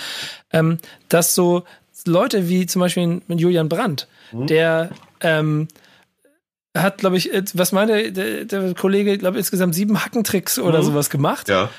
ähm, 0.54 0.78
dass 1.10 1.36
so 1.36 1.66
Leute 2.06 2.48
wie 2.48 2.66
zum 2.66 2.80
Beispiel 2.80 3.22
Julian 3.28 3.68
Brandt, 3.68 4.08
mhm. 4.32 4.48
der 4.48 4.90
ähm, 5.20 5.68
hat, 6.74 7.00
glaube 7.00 7.18
ich, 7.18 7.30
was 7.56 7.74
meine 7.74 8.14
der, 8.14 8.46
der 8.46 8.74
Kollege, 8.74 9.18
glaube 9.18 9.38
insgesamt 9.38 9.76
sieben 9.76 10.02
Hackentricks 10.02 10.60
oder 10.60 10.80
mhm. 10.80 10.86
sowas 10.86 11.10
gemacht. 11.10 11.50
Ja. 11.50 11.72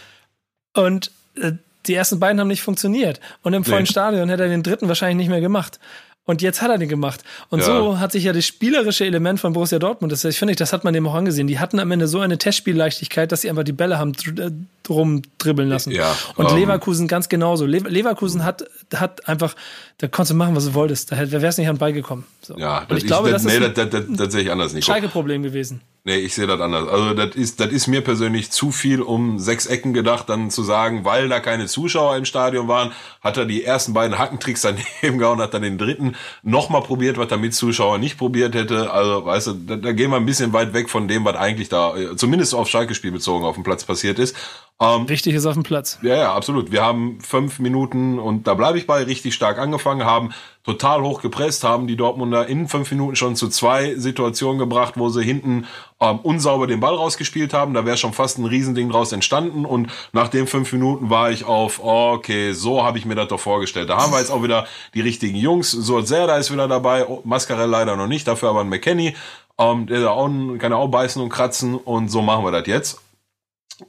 Und 0.74 1.10
äh, 1.40 1.52
die 1.86 1.94
ersten 1.94 2.20
beiden 2.20 2.38
haben 2.38 2.48
nicht 2.48 2.62
funktioniert. 2.62 3.20
Und 3.40 3.54
im 3.54 3.64
vollen 3.64 3.84
nee. 3.84 3.90
Stadion 3.90 4.28
hätte 4.28 4.42
er 4.42 4.50
den 4.50 4.62
dritten 4.62 4.88
wahrscheinlich 4.88 5.16
nicht 5.16 5.30
mehr 5.30 5.40
gemacht. 5.40 5.80
Und 6.26 6.42
jetzt 6.42 6.60
hat 6.60 6.70
er 6.70 6.78
den 6.78 6.88
gemacht. 6.88 7.22
Und 7.50 7.60
ja. 7.60 7.66
so 7.66 8.00
hat 8.00 8.10
sich 8.10 8.24
ja 8.24 8.32
das 8.32 8.44
spielerische 8.44 9.06
Element 9.06 9.38
von 9.38 9.52
Borussia 9.52 9.78
Dortmund, 9.78 10.12
das 10.12 10.24
ich 10.24 10.38
finde, 10.38 10.56
das 10.56 10.72
hat 10.72 10.82
man 10.82 10.92
dem 10.92 11.06
auch 11.06 11.14
angesehen. 11.14 11.46
Die 11.46 11.60
hatten 11.60 11.78
am 11.78 11.90
Ende 11.92 12.08
so 12.08 12.18
eine 12.18 12.36
Testspielleichtigkeit, 12.36 13.30
dass 13.30 13.42
sie 13.42 13.50
einfach 13.50 13.62
die 13.62 13.72
Bälle 13.72 13.98
haben 13.98 14.12
äh, 14.36 14.50
rumdribbeln 14.88 15.68
lassen. 15.68 15.92
Ja, 15.92 16.16
und. 16.34 16.50
Ähm. 16.50 16.56
Leverkusen 16.56 17.06
ganz 17.06 17.28
genauso. 17.28 17.64
Le 17.64 17.78
Leverkusen 17.78 18.44
hat, 18.44 18.64
hat 18.94 19.28
einfach, 19.28 19.54
da 19.98 20.08
konntest 20.08 20.32
du 20.32 20.34
machen, 20.34 20.56
was 20.56 20.64
du 20.64 20.74
wolltest. 20.74 21.12
Da 21.12 21.30
wäre 21.30 21.46
es 21.46 21.58
nicht 21.58 21.68
an 21.68 21.78
beigekommen. 21.78 22.24
So. 22.42 22.56
Ja, 22.58 22.80
und 22.88 22.96
ich 22.96 23.04
ist, 23.04 23.06
glaube, 23.06 23.30
das, 23.30 23.44
das, 23.44 23.52
nee, 23.52 23.64
ist 23.64 23.78
das, 23.78 23.90
das, 23.90 24.04
das, 24.08 24.32
sehe 24.32 24.42
ich 24.42 24.50
anders 24.50 24.72
nicht. 24.72 24.84
Schalke-Problem 24.84 25.42
gewesen. 25.42 25.80
Nee, 26.04 26.18
ich 26.18 26.34
sehe 26.34 26.46
das 26.46 26.60
anders. 26.60 26.88
Also 26.88 27.14
das 27.14 27.34
ist, 27.34 27.58
das 27.58 27.72
ist 27.72 27.88
mir 27.88 28.00
persönlich 28.00 28.52
zu 28.52 28.70
viel 28.70 29.02
um 29.02 29.40
sechs 29.40 29.66
Ecken 29.66 29.92
gedacht, 29.92 30.28
dann 30.28 30.50
zu 30.50 30.62
sagen, 30.62 31.04
weil 31.04 31.28
da 31.28 31.40
keine 31.40 31.66
Zuschauer 31.66 32.16
im 32.16 32.24
Stadion 32.24 32.68
waren, 32.68 32.92
hat 33.20 33.36
er 33.36 33.44
die 33.44 33.64
ersten 33.64 33.92
beiden 33.92 34.16
Hackentricks 34.16 34.62
daneben 34.62 35.18
gehauen, 35.18 35.40
hat 35.40 35.52
dann 35.52 35.62
den 35.62 35.78
dritten 35.78 36.14
nochmal 36.42 36.82
probiert, 36.82 37.18
was 37.18 37.30
er 37.30 37.36
mit 37.36 37.54
Zuschauern 37.54 38.00
nicht 38.00 38.18
probiert 38.18 38.54
hätte. 38.54 38.90
Also, 38.90 39.24
weißt 39.24 39.46
du, 39.48 39.52
da, 39.52 39.76
da 39.76 39.92
gehen 39.92 40.10
wir 40.10 40.16
ein 40.16 40.26
bisschen 40.26 40.52
weit 40.52 40.72
weg 40.72 40.90
von 40.90 41.08
dem, 41.08 41.24
was 41.24 41.36
eigentlich 41.36 41.68
da, 41.68 41.96
äh, 41.96 42.16
zumindest 42.16 42.54
auf 42.54 42.68
Schalke-Spiel 42.68 43.12
bezogen, 43.12 43.44
auf 43.44 43.54
dem 43.54 43.64
Platz 43.64 43.84
passiert 43.84 44.18
ist. 44.18 44.36
Ähm, 44.78 45.08
Wichtig 45.08 45.34
ist 45.34 45.46
auf 45.46 45.54
dem 45.54 45.62
Platz. 45.62 45.98
Ja, 46.02 46.16
ja, 46.16 46.34
absolut. 46.34 46.70
Wir 46.70 46.84
haben 46.84 47.18
fünf 47.22 47.60
Minuten 47.60 48.18
und 48.18 48.46
da 48.46 48.52
bleibe 48.52 48.76
ich 48.76 48.86
bei, 48.86 49.02
richtig 49.04 49.34
stark 49.34 49.58
angefangen, 49.58 50.04
haben 50.04 50.34
total 50.64 51.00
hoch 51.00 51.22
gepresst, 51.22 51.64
haben 51.64 51.86
die 51.86 51.96
Dortmunder 51.96 52.46
in 52.46 52.68
fünf 52.68 52.90
Minuten 52.90 53.16
schon 53.16 53.36
zu 53.36 53.48
zwei 53.48 53.94
Situationen 53.94 54.58
gebracht, 54.58 54.94
wo 54.98 55.08
sie 55.08 55.22
hinten 55.22 55.66
ähm, 55.98 56.18
unsauber 56.18 56.66
den 56.66 56.80
Ball 56.80 56.94
rausgespielt 56.94 57.54
haben. 57.54 57.72
Da 57.72 57.86
wäre 57.86 57.96
schon 57.96 58.12
fast 58.12 58.36
ein 58.36 58.44
Riesending 58.44 58.90
draus 58.90 59.12
entstanden. 59.12 59.64
Und 59.64 59.90
nach 60.12 60.28
den 60.28 60.46
fünf 60.46 60.70
Minuten 60.74 61.08
war 61.08 61.30
ich 61.30 61.44
auf, 61.44 61.82
okay, 61.82 62.52
so 62.52 62.84
habe 62.84 62.98
ich 62.98 63.06
mir 63.06 63.14
das 63.14 63.28
doch 63.28 63.40
vorgestellt. 63.40 63.88
Da 63.88 63.96
haben 63.96 64.12
wir 64.12 64.18
jetzt 64.18 64.30
auch 64.30 64.42
wieder 64.42 64.66
die 64.92 65.00
richtigen 65.00 65.36
Jungs. 65.36 65.70
So 65.70 66.02
Serda 66.02 66.36
ist 66.36 66.52
wieder 66.52 66.68
dabei, 66.68 67.06
Mascarell 67.24 67.70
leider 67.70 67.96
noch 67.96 68.08
nicht, 68.08 68.28
dafür 68.28 68.50
aber 68.50 68.60
ein 68.60 68.68
McKenny. 68.68 69.16
Ähm, 69.58 69.86
der 69.86 70.10
auch, 70.10 70.28
kann 70.58 70.74
auch 70.74 70.88
beißen 70.88 71.22
und 71.22 71.30
kratzen 71.30 71.76
und 71.76 72.10
so 72.10 72.20
machen 72.20 72.44
wir 72.44 72.50
das 72.52 72.66
jetzt. 72.66 73.05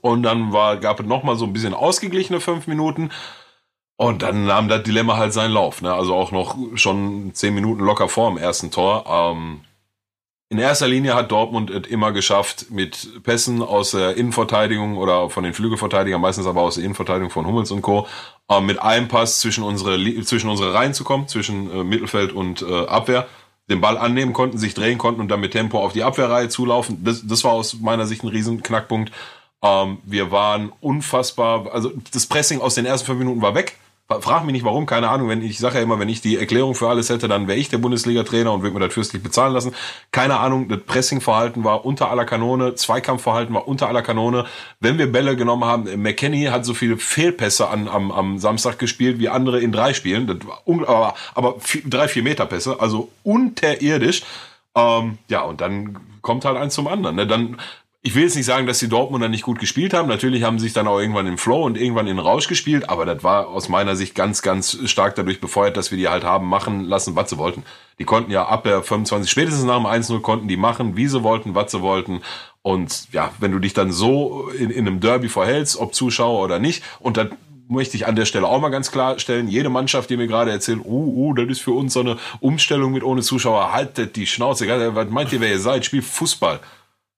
Und 0.02 0.24
dann 0.24 0.54
war, 0.54 0.78
gab 0.78 1.00
es 1.00 1.06
nochmal 1.06 1.36
so 1.36 1.46
ein 1.46 1.54
bisschen 1.54 1.74
ausgeglichene 1.74 2.40
fünf 2.40 2.68
Minuten. 2.68 3.12
Und 3.96 4.22
dann 4.22 4.46
nahm 4.46 4.68
das 4.68 4.84
Dilemma 4.84 5.18
halt 5.18 5.34
seinen 5.34 5.54
Lauf. 5.54 5.82
Ne? 5.82 5.94
Also 5.94 6.14
auch 6.14 6.32
noch 6.32 6.56
schon 6.76 7.34
zehn 7.34 7.54
Minuten 7.54 7.84
locker 7.84 8.10
vor 8.10 8.30
dem 8.30 8.38
ersten 8.38 8.70
Tor. 8.70 9.06
Ähm, 9.08 9.62
in 10.50 10.60
erster 10.60 10.88
Linie 10.88 11.14
hat 11.14 11.32
Dortmund 11.32 11.70
es 11.70 11.88
immer 11.88 12.14
geschafft, 12.14 12.68
mit 12.70 13.22
Pässen 13.24 13.62
aus 13.62 13.92
der 13.92 14.16
Innenverteidigung 14.16 14.96
oder 14.96 15.30
von 15.30 15.44
den 15.44 15.54
Flügelverteidigern, 15.54 16.22
meistens 16.22 16.48
aber 16.48 16.62
aus 16.62 16.76
der 16.76 16.86
Innenverteidigung 16.86 17.32
von 17.32 17.46
Hummels 17.46 17.70
und 17.72 17.82
Co., 17.82 18.08
äh, 18.50 18.62
mit 18.62 18.82
einem 18.82 19.10
Pass 19.10 19.42
zwischen 19.42 19.64
unsere, 19.64 19.98
zwischen 20.24 20.50
unsere 20.50 20.74
Reihen 20.74 20.94
zu 20.94 21.04
kommen, 21.04 21.28
zwischen 21.28 21.70
äh, 21.70 21.84
Mittelfeld 21.84 22.32
und 22.32 22.62
äh, 22.62 22.86
Abwehr, 22.86 23.28
den 23.70 23.82
Ball 23.82 23.98
annehmen 23.98 24.32
konnten, 24.32 24.58
sich 24.58 24.74
drehen 24.74 24.98
konnten 24.98 25.20
und 25.20 25.28
dann 25.28 25.42
mit 25.42 25.52
Tempo 25.52 25.84
auf 25.84 25.92
die 25.92 26.04
Abwehrreihe 26.04 26.48
zulaufen. 26.48 27.04
Das, 27.04 27.28
das 27.28 27.44
war 27.44 27.52
aus 27.52 27.82
meiner 27.82 28.06
Sicht 28.06 28.24
ein 28.24 28.30
riesen 28.30 28.64
Knackpunkt. 28.64 29.12
Ähm, 29.64 30.00
wir 30.04 30.32
waren 30.32 30.72
unfassbar, 30.82 31.72
also 31.74 31.92
das 32.14 32.26
Pressing 32.26 32.62
aus 32.62 32.76
den 32.76 32.86
ersten 32.86 33.06
fünf 33.06 33.20
Minuten 33.20 33.42
war 33.42 33.56
weg. 33.56 33.78
Frag 34.22 34.46
mich 34.46 34.54
nicht 34.54 34.64
warum, 34.64 34.86
keine 34.86 35.10
Ahnung. 35.10 35.28
Wenn 35.28 35.42
ich 35.42 35.60
sage 35.60 35.76
ja 35.76 35.82
immer, 35.82 36.00
wenn 36.00 36.08
ich 36.08 36.22
die 36.22 36.38
Erklärung 36.38 36.76
für 36.76 36.88
alles 36.88 37.10
hätte, 37.10 37.28
dann 37.28 37.50
wäre 37.50 37.58
ich 37.58 37.68
der 37.68 37.80
Bundesliga-Trainer 37.80 38.54
und 38.54 38.62
würde 38.62 38.74
mir 38.74 38.86
das 38.86 38.94
fürstlich 38.94 39.22
bezahlen 39.22 39.52
lassen. 39.52 39.76
Keine 40.14 40.40
Ahnung, 40.40 40.70
das 40.70 40.80
Pressing-Verhalten 40.84 41.66
war 41.66 41.84
unter 41.84 42.10
aller 42.10 42.24
Kanone, 42.24 42.76
Zweikampfverhalten 42.76 43.54
war 43.54 43.68
unter 43.68 43.90
aller 43.90 44.02
Kanone. 44.02 44.46
Wenn 44.80 44.98
wir 44.98 45.12
Bälle 45.12 45.36
genommen 45.36 45.66
haben, 45.66 46.02
McKenny 46.02 46.46
hat 46.46 46.64
so 46.64 46.74
viele 46.74 46.96
Fehlpässe 46.96 47.68
an, 47.68 47.90
am, 47.90 48.14
am 48.14 48.40
Samstag 48.40 48.80
gespielt 48.80 49.20
wie 49.20 49.28
andere 49.28 49.60
in 49.60 49.74
drei 49.74 49.94
Spielen. 49.94 50.26
Das 50.26 50.38
war 50.48 50.62
aber, 50.66 51.14
aber 51.36 51.60
vier, 51.60 51.82
drei, 51.84 52.08
vier 52.08 52.24
Meter 52.24 52.46
Pässe, 52.46 52.80
also 52.80 53.12
unterirdisch. 53.24 54.24
Ähm, 54.74 55.18
ja, 55.28 55.42
und 55.42 55.60
dann 55.60 55.98
kommt 56.22 56.46
halt 56.46 56.56
eins 56.56 56.76
zum 56.76 56.88
anderen. 56.88 57.18
Ne? 57.18 57.28
Dann 57.28 57.58
ich 58.08 58.16
will 58.16 58.24
jetzt 58.24 58.38
nicht 58.38 58.46
sagen, 58.46 58.68
dass 58.68 58.80
die 58.80 58.88
Dortmunder 58.88 59.28
nicht 59.28 59.44
gut 59.44 59.60
gespielt 59.60 59.94
haben. 59.94 60.08
Natürlich 60.08 60.44
haben 60.44 60.60
sie 60.60 60.68
sich 60.68 60.74
dann 60.74 60.88
auch 60.88 60.98
irgendwann 60.98 61.28
im 61.28 61.38
Flow 61.38 61.66
und 61.66 61.78
irgendwann 61.78 62.08
in 62.08 62.20
Rausch 62.20 62.48
gespielt, 62.48 62.88
aber 62.88 63.06
das 63.06 63.22
war 63.22 63.50
aus 63.50 63.68
meiner 63.68 63.98
Sicht 63.98 64.16
ganz, 64.16 64.42
ganz 64.42 64.78
stark 64.86 65.16
dadurch 65.16 65.42
befeuert, 65.42 65.76
dass 65.76 65.92
wir 65.92 65.98
die 65.98 66.08
halt 66.08 66.24
haben 66.24 66.48
machen 66.48 66.86
lassen, 66.86 67.18
was 67.18 67.30
sie 67.30 67.38
wollten. 67.38 67.64
Die 68.00 68.06
konnten 68.06 68.32
ja 68.32 68.46
ab 68.46 68.64
der 68.64 68.82
25, 68.82 69.30
spätestens 69.30 69.66
nach 69.66 69.76
dem 69.76 69.88
1-0 69.88 70.22
konnten 70.22 70.48
die 70.48 70.56
machen, 70.56 70.96
wie 70.96 71.08
sie 71.08 71.22
wollten, 71.22 71.54
was 71.54 71.70
sie 71.70 71.82
wollten. 71.82 72.22
Und 72.62 73.12
ja, 73.12 73.34
wenn 73.40 73.52
du 73.52 73.60
dich 73.60 73.74
dann 73.74 73.92
so 73.92 74.52
in, 74.58 74.70
in 74.70 74.88
einem 74.88 75.02
Derby 75.02 75.28
verhältst, 75.28 75.76
ob 75.76 75.94
Zuschauer 75.94 76.42
oder 76.42 76.60
nicht, 76.60 76.86
und 77.02 77.18
dann 77.18 77.32
möchte 77.68 77.98
ich 77.98 78.08
an 78.08 78.16
der 78.16 78.24
Stelle 78.24 78.48
auch 78.48 78.62
mal 78.62 78.70
ganz 78.70 78.90
klar 78.90 79.20
stellen, 79.20 79.50
jede 79.50 79.68
Mannschaft, 79.68 80.10
die 80.10 80.16
mir 80.16 80.28
gerade 80.28 80.52
erzählt, 80.52 80.80
uh, 80.86 81.28
uh, 81.28 81.34
das 81.34 81.50
ist 81.50 81.62
für 81.62 81.72
uns 81.72 81.92
so 81.92 82.00
eine 82.00 82.16
Umstellung 82.40 82.94
mit 82.94 83.04
ohne 83.04 83.22
Zuschauer, 83.22 83.74
haltet 83.74 84.16
die 84.16 84.28
Schnauze. 84.28 84.66
Was 84.96 85.10
meint 85.10 85.34
ihr, 85.34 85.42
wer 85.42 85.50
ihr 85.50 85.60
seid? 85.60 85.84
Spielt 85.84 86.06
Fußball. 86.06 86.62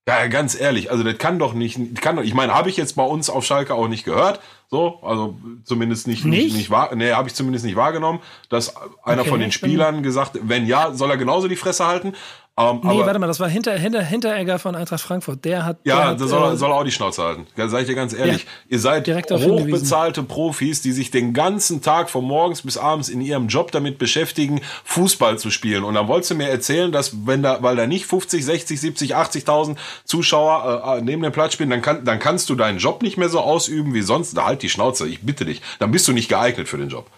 Ja, 0.09 0.27
ganz 0.27 0.59
ehrlich, 0.59 0.89
also 0.89 1.03
das 1.03 1.17
kann 1.17 1.37
doch 1.37 1.53
nicht, 1.53 2.01
kann 2.01 2.15
doch, 2.15 2.23
ich 2.23 2.33
meine, 2.33 2.53
habe 2.53 2.69
ich 2.69 2.77
jetzt 2.77 2.95
bei 2.95 3.03
uns 3.03 3.29
auf 3.29 3.45
Schalke 3.45 3.75
auch 3.75 3.87
nicht 3.87 4.05
gehört, 4.05 4.39
so, 4.67 4.99
also 5.03 5.37
zumindest 5.63 6.07
nicht, 6.07 6.25
nicht, 6.25 6.45
nicht, 6.45 6.55
nicht 6.55 6.69
wahr, 6.71 6.95
nee, 6.95 7.11
habe 7.11 7.27
ich 7.27 7.35
zumindest 7.35 7.63
nicht 7.63 7.75
wahrgenommen, 7.75 8.19
dass 8.49 8.75
einer 9.03 9.21
okay, 9.21 9.29
von 9.29 9.39
den 9.39 9.51
Spielern 9.51 10.01
gesagt, 10.01 10.39
wenn 10.41 10.65
ja, 10.65 10.93
soll 10.93 11.11
er 11.11 11.17
genauso 11.17 11.47
die 11.47 11.55
Fresse 11.55 11.85
halten. 11.85 12.13
Um, 12.59 12.81
nee, 12.83 12.99
warte 13.05 13.19
mal, 13.19 13.27
das 13.27 13.39
war 13.39 13.47
hinter, 13.47 13.77
hinter, 13.77 14.03
Hinteregger 14.03 14.59
von 14.59 14.75
Eintracht 14.75 14.99
Frankfurt. 14.99 15.45
Der 15.45 15.65
hat. 15.65 15.77
Ja, 15.85 15.95
der 15.95 16.05
hat, 16.07 16.19
soll, 16.19 16.53
äh, 16.53 16.57
soll 16.57 16.73
auch 16.73 16.83
die 16.83 16.91
Schnauze 16.91 17.23
halten. 17.23 17.47
Da 17.55 17.69
sag 17.69 17.81
ich 17.81 17.87
dir 17.87 17.95
ganz 17.95 18.11
ehrlich. 18.11 18.43
Ja, 18.43 18.49
ihr 18.67 18.79
seid 18.79 19.07
hochbezahlte 19.07 20.23
Profis, 20.23 20.81
die 20.81 20.91
sich 20.91 21.09
den 21.09 21.33
ganzen 21.33 21.81
Tag 21.81 22.09
von 22.09 22.25
morgens 22.25 22.63
bis 22.63 22.77
abends 22.77 23.07
in 23.07 23.21
ihrem 23.21 23.47
Job 23.47 23.71
damit 23.71 23.97
beschäftigen, 23.97 24.59
Fußball 24.83 25.39
zu 25.39 25.51
spielen. 25.51 25.85
Und 25.85 25.93
dann 25.93 26.09
wolltest 26.09 26.31
du 26.31 26.35
mir 26.35 26.49
erzählen, 26.49 26.91
dass 26.91 27.25
wenn 27.25 27.43
da, 27.43 27.63
weil 27.63 27.77
da 27.77 27.87
nicht 27.87 28.05
50, 28.05 28.43
60, 28.43 28.81
70, 28.81 29.15
80.000 29.15 29.77
Zuschauer 30.03 30.83
äh, 30.85 30.97
äh, 30.97 31.01
neben 31.01 31.21
dem 31.21 31.31
Platz 31.31 31.53
spielen, 31.53 31.69
dann, 31.69 31.81
kann, 31.81 32.03
dann 32.03 32.19
kannst 32.19 32.49
du 32.49 32.55
deinen 32.55 32.79
Job 32.79 33.03
nicht 33.03 33.15
mehr 33.15 33.29
so 33.29 33.39
ausüben 33.39 33.93
wie 33.93 34.01
sonst. 34.01 34.35
Da 34.35 34.45
halt 34.45 34.63
die 34.63 34.69
Schnauze, 34.69 35.07
ich 35.07 35.21
bitte 35.21 35.45
dich. 35.45 35.61
Dann 35.79 35.91
bist 35.91 36.09
du 36.09 36.11
nicht 36.11 36.27
geeignet 36.27 36.67
für 36.67 36.77
den 36.77 36.89
Job. 36.89 37.09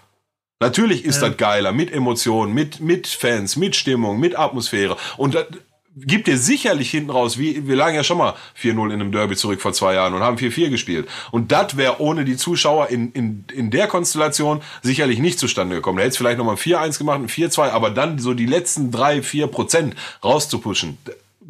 Natürlich 0.61 1.03
ist 1.05 1.21
ja. 1.21 1.27
das 1.27 1.37
geiler, 1.37 1.71
mit 1.71 1.91
Emotionen, 1.91 2.53
mit, 2.53 2.79
mit 2.79 3.07
Fans, 3.07 3.55
mit 3.57 3.75
Stimmung, 3.75 4.19
mit 4.19 4.37
Atmosphäre. 4.37 4.95
Und 5.17 5.33
das 5.33 5.47
gibt 5.95 6.27
dir 6.27 6.37
sicherlich 6.37 6.91
hinten 6.91 7.09
raus, 7.09 7.37
wie, 7.37 7.67
wir 7.67 7.75
lagen 7.75 7.95
ja 7.95 8.03
schon 8.03 8.19
mal 8.19 8.35
4-0 8.61 8.85
in 8.85 8.91
einem 8.91 9.11
Derby 9.11 9.35
zurück 9.35 9.59
vor 9.59 9.73
zwei 9.73 9.95
Jahren 9.95 10.13
und 10.13 10.21
haben 10.21 10.37
4-4 10.37 10.69
gespielt. 10.69 11.09
Und 11.31 11.51
das 11.51 11.77
wäre 11.77 11.99
ohne 11.99 12.25
die 12.25 12.37
Zuschauer 12.37 12.89
in, 12.89 13.11
in, 13.11 13.43
in 13.51 13.71
der 13.71 13.87
Konstellation 13.87 14.61
sicherlich 14.83 15.19
nicht 15.19 15.39
zustande 15.39 15.75
gekommen. 15.75 15.97
Da 15.97 16.03
hätte 16.03 16.11
es 16.11 16.17
vielleicht 16.17 16.37
nochmal 16.37 16.55
ein 16.55 16.59
4-1 16.59 16.97
gemacht, 16.99 17.19
ein 17.19 17.27
4-2, 17.27 17.69
aber 17.71 17.89
dann 17.89 18.19
so 18.19 18.33
die 18.33 18.45
letzten 18.45 18.91
drei, 18.91 19.23
vier 19.23 19.47
Prozent 19.47 19.95
rauszupushen. 20.23 20.97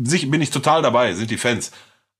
Sich, 0.02 0.32
bin 0.32 0.42
ich 0.42 0.52
total 0.52 0.82
dabei, 0.82 1.14
sind 1.14 1.30
die 1.30 1.38
Fans. 1.38 1.72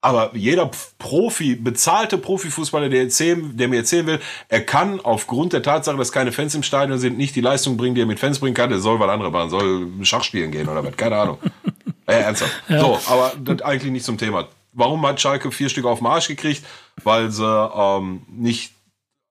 Aber 0.04 0.36
jeder 0.36 0.68
Profi, 0.98 1.54
bezahlte 1.54 2.18
Profifußballer, 2.18 2.88
der, 2.88 3.02
erzählen, 3.02 3.56
der 3.56 3.68
mir 3.68 3.76
erzählen 3.76 4.06
will, 4.06 4.20
er 4.48 4.60
kann 4.66 4.98
aufgrund 5.00 5.52
der 5.52 5.62
Tatsache, 5.62 5.96
dass 5.96 6.10
keine 6.10 6.32
Fans 6.32 6.56
im 6.56 6.64
Stadion 6.64 6.98
sind, 6.98 7.16
nicht 7.16 7.36
die 7.36 7.40
Leistung 7.40 7.76
bringen, 7.76 7.94
die 7.94 8.00
er 8.00 8.06
mit 8.06 8.18
Fans 8.18 8.40
bringen 8.40 8.54
kann. 8.54 8.68
Der 8.68 8.80
soll 8.80 8.98
was 8.98 9.08
andere 9.08 9.30
machen, 9.30 9.50
soll 9.50 9.88
Schach 10.02 10.24
spielen 10.24 10.50
gehen 10.50 10.68
oder 10.68 10.84
was, 10.84 10.96
keine 10.96 11.16
Ahnung. 11.16 11.38
äh, 12.06 12.14
ernsthaft. 12.14 12.52
Ja. 12.68 12.80
So, 12.80 13.00
aber 13.06 13.32
das 13.38 13.62
eigentlich 13.62 13.92
nicht 13.92 14.04
zum 14.04 14.18
Thema. 14.18 14.48
Warum 14.72 15.06
hat 15.06 15.20
Schalke 15.20 15.52
vier 15.52 15.68
Stück 15.68 15.84
auf 15.84 15.98
den 15.98 16.08
Arsch 16.08 16.26
gekriegt? 16.26 16.64
Weil 17.04 17.30
sie 17.30 17.44
ähm, 17.44 18.22
nicht 18.28 18.72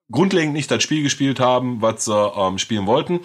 grundlegend 0.10 0.54
nicht 0.54 0.72
das 0.72 0.82
Spiel 0.84 1.04
gespielt 1.04 1.42
haben, 1.42 1.82
was 1.82 2.06
sie 2.06 2.14
ähm, 2.16 2.58
spielen 2.60 2.86
wollten. 2.86 3.20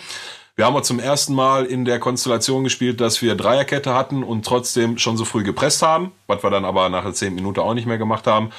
Wir 0.58 0.64
haben 0.64 0.82
zum 0.82 0.98
ersten 0.98 1.34
Mal 1.34 1.66
in 1.66 1.84
der 1.84 1.98
Konstellation 1.98 2.64
gespielt, 2.64 3.02
dass 3.02 3.20
wir 3.20 3.34
Dreierkette 3.34 3.92
hatten 3.92 4.22
und 4.22 4.46
trotzdem 4.46 4.96
schon 4.96 5.18
so 5.18 5.26
früh 5.26 5.42
gepresst 5.42 5.82
haben, 5.82 6.12
was 6.28 6.42
wir 6.42 6.48
dann 6.48 6.64
aber 6.64 6.88
nach 6.88 7.04
der 7.04 7.12
10 7.12 7.34
Minute 7.34 7.60
auch 7.60 7.74
nicht 7.74 7.86
mehr 7.86 7.98
gemacht 7.98 8.26
haben. 8.26 8.50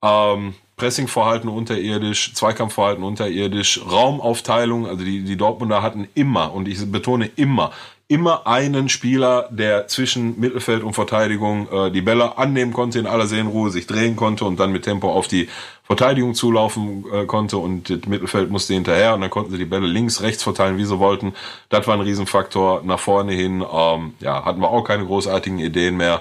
Ähm, 0.00 0.54
Pressingverhalten 0.76 1.50
unterirdisch, 1.50 2.34
Zweikampfverhalten 2.34 3.02
unterirdisch, 3.02 3.80
Raumaufteilung, 3.84 4.86
also 4.86 5.04
die, 5.04 5.24
die 5.24 5.36
Dortmunder 5.36 5.82
hatten 5.82 6.08
immer, 6.14 6.54
und 6.54 6.68
ich 6.68 6.90
betone 6.90 7.28
immer, 7.34 7.72
immer 8.10 8.48
einen 8.48 8.88
Spieler, 8.88 9.48
der 9.50 9.86
zwischen 9.86 10.40
Mittelfeld 10.40 10.82
und 10.82 10.94
Verteidigung 10.94 11.68
äh, 11.70 11.90
die 11.92 12.02
Bälle 12.02 12.36
annehmen 12.38 12.72
konnte, 12.72 12.98
in 12.98 13.06
aller 13.06 13.28
Seelenruhe 13.28 13.70
sich 13.70 13.86
drehen 13.86 14.16
konnte 14.16 14.44
und 14.44 14.58
dann 14.58 14.72
mit 14.72 14.82
Tempo 14.82 15.12
auf 15.12 15.28
die 15.28 15.48
Verteidigung 15.84 16.34
zulaufen 16.34 17.04
äh, 17.12 17.26
konnte 17.26 17.58
und 17.58 17.88
das 17.88 18.08
Mittelfeld 18.08 18.50
musste 18.50 18.74
hinterher 18.74 19.14
und 19.14 19.20
dann 19.20 19.30
konnten 19.30 19.52
sie 19.52 19.58
die 19.58 19.64
Bälle 19.64 19.86
links, 19.86 20.22
rechts 20.22 20.42
verteilen, 20.42 20.76
wie 20.76 20.84
sie 20.84 20.98
wollten. 20.98 21.34
Das 21.68 21.86
war 21.86 21.94
ein 21.94 22.00
Riesenfaktor. 22.00 22.82
Nach 22.82 22.98
vorne 22.98 23.32
hin, 23.32 23.64
ähm, 23.72 24.14
ja, 24.18 24.44
hatten 24.44 24.60
wir 24.60 24.70
auch 24.70 24.82
keine 24.82 25.06
großartigen 25.06 25.60
Ideen 25.60 25.96
mehr 25.96 26.20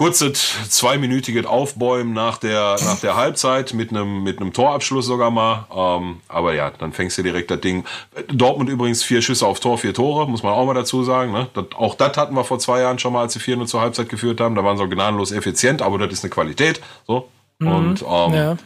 kurzes 0.00 0.56
zweiminütiges 0.70 1.44
Aufbäumen 1.44 2.14
nach 2.14 2.38
der, 2.38 2.76
nach 2.82 3.00
der 3.00 3.16
Halbzeit 3.16 3.74
mit 3.74 3.90
einem, 3.90 4.22
mit 4.22 4.40
einem 4.40 4.54
Torabschluss 4.54 5.04
sogar 5.04 5.30
mal. 5.30 5.66
Ähm, 5.70 6.22
aber 6.26 6.54
ja, 6.54 6.70
dann 6.70 6.94
fängst 6.94 7.18
du 7.18 7.22
direkt 7.22 7.50
das 7.50 7.60
Ding. 7.60 7.84
Dortmund 8.28 8.70
übrigens 8.70 9.02
vier 9.02 9.20
Schüsse 9.20 9.46
auf 9.46 9.60
Tor, 9.60 9.76
vier 9.76 9.92
Tore, 9.92 10.26
muss 10.26 10.42
man 10.42 10.54
auch 10.54 10.64
mal 10.64 10.72
dazu 10.72 11.04
sagen. 11.04 11.32
Ne? 11.32 11.48
Das, 11.52 11.66
auch 11.76 11.94
das 11.96 12.16
hatten 12.16 12.34
wir 12.34 12.44
vor 12.44 12.58
zwei 12.58 12.80
Jahren 12.80 12.98
schon 12.98 13.12
mal, 13.12 13.20
als 13.20 13.34
sie 13.34 13.40
4 13.40 13.58
0 13.58 13.68
zur 13.68 13.82
Halbzeit 13.82 14.08
geführt 14.08 14.40
haben. 14.40 14.54
Da 14.54 14.64
waren 14.64 14.78
sie 14.78 14.84
auch 14.84 14.88
gnadenlos 14.88 15.32
effizient, 15.32 15.82
aber 15.82 15.98
das 15.98 16.14
ist 16.14 16.24
eine 16.24 16.30
Qualität. 16.30 16.80
So. 17.06 17.28
Mhm, 17.58 17.68
Und 17.68 18.00
ähm, 18.00 18.34
ja. 18.34 18.56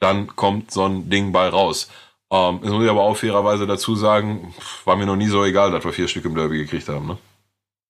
dann 0.00 0.26
kommt 0.34 0.72
so 0.72 0.86
ein 0.86 1.08
Ding 1.08 1.30
bei 1.30 1.48
raus. 1.50 1.88
Ähm, 2.32 2.58
das 2.64 2.72
muss 2.72 2.82
ich 2.82 2.90
aber 2.90 3.02
auch 3.02 3.16
fairerweise 3.16 3.68
dazu 3.68 3.94
sagen, 3.94 4.52
war 4.84 4.96
mir 4.96 5.06
noch 5.06 5.14
nie 5.14 5.28
so 5.28 5.44
egal, 5.44 5.70
dass 5.70 5.84
wir 5.84 5.92
vier 5.92 6.08
Stück 6.08 6.24
im 6.24 6.34
Derby 6.34 6.58
gekriegt 6.58 6.88
haben. 6.88 7.06
Ne? 7.06 7.18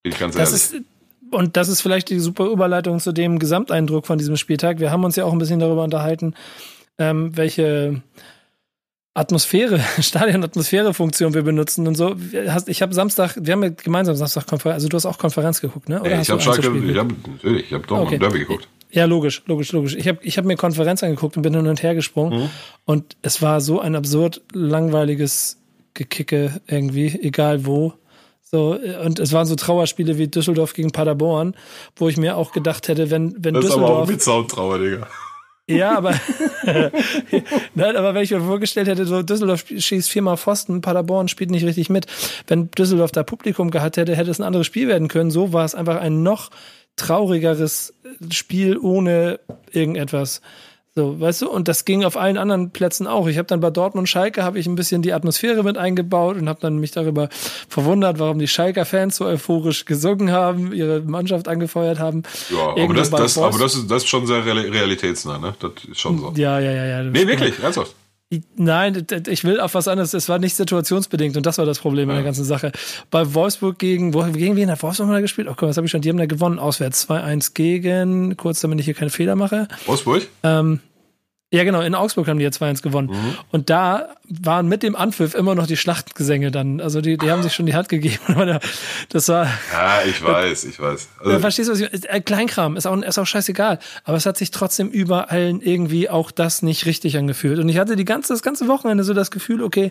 Bin 0.03 0.13
ich 0.13 0.19
ganz 0.19 0.37
das 0.37 0.71
ehrlich. 0.71 0.85
Ist 0.85 1.00
und 1.31 1.57
das 1.57 1.69
ist 1.69 1.81
vielleicht 1.81 2.11
die 2.11 2.21
super 2.21 2.47
Überleitung 2.47 3.01
zu 3.01 3.13
dem 3.13 3.39
Gesamteindruck 3.39 4.07
von 4.07 4.19
diesem 4.19 4.37
Spieltag. 4.37 4.81
Wir 4.81 4.91
haben 4.91 5.05
uns 5.05 5.17
ja 5.17 5.25
auch 5.25 5.33
ein 5.33 5.39
bisschen 5.39 5.61
darüber 5.61 5.85
unterhalten, 5.85 6.35
ähm, 6.99 7.37
welche 7.37 8.03
Atmosphäre, 9.15 9.81
Stadion-Atmosphäre-Funktion 10.01 11.35
wir 11.35 11.43
benutzen 11.43 11.87
und 11.87 11.97
so. 11.97 12.17
Ich 12.67 12.83
habe 12.83 12.95
Samstag, 12.95 13.37
wir 13.41 13.53
haben 13.53 13.63
ja 13.63 13.71
gemeinsam 13.71 14.15
Samstag 14.15 14.47
Konferenz, 14.47 14.77
also 14.77 14.89
du 14.89 14.97
hast 14.97 15.07
auch 15.07 15.19
Konferenz 15.19 15.61
geguckt, 15.61 15.89
ne? 15.89 16.01
Oder 16.01 16.13
ja, 16.13 16.21
ich 16.21 16.31
habe 16.31 16.41
Schalke, 16.41 16.61
ich 16.61 16.97
habe 16.97 17.15
natürlich, 17.27 17.67
ich 17.67 17.73
habe 17.73 17.87
doch 17.87 17.99
okay. 17.99 18.19
Derby 18.19 18.41
geguckt. 18.41 18.69
Ja, 18.93 19.05
logisch, 19.05 19.43
logisch, 19.47 19.73
logisch. 19.73 19.95
Ich 19.95 20.09
habe 20.09 20.19
ich 20.23 20.37
hab 20.37 20.45
mir 20.45 20.57
Konferenz 20.57 21.03
angeguckt 21.03 21.37
und 21.37 21.43
bin 21.43 21.55
hin 21.55 21.67
und 21.67 21.83
her 21.83 21.95
gesprungen 21.95 22.41
mhm. 22.41 22.51
und 22.85 23.17
es 23.23 23.41
war 23.41 23.61
so 23.61 23.81
ein 23.81 23.95
absurd 23.95 24.43
langweiliges 24.53 25.59
Gekicke 25.95 26.61
irgendwie, 26.67 27.07
egal 27.23 27.67
wo. 27.67 27.95
So, 28.53 28.77
und 29.05 29.21
es 29.21 29.33
waren 29.33 29.47
so 29.47 29.55
Trauerspiele 29.55 30.19
wie 30.19 30.27
Düsseldorf 30.27 30.73
gegen 30.73 30.91
Paderborn, 30.91 31.55
wo 31.95 32.09
ich 32.09 32.17
mir 32.17 32.37
auch 32.37 32.51
gedacht 32.51 32.89
hätte, 32.89 33.11
wenn, 33.11 33.35
wenn 33.39 33.55
das 33.55 33.67
Düsseldorf. 33.67 33.67
Das 33.67 33.71
ist 33.71 33.77
aber 33.77 34.03
auch 34.03 34.07
mit 34.09 34.23
Soundtrauer, 34.23 34.79
Digga. 34.79 35.07
Ja, 35.69 35.97
aber, 35.97 36.15
nein, 37.75 37.97
aber 37.97 38.15
wenn 38.15 38.25
ich 38.25 38.33
mir 38.33 38.41
vorgestellt 38.41 38.89
hätte, 38.89 39.07
so 39.07 39.23
Düsseldorf 39.23 39.67
schießt 39.69 40.11
viermal 40.11 40.37
Pfosten, 40.37 40.81
Paderborn 40.81 41.29
spielt 41.29 41.53
nicht 41.53 41.65
richtig 41.65 41.91
mit. 41.91 42.07
Wenn 42.49 42.73
Düsseldorf 42.73 43.13
da 43.13 43.23
Publikum 43.23 43.71
gehabt 43.71 43.97
hätte, 43.97 44.17
hätte 44.17 44.33
es 44.33 44.41
ein 44.41 44.45
anderes 44.47 44.67
Spiel 44.67 44.89
werden 44.89 45.07
können. 45.07 45.31
So 45.31 45.53
war 45.53 45.65
es 45.65 45.77
einfach 45.77 46.01
ein 46.01 46.25
noch 46.25 46.51
traurigeres 46.97 47.95
Spiel 48.33 48.77
ohne 48.79 49.39
irgendetwas. 49.71 50.41
So, 50.97 51.21
weißt 51.21 51.43
du, 51.43 51.51
und 51.51 51.69
das 51.69 51.85
ging 51.85 52.03
auf 52.03 52.17
allen 52.17 52.37
anderen 52.37 52.73
Plätzen 52.73 53.07
auch. 53.07 53.29
Ich 53.29 53.39
habe 53.39 53.47
dann 53.47 53.61
bei 53.61 53.71
Dortmund 53.71 54.09
Schalke 54.09 54.43
habe 54.43 54.59
ich 54.59 54.67
ein 54.67 54.75
bisschen 54.75 55.03
die 55.03 55.13
Atmosphäre 55.13 55.63
mit 55.63 55.79
eingebaut 55.79 56.37
und 56.37 56.49
habe 56.49 56.59
dann 56.61 56.79
mich 56.79 56.91
darüber 56.91 57.29
verwundert, 57.69 58.19
warum 58.19 58.41
die 58.41 58.49
Schalker 58.49 58.85
Fans 58.85 59.15
so 59.15 59.25
euphorisch 59.25 59.85
gesungen 59.85 60.33
haben, 60.33 60.73
ihre 60.73 61.01
Mannschaft 61.03 61.47
angefeuert 61.47 62.01
haben. 62.01 62.25
Ja, 62.51 62.83
aber 62.83 62.95
das, 62.95 63.11
das, 63.11 63.39
aber 63.39 63.59
das 63.59 63.77
ist 63.77 63.89
das 63.89 64.03
ist 64.03 64.09
schon 64.09 64.27
sehr 64.27 64.45
realitätsnah, 64.45 65.39
ne? 65.39 65.55
Das 65.61 65.73
ist 65.89 66.01
schon 66.01 66.19
so. 66.19 66.33
Ja, 66.35 66.59
ja, 66.59 66.73
ja, 66.73 66.85
ja. 66.85 67.03
Nee, 67.05 67.27
wirklich, 67.27 67.63
ernsthaft. 67.63 67.95
Nein, 68.57 69.07
ich 69.27 69.43
will 69.43 69.59
auf 69.59 69.75
was 69.75 69.89
anderes. 69.89 70.15
Es 70.15 70.29
war 70.29 70.39
nicht 70.39 70.55
situationsbedingt 70.55 71.37
und 71.37 71.47
das 71.47 71.59
war 71.59 71.67
das 71.67 71.81
Problem 71.81 72.09
ja. 72.09 72.15
in 72.15 72.19
der 72.19 72.25
ganzen 72.25 72.45
Sache. 72.45 72.71
Bei 73.11 73.35
Wolfsburg 73.35 73.79
gegen, 73.81 74.13
gegen 74.13 74.55
wen 74.55 74.71
hat 74.71 74.83
Wolfsburg 74.85 75.09
mal 75.09 75.21
gespielt? 75.21 75.49
Oh 75.51 75.55
komm, 75.57 75.69
was 75.69 75.77
habe 75.77 75.87
ich 75.87 75.91
schon? 75.91 76.01
Die 76.01 76.09
haben 76.11 76.17
da 76.17 76.27
gewonnen, 76.27 76.61
auswärts 76.61 77.09
2-1 77.09 77.55
gegen, 77.55 78.37
kurz 78.37 78.61
damit 78.61 78.79
ich 78.79 78.85
hier 78.85 78.95
keine 78.95 79.11
Fehler 79.11 79.35
mache. 79.35 79.67
Wolfsburg? 79.87 80.29
Ähm, 80.45 80.79
ja, 81.53 81.65
genau, 81.65 81.81
in 81.81 81.97
Augsburg 81.97 82.29
haben 82.29 82.39
die 82.39 82.45
ja 82.45 82.51
2-1 82.51 82.81
gewonnen. 82.81 83.09
Mhm. 83.09 83.39
Und 83.51 83.71
da 83.71 84.15
waren 84.29 84.69
mit 84.69 84.85
dem 84.85 84.95
Anpfiff 84.95 85.35
immer 85.35 85.57
noch 85.57 85.67
die 85.67 85.77
Schlachtgesänge 85.77 86.53
dann. 86.53 86.81
Also 86.81 87.01
die, 87.01 87.19
die 87.19 87.29
haben 87.29 87.43
sich 87.43 87.55
schon 87.55 87.67
die 87.67 87.75
Hand 87.75 87.89
gegeben. 87.89 88.19
Das 89.09 89.29
war. 89.29 89.47
Ja, 89.73 90.03
ich 90.07 90.23
weiß, 90.23 90.65
ich 90.65 90.79
weiß. 90.79 91.09
Also, 91.19 91.31
ja, 91.31 91.39
verstehst 91.41 91.69
du, 91.69 91.73
was 91.73 91.81
ich 91.81 92.09
äh, 92.09 92.21
Kleinkram, 92.21 92.77
ist 92.77 92.87
auch, 92.87 92.97
ist 92.97 93.19
auch 93.19 93.27
scheißegal. 93.27 93.79
Aber 94.05 94.17
es 94.17 94.27
hat 94.27 94.37
sich 94.37 94.51
trotzdem 94.51 94.89
überall 94.89 95.59
irgendwie 95.61 96.09
auch 96.09 96.31
das 96.31 96.63
nicht 96.63 96.87
richtig 96.87 97.17
angefühlt. 97.17 97.59
Und 97.59 97.69
ich 97.69 97.79
hatte 97.79 97.97
die 97.97 98.05
ganze, 98.05 98.33
das 98.33 98.43
ganze 98.43 98.69
Wochenende 98.69 99.03
so 99.03 99.15
das 99.15 99.31
Gefühl, 99.31 99.63
okay, 99.63 99.91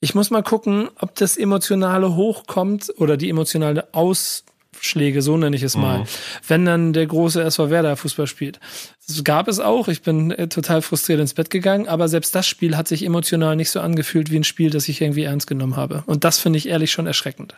ich 0.00 0.14
muss 0.14 0.30
mal 0.30 0.42
gucken, 0.42 0.90
ob 0.98 1.14
das 1.14 1.36
Emotionale 1.36 2.14
hochkommt 2.14 2.92
oder 2.98 3.16
die 3.16 3.30
emotionale 3.30 3.88
Aus 3.92 4.44
Schläge, 4.80 5.22
so 5.22 5.36
nenne 5.36 5.56
ich 5.56 5.62
es 5.62 5.76
mal, 5.76 6.00
mhm. 6.00 6.04
wenn 6.46 6.64
dann 6.64 6.92
der 6.92 7.06
große 7.06 7.42
SV 7.42 7.70
Werder 7.70 7.96
Fußball 7.96 8.26
spielt. 8.26 8.60
Das 9.06 9.22
gab 9.24 9.48
es 9.48 9.60
auch. 9.60 9.88
Ich 9.88 10.02
bin 10.02 10.30
äh, 10.30 10.48
total 10.48 10.82
frustriert 10.82 11.20
ins 11.20 11.34
Bett 11.34 11.50
gegangen, 11.50 11.88
aber 11.88 12.08
selbst 12.08 12.34
das 12.34 12.46
Spiel 12.46 12.76
hat 12.76 12.88
sich 12.88 13.04
emotional 13.04 13.56
nicht 13.56 13.70
so 13.70 13.80
angefühlt 13.80 14.30
wie 14.30 14.36
ein 14.36 14.44
Spiel, 14.44 14.70
das 14.70 14.88
ich 14.88 15.00
irgendwie 15.00 15.24
ernst 15.24 15.46
genommen 15.46 15.76
habe. 15.76 16.02
Und 16.06 16.24
das 16.24 16.38
finde 16.38 16.58
ich 16.58 16.68
ehrlich 16.68 16.92
schon 16.92 17.06
erschreckend. 17.06 17.54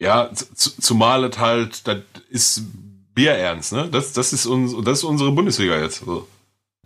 Ja, 0.00 0.30
zumal 0.56 1.24
es 1.24 1.38
halt, 1.38 1.86
das 1.86 1.98
ist 2.28 2.62
Bierernst, 3.14 3.72
ne? 3.72 3.88
Das, 3.90 4.12
das, 4.12 4.32
ist, 4.32 4.46
uns, 4.46 4.74
das 4.84 4.98
ist 4.98 5.04
unsere 5.04 5.32
Bundesliga 5.32 5.78
jetzt. 5.80 6.02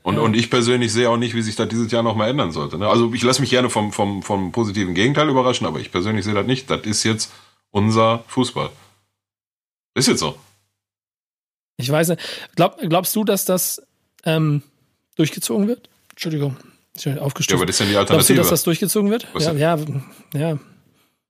Und, 0.07 0.17
ja. 0.17 0.21
und 0.21 0.35
ich 0.37 0.51
persönlich 0.51 0.93
sehe 0.93 1.11
auch 1.11 1.17
nicht, 1.17 1.35
wie 1.35 1.43
sich 1.43 1.57
das 1.57 1.69
dieses 1.69 1.91
Jahr 1.91 2.03
nochmal 2.03 2.31
ändern 2.31 2.53
sollte. 2.53 2.79
Ne? 2.79 2.89
Also 2.89 3.13
ich 3.13 3.23
lasse 3.23 3.41
mich 3.41 3.51
gerne 3.51 3.71
vom, 3.71 3.93
vom, 3.93 4.23
vom 4.23 4.53
positiven 4.53 4.95
Gegenteil 4.95 5.29
überraschen, 5.29 5.67
aber 5.67 5.81
ich 5.81 5.91
persönlich 5.91 6.25
sehe 6.25 6.35
das 6.35 6.47
nicht. 6.47 6.71
Das 6.71 6.83
ist 6.83 7.03
jetzt 7.03 7.33
unser 7.71 8.23
Fußball. 8.29 8.71
Ist 9.97 10.09
jetzt 10.09 10.21
so. 10.21 10.39
Ich 11.79 11.91
weiß 11.91 12.09
nicht. 12.11 12.21
Glaub, 12.55 12.79
glaubst 12.79 13.17
du, 13.17 13.25
dass 13.25 13.45
das 13.45 13.83
ähm, 14.25 14.63
durchgezogen 15.17 15.69
wird? 15.69 15.89
Entschuldigung, 16.11 16.57
ich 16.95 17.05
bin 17.05 17.19
aufgestoßen. 17.19 17.57
Ja, 17.57 17.63
aber 17.63 17.67
das 17.67 17.77
ist 17.77 17.81
ja 17.81 17.87
die 17.87 17.97
Alternative. 17.97 18.17
Glaubst 18.17 18.31
du, 18.31 18.35
dass 18.35 18.49
das 18.49 18.63
durchgezogen 18.65 19.11
wird? 19.11 19.27
Was 19.33 19.45
ja, 19.45 19.53
ja, 19.53 19.79
ja. 20.35 20.59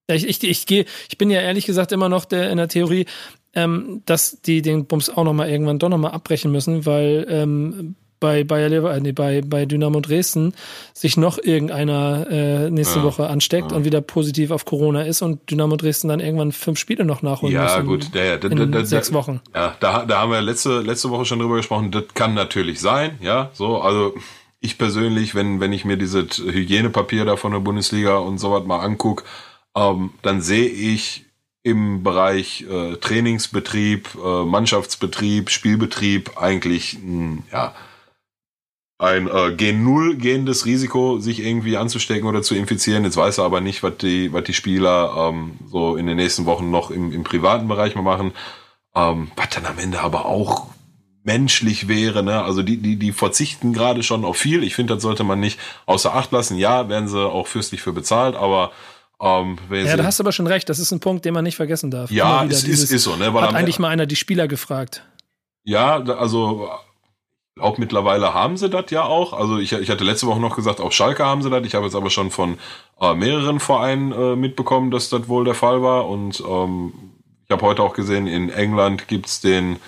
Ich, 0.08 0.26
ich, 0.26 0.42
ich, 0.42 0.66
geh, 0.66 0.84
ich 1.08 1.18
bin 1.18 1.30
ja 1.30 1.40
ehrlich 1.40 1.66
gesagt 1.66 1.90
immer 1.92 2.08
noch 2.08 2.24
der, 2.24 2.50
in 2.50 2.58
der 2.58 2.68
Theorie, 2.68 3.06
ähm, 3.54 4.02
dass 4.06 4.40
die 4.40 4.62
den 4.62 4.86
Bums 4.86 5.10
auch 5.10 5.24
nochmal 5.24 5.48
irgendwann 5.48 5.78
doch 5.78 5.88
nochmal 5.88 6.12
abbrechen 6.12 6.52
müssen, 6.52 6.86
weil 6.86 7.26
ähm, 7.28 7.96
bei 8.20 8.44
Bayer 8.44 8.68
Lever 8.68 8.94
äh, 8.94 9.00
nee, 9.00 9.12
bei, 9.12 9.42
bei 9.44 9.66
Dynamo 9.66 10.00
Dresden 10.00 10.54
sich 10.92 11.16
noch 11.16 11.38
irgendeiner 11.38 12.26
äh, 12.30 12.70
nächste 12.70 13.00
ja, 13.00 13.04
Woche 13.04 13.28
ansteckt 13.28 13.70
ja. 13.70 13.76
und 13.76 13.84
wieder 13.84 14.00
positiv 14.00 14.50
auf 14.50 14.64
Corona 14.64 15.02
ist 15.02 15.22
und 15.22 15.50
Dynamo 15.50 15.76
Dresden 15.76 16.08
dann 16.08 16.20
irgendwann 16.20 16.52
fünf 16.52 16.78
Spiele 16.78 17.04
noch 17.04 17.22
nachholen 17.22 17.54
ja, 17.54 17.62
muss. 17.62 17.72
Ja, 17.72 17.80
gut, 17.82 18.14
der, 18.14 18.38
der, 18.38 18.50
in 18.50 18.72
der, 18.72 18.86
sechs 18.86 19.12
Wochen. 19.12 19.40
Ja, 19.54 19.76
da, 19.80 20.04
da 20.04 20.20
haben 20.20 20.32
wir 20.32 20.40
letzte, 20.40 20.80
letzte 20.80 21.10
Woche 21.10 21.24
schon 21.24 21.38
drüber 21.38 21.56
gesprochen. 21.56 21.90
Das 21.90 22.04
kann 22.14 22.34
natürlich 22.34 22.80
sein, 22.80 23.18
ja, 23.20 23.50
so, 23.52 23.80
also 23.80 24.14
ich 24.60 24.78
persönlich, 24.78 25.34
wenn, 25.34 25.60
wenn 25.60 25.72
ich 25.72 25.84
mir 25.84 25.96
dieses 25.96 26.38
Hygienepapier 26.38 27.24
da 27.24 27.36
von 27.36 27.52
der 27.52 27.60
Bundesliga 27.60 28.18
und 28.18 28.38
sowas 28.38 28.64
mal 28.64 28.80
angucke, 28.80 29.24
ähm, 29.76 30.10
dann 30.22 30.40
sehe 30.40 30.68
ich 30.68 31.26
im 31.62 32.02
Bereich 32.02 32.64
äh, 32.70 32.96
Trainingsbetrieb, 32.96 34.08
äh, 34.14 34.44
Mannschaftsbetrieb, 34.44 35.50
Spielbetrieb 35.50 36.40
eigentlich 36.40 36.98
mh, 37.02 37.42
ja 37.52 37.74
ein 38.98 39.28
äh, 39.28 39.52
Gen 39.52 39.84
Null 39.84 40.16
gehendes 40.16 40.64
Risiko, 40.64 41.18
sich 41.18 41.40
irgendwie 41.40 41.76
anzustecken 41.76 42.28
oder 42.28 42.42
zu 42.42 42.54
infizieren. 42.54 43.04
Jetzt 43.04 43.16
weiß 43.16 43.38
er 43.38 43.44
aber 43.44 43.60
nicht, 43.60 43.82
was 43.82 43.98
die, 43.98 44.32
was 44.32 44.44
die 44.44 44.54
Spieler 44.54 45.14
ähm, 45.16 45.58
so 45.70 45.96
in 45.96 46.06
den 46.06 46.16
nächsten 46.16 46.46
Wochen 46.46 46.70
noch 46.70 46.90
im, 46.90 47.12
im 47.12 47.24
privaten 47.24 47.68
Bereich 47.68 47.94
mal 47.94 48.02
machen. 48.02 48.32
Ähm, 48.94 49.30
was 49.36 49.50
dann 49.50 49.66
am 49.66 49.78
Ende 49.78 50.00
aber 50.00 50.24
auch 50.24 50.68
menschlich 51.24 51.88
wäre. 51.88 52.22
Ne? 52.22 52.42
Also 52.42 52.62
die, 52.62 52.78
die, 52.78 52.96
die 52.96 53.12
verzichten 53.12 53.74
gerade 53.74 54.02
schon 54.02 54.24
auf 54.24 54.38
viel. 54.38 54.62
Ich 54.62 54.74
finde, 54.74 54.94
das 54.94 55.02
sollte 55.02 55.24
man 55.24 55.40
nicht 55.40 55.58
außer 55.84 56.14
Acht 56.14 56.32
lassen. 56.32 56.56
Ja, 56.56 56.88
werden 56.88 57.08
sie 57.08 57.20
auch 57.20 57.48
fürstlich 57.48 57.82
für 57.82 57.92
bezahlt, 57.92 58.36
aber 58.36 58.70
ähm, 59.20 59.58
ja, 59.70 59.96
da 59.96 60.04
hast 60.04 60.18
du 60.18 60.22
aber 60.22 60.32
schon 60.32 60.46
recht. 60.46 60.68
Das 60.68 60.78
ist 60.78 60.92
ein 60.92 61.00
Punkt, 61.00 61.24
den 61.24 61.34
man 61.34 61.42
nicht 61.42 61.56
vergessen 61.56 61.90
darf. 61.90 62.10
Ja, 62.10 62.44
es 62.44 62.64
ist, 62.64 62.90
ist 62.90 63.02
so. 63.02 63.16
Ne? 63.16 63.32
Weil 63.32 63.42
hat 63.42 63.54
eigentlich 63.54 63.78
mal 63.78 63.88
einer 63.88 64.06
die 64.06 64.16
Spieler 64.16 64.46
gefragt. 64.46 65.04
Ja, 65.64 65.96
also 65.96 66.70
auch 67.58 67.78
mittlerweile 67.78 68.34
haben 68.34 68.56
sie 68.56 68.68
das 68.68 68.90
ja 68.90 69.04
auch. 69.04 69.32
Also 69.32 69.58
ich, 69.58 69.72
ich 69.72 69.90
hatte 69.90 70.04
letzte 70.04 70.26
Woche 70.26 70.40
noch 70.40 70.56
gesagt, 70.56 70.80
auch 70.80 70.92
Schalke 70.92 71.24
haben 71.24 71.42
sie 71.42 71.50
das. 71.50 71.64
Ich 71.66 71.74
habe 71.74 71.86
jetzt 71.86 71.94
aber 71.94 72.10
schon 72.10 72.30
von 72.30 72.58
äh, 73.00 73.14
mehreren 73.14 73.60
Vereinen 73.60 74.12
äh, 74.12 74.36
mitbekommen, 74.36 74.90
dass 74.90 75.08
das 75.08 75.28
wohl 75.28 75.44
der 75.44 75.54
Fall 75.54 75.82
war. 75.82 76.08
Und 76.08 76.42
ähm, 76.46 76.92
ich 77.44 77.50
habe 77.50 77.62
heute 77.62 77.82
auch 77.82 77.94
gesehen, 77.94 78.26
in 78.26 78.50
England 78.50 79.08
gibt's 79.08 79.40
den 79.40 79.78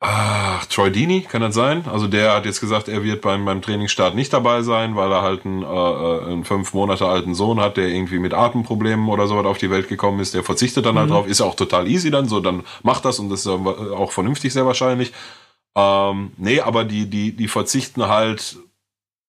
Ach, 0.00 0.64
Troy 0.66 0.92
Dini, 0.92 1.22
kann 1.22 1.40
das 1.40 1.56
sein? 1.56 1.84
Also 1.90 2.06
der 2.06 2.32
hat 2.32 2.46
jetzt 2.46 2.60
gesagt, 2.60 2.86
er 2.86 3.02
wird 3.02 3.20
beim, 3.20 3.44
beim 3.44 3.60
Trainingsstart 3.60 4.14
nicht 4.14 4.32
dabei 4.32 4.62
sein, 4.62 4.94
weil 4.94 5.10
er 5.10 5.22
halt 5.22 5.44
einen, 5.44 5.64
äh, 5.64 5.66
äh 5.66 6.24
einen 6.24 6.44
fünf 6.44 6.72
Monate 6.72 7.04
alten 7.08 7.34
Sohn 7.34 7.58
hat, 7.58 7.76
der 7.76 7.88
irgendwie 7.88 8.20
mit 8.20 8.32
Atemproblemen 8.32 9.08
oder 9.08 9.26
so 9.26 9.34
auf 9.40 9.58
die 9.58 9.72
Welt 9.72 9.88
gekommen 9.88 10.20
ist. 10.20 10.34
Der 10.34 10.44
verzichtet 10.44 10.86
dann 10.86 10.96
halt 10.96 11.08
mhm. 11.08 11.14
halt 11.14 11.24
drauf. 11.24 11.30
Ist 11.30 11.40
ja 11.40 11.46
auch 11.46 11.56
total 11.56 11.88
easy 11.88 12.12
dann, 12.12 12.28
so 12.28 12.38
dann 12.38 12.62
macht 12.84 13.04
das 13.04 13.18
und 13.18 13.28
das 13.28 13.40
ist 13.40 13.48
auch 13.48 14.12
vernünftig 14.12 14.52
sehr 14.52 14.66
wahrscheinlich. 14.66 15.12
Ähm, 15.76 16.32
nee, 16.36 16.60
aber 16.60 16.84
die, 16.84 17.06
die, 17.06 17.32
die 17.32 17.48
verzichten 17.48 18.08
halt, 18.08 18.56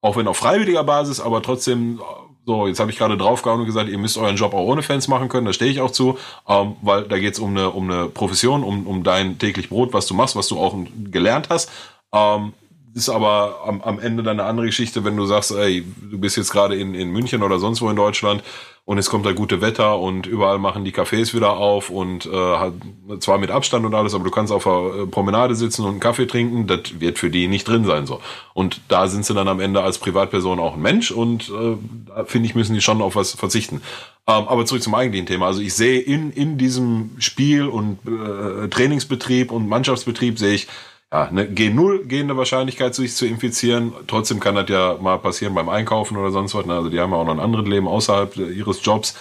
auch 0.01 0.15
wenn 0.15 0.27
auf 0.27 0.37
freiwilliger 0.37 0.83
Basis, 0.83 1.19
aber 1.19 1.41
trotzdem 1.41 2.01
so, 2.49 2.65
jetzt 2.65 2.79
habe 2.79 2.89
ich 2.89 2.97
gerade 2.97 3.15
draufgehauen 3.15 3.59
und 3.59 3.67
gesagt, 3.67 3.89
ihr 3.89 3.97
müsst 3.99 4.17
euren 4.17 4.35
Job 4.35 4.55
auch 4.55 4.65
ohne 4.65 4.81
Fans 4.81 5.07
machen 5.07 5.29
können, 5.29 5.45
da 5.45 5.53
stehe 5.53 5.69
ich 5.69 5.81
auch 5.81 5.91
zu, 5.91 6.17
ähm, 6.47 6.77
weil 6.81 7.03
da 7.03 7.19
geht 7.19 7.33
es 7.33 7.39
um 7.39 7.51
eine, 7.51 7.69
um 7.69 7.91
eine 7.91 8.07
Profession, 8.07 8.63
um, 8.63 8.87
um 8.87 9.03
dein 9.03 9.37
täglich 9.37 9.69
Brot, 9.69 9.93
was 9.93 10.07
du 10.07 10.15
machst, 10.15 10.35
was 10.35 10.47
du 10.47 10.57
auch 10.57 10.75
gelernt 11.11 11.49
hast. 11.49 11.69
Ähm, 12.11 12.53
ist 12.95 13.09
aber 13.09 13.59
am, 13.65 13.81
am 13.81 13.99
Ende 13.99 14.23
dann 14.23 14.39
eine 14.39 14.49
andere 14.49 14.65
Geschichte, 14.65 15.03
wenn 15.03 15.15
du 15.15 15.25
sagst, 15.25 15.51
ey, 15.51 15.85
du 16.09 16.17
bist 16.17 16.37
jetzt 16.37 16.51
gerade 16.51 16.75
in, 16.75 16.95
in 16.95 17.11
München 17.11 17.43
oder 17.43 17.59
sonst 17.59 17.81
wo 17.81 17.89
in 17.91 17.95
Deutschland 17.95 18.43
und 18.89 18.97
es 18.97 19.11
kommt 19.11 19.23
da 19.27 19.33
gute 19.33 19.61
Wetter 19.61 19.99
und 19.99 20.25
überall 20.25 20.57
machen 20.57 20.83
die 20.83 20.91
Cafés 20.91 21.35
wieder 21.35 21.57
auf 21.57 21.91
und 21.91 22.25
äh, 22.25 23.19
zwar 23.19 23.37
mit 23.37 23.51
Abstand 23.51 23.85
und 23.85 23.93
alles, 23.93 24.15
aber 24.15 24.23
du 24.23 24.31
kannst 24.31 24.51
auf 24.51 24.63
der 24.63 25.03
äh, 25.03 25.05
Promenade 25.05 25.53
sitzen 25.53 25.83
und 25.83 25.91
einen 25.91 25.99
Kaffee 25.99 26.25
trinken, 26.25 26.65
das 26.65 26.99
wird 26.99 27.19
für 27.19 27.29
die 27.29 27.47
nicht 27.47 27.67
drin 27.67 27.85
sein 27.85 28.07
so. 28.07 28.19
Und 28.55 28.81
da 28.87 29.07
sind 29.07 29.27
sie 29.27 29.35
dann 29.35 29.47
am 29.47 29.59
Ende 29.59 29.83
als 29.83 29.99
Privatperson 29.99 30.57
auch 30.57 30.73
ein 30.73 30.81
Mensch 30.81 31.11
und 31.11 31.49
äh, 31.49 32.23
finde 32.25 32.47
ich, 32.47 32.55
müssen 32.55 32.73
die 32.73 32.81
schon 32.81 33.03
auf 33.03 33.15
was 33.15 33.33
verzichten. 33.33 33.83
Ähm, 34.25 34.47
aber 34.47 34.65
zurück 34.65 34.81
zum 34.81 34.95
eigentlichen 34.95 35.27
Thema. 35.27 35.45
Also 35.45 35.61
ich 35.61 35.75
sehe 35.75 35.99
in, 35.99 36.31
in 36.31 36.57
diesem 36.57 37.11
Spiel 37.19 37.67
und 37.67 37.99
äh, 38.07 38.69
Trainingsbetrieb 38.69 39.51
und 39.51 39.69
Mannschaftsbetrieb 39.69 40.39
sehe 40.39 40.55
ich 40.55 40.67
ja, 41.11 41.23
eine 41.23 41.45
G0 41.45 42.05
gehende 42.05 42.37
Wahrscheinlichkeit, 42.37 42.93
sich 42.93 43.15
zu 43.15 43.25
infizieren. 43.25 43.93
Trotzdem 44.07 44.39
kann 44.39 44.55
das 44.55 44.69
ja 44.69 44.97
mal 45.01 45.17
passieren 45.17 45.55
beim 45.55 45.69
Einkaufen 45.69 46.17
oder 46.17 46.31
sonst 46.31 46.53
was. 46.53 46.65
Ne? 46.65 46.75
Also 46.75 46.89
die 46.89 46.99
haben 46.99 47.11
ja 47.11 47.17
auch 47.17 47.25
noch 47.25 47.33
ein 47.33 47.39
anderes 47.39 47.67
Leben 47.67 47.87
außerhalb 47.87 48.35
ihres 48.37 48.83
Jobs. 48.85 49.15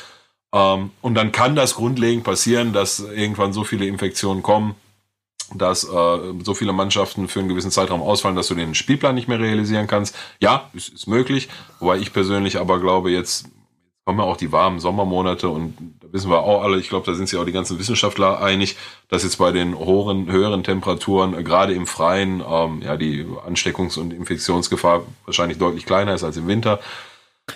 Ähm, 0.53 0.91
und 1.01 1.15
dann 1.15 1.33
kann 1.33 1.57
das 1.57 1.75
grundlegend 1.75 2.25
passieren, 2.25 2.73
dass 2.73 3.01
irgendwann 3.01 3.53
so 3.53 3.65
viele 3.65 3.87
Infektionen 3.87 4.43
kommen, 4.43 4.75
dass 5.55 5.85
äh, 5.85 6.19
so 6.43 6.53
viele 6.53 6.75
Mannschaften 6.75 7.27
für 7.27 7.41
einen 7.41 7.49
gewissen 7.49 7.71
Zeitraum 7.71 8.03
ausfallen, 8.03 8.37
dass 8.37 8.49
du 8.49 8.55
den 8.55 8.75
Spielplan 8.75 9.15
nicht 9.15 9.29
mehr 9.29 9.41
realisieren 9.41 9.87
kannst. 9.87 10.15
Ja, 10.41 10.71
ist, 10.75 10.91
ist 10.91 11.07
möglich. 11.07 11.49
Wobei 11.81 11.99
ich 11.99 12.13
persönlich 12.13 12.59
aber 12.59 12.81
glaube, 12.81 13.11
jetzt 13.11 13.47
kommen 14.09 14.21
ja 14.21 14.25
auch 14.25 14.39
die 14.39 14.53
warmen 14.53 14.81
Sommermonate 14.81 15.51
und 15.51 15.77
da 16.01 16.11
wissen 16.13 16.31
wir 16.31 16.39
auch 16.39 16.63
alle, 16.63 16.79
ich 16.79 16.89
glaube, 16.89 17.05
da 17.05 17.13
sind 17.13 17.29
sich 17.29 17.39
auch 17.39 17.45
die 17.45 17.53
ganzen 17.53 17.79
Wissenschaftler 17.79 18.41
einig, 18.41 18.79
dass 19.11 19.23
jetzt 19.23 19.37
bei 19.37 19.53
den 19.53 19.79
hohen, 19.79 20.33
höheren 20.33 20.65
Temperaturen, 20.65 21.35
äh, 21.39 21.43
gerade 21.43 21.75
im 21.75 21.87
Freien, 21.87 22.41
ähm, 22.41 22.81
ja, 22.83 22.97
die 22.97 23.27
Ansteckungs- 23.47 23.99
und 23.99 24.15
Infektionsgefahr 24.15 25.03
wahrscheinlich 25.27 25.59
deutlich 25.59 25.85
kleiner 25.85 26.15
ist 26.15 26.25
als 26.25 26.39
im 26.39 26.47
Winter. 26.47 26.81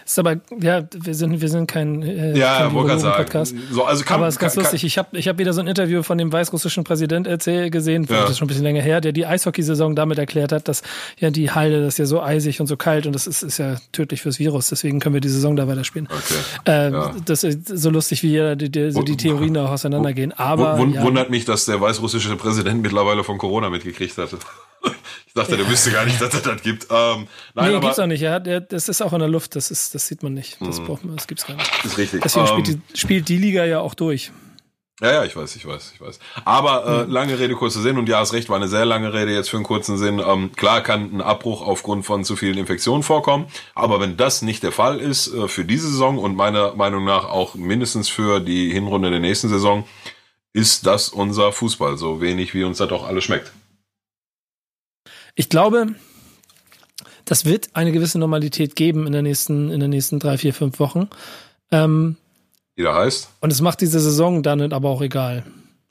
Ist 0.04 0.18
aber, 0.18 0.36
ja, 0.60 0.82
wir 0.94 1.14
sind, 1.14 1.40
wir 1.40 1.48
sind 1.48 1.66
kein, 1.66 2.02
äh, 2.02 2.36
ja, 2.36 2.68
kein 2.68 2.72
Podcast. 2.72 3.54
So, 3.70 3.84
also 3.84 4.04
kann, 4.04 4.16
aber 4.16 4.28
es 4.28 4.34
ist 4.34 4.40
ganz 4.40 4.54
kann, 4.54 4.62
lustig. 4.62 4.84
Ich 4.84 4.98
habe 4.98 5.16
ich 5.18 5.28
hab 5.28 5.38
wieder 5.38 5.52
so 5.52 5.60
ein 5.60 5.66
Interview 5.66 6.02
von 6.02 6.18
dem 6.18 6.32
weißrussischen 6.32 6.84
Präsident 6.84 7.26
erzählt, 7.26 7.72
gesehen, 7.72 8.06
ja. 8.08 8.22
das 8.22 8.32
ist 8.32 8.38
schon 8.38 8.46
ein 8.46 8.48
bisschen 8.48 8.64
länger 8.64 8.82
her, 8.82 9.00
der 9.00 9.12
die 9.12 9.26
Eishockeysaison 9.26 9.94
damit 9.94 10.18
erklärt 10.18 10.52
hat, 10.52 10.68
dass 10.68 10.82
ja 11.18 11.30
die 11.30 11.50
Halde, 11.50 11.80
das 11.80 11.94
ist 11.94 11.98
ja 11.98 12.06
so 12.06 12.22
eisig 12.22 12.60
und 12.60 12.66
so 12.66 12.76
kalt 12.76 13.06
und 13.06 13.14
das 13.14 13.26
ist, 13.26 13.42
ist 13.42 13.58
ja 13.58 13.76
tödlich 13.92 14.22
fürs 14.22 14.38
Virus, 14.38 14.68
deswegen 14.68 15.00
können 15.00 15.14
wir 15.14 15.20
die 15.20 15.28
Saison 15.28 15.56
da 15.56 15.66
weiterspielen. 15.68 16.08
Okay. 16.10 16.70
Äh, 16.70 16.92
ja. 16.92 17.14
Das 17.24 17.44
ist 17.44 17.68
so 17.68 17.90
lustig, 17.90 18.22
wie 18.22 18.56
die, 18.56 18.70
die, 18.70 18.90
so 18.90 19.02
die 19.02 19.16
Theorien 19.16 19.56
auch 19.56 19.70
auseinandergehen. 19.70 20.32
Aber. 20.32 20.78
Wund, 20.78 20.94
ja. 20.94 21.02
Wundert 21.02 21.30
mich, 21.30 21.44
dass 21.44 21.64
der 21.64 21.80
weißrussische 21.80 22.36
Präsident 22.36 22.82
mittlerweile 22.82 23.24
von 23.24 23.38
Corona 23.38 23.70
mitgekriegt 23.70 24.16
hatte. 24.18 24.38
Ich 25.34 25.34
dachte, 25.34 25.56
der 25.56 25.66
wüsste 25.66 25.90
gar 25.90 26.04
nicht, 26.04 26.20
dass 26.20 26.34
es 26.34 26.42
das 26.42 26.60
gibt. 26.60 26.88
Ähm, 26.90 27.26
nein, 27.54 27.70
nee, 27.70 27.76
aber, 27.76 27.80
gibt's 27.80 27.98
auch 27.98 28.06
nicht. 28.06 28.20
Ja, 28.20 28.38
das 28.38 28.90
ist 28.90 29.00
auch 29.00 29.14
in 29.14 29.20
der 29.20 29.28
Luft. 29.28 29.56
Das 29.56 29.70
ist, 29.70 29.94
das 29.94 30.06
sieht 30.06 30.22
man 30.22 30.34
nicht. 30.34 30.58
Das 30.60 30.78
mhm. 30.78 30.84
braucht 30.84 31.04
man, 31.06 31.16
das 31.16 31.26
gibt's 31.26 31.46
gar 31.46 31.56
nicht. 31.56 31.70
Ist 31.86 31.96
richtig. 31.96 32.20
Deswegen 32.20 32.46
spielt, 32.46 32.66
die, 32.66 32.72
ähm, 32.72 32.82
spielt 32.92 33.28
die 33.30 33.38
Liga 33.38 33.64
ja 33.64 33.80
auch 33.80 33.94
durch. 33.94 34.30
Ja, 35.00 35.10
ja, 35.10 35.24
ich 35.24 35.34
weiß, 35.34 35.56
ich 35.56 35.66
weiß, 35.66 35.92
ich 35.94 36.00
weiß. 36.00 36.18
Aber 36.44 36.86
äh, 36.86 37.04
mhm. 37.04 37.10
lange 37.10 37.38
Rede, 37.38 37.54
kurzer 37.54 37.80
Sinn 37.80 37.98
und 37.98 38.08
ja, 38.08 38.18
hast 38.18 38.34
recht, 38.34 38.50
war 38.50 38.56
eine 38.56 38.68
sehr 38.68 38.84
lange 38.84 39.12
Rede 39.12 39.32
jetzt 39.32 39.48
für 39.48 39.56
einen 39.56 39.64
kurzen 39.64 39.96
Sinn. 39.96 40.22
Ähm, 40.24 40.52
klar 40.52 40.82
kann 40.82 41.12
ein 41.12 41.20
Abbruch 41.20 41.66
aufgrund 41.66 42.04
von 42.04 42.24
zu 42.24 42.36
vielen 42.36 42.58
Infektionen 42.58 43.02
vorkommen, 43.02 43.46
aber 43.74 44.00
wenn 44.00 44.16
das 44.16 44.42
nicht 44.42 44.62
der 44.62 44.70
Fall 44.70 45.00
ist 45.00 45.32
äh, 45.32 45.48
für 45.48 45.64
diese 45.64 45.88
Saison 45.88 46.18
und 46.18 46.36
meiner 46.36 46.74
Meinung 46.74 47.04
nach 47.04 47.24
auch 47.24 47.54
mindestens 47.54 48.08
für 48.10 48.38
die 48.38 48.70
Hinrunde 48.70 49.10
der 49.10 49.18
nächsten 49.18 49.48
Saison, 49.48 49.88
ist 50.52 50.86
das 50.86 51.08
unser 51.08 51.50
Fußball, 51.52 51.96
so 51.96 52.20
wenig 52.20 52.54
wie 52.54 52.62
uns 52.62 52.78
das 52.78 52.92
auch 52.92 53.04
alles 53.04 53.24
schmeckt. 53.24 53.50
Ich 55.34 55.48
glaube, 55.48 55.94
das 57.24 57.44
wird 57.44 57.70
eine 57.74 57.92
gewisse 57.92 58.18
Normalität 58.18 58.76
geben 58.76 59.06
in 59.06 59.12
der 59.12 59.22
nächsten, 59.22 59.70
in 59.70 59.80
den 59.80 59.90
nächsten 59.90 60.18
drei, 60.18 60.38
vier, 60.38 60.52
fünf 60.54 60.78
Wochen. 60.78 61.08
Ähm, 61.70 62.16
Wie 62.74 62.82
der 62.82 62.94
heißt. 62.94 63.30
Und 63.40 63.52
es 63.52 63.60
macht 63.60 63.80
diese 63.80 64.00
Saison 64.00 64.42
dann 64.42 64.72
aber 64.72 64.90
auch 64.90 65.02
egal. 65.02 65.44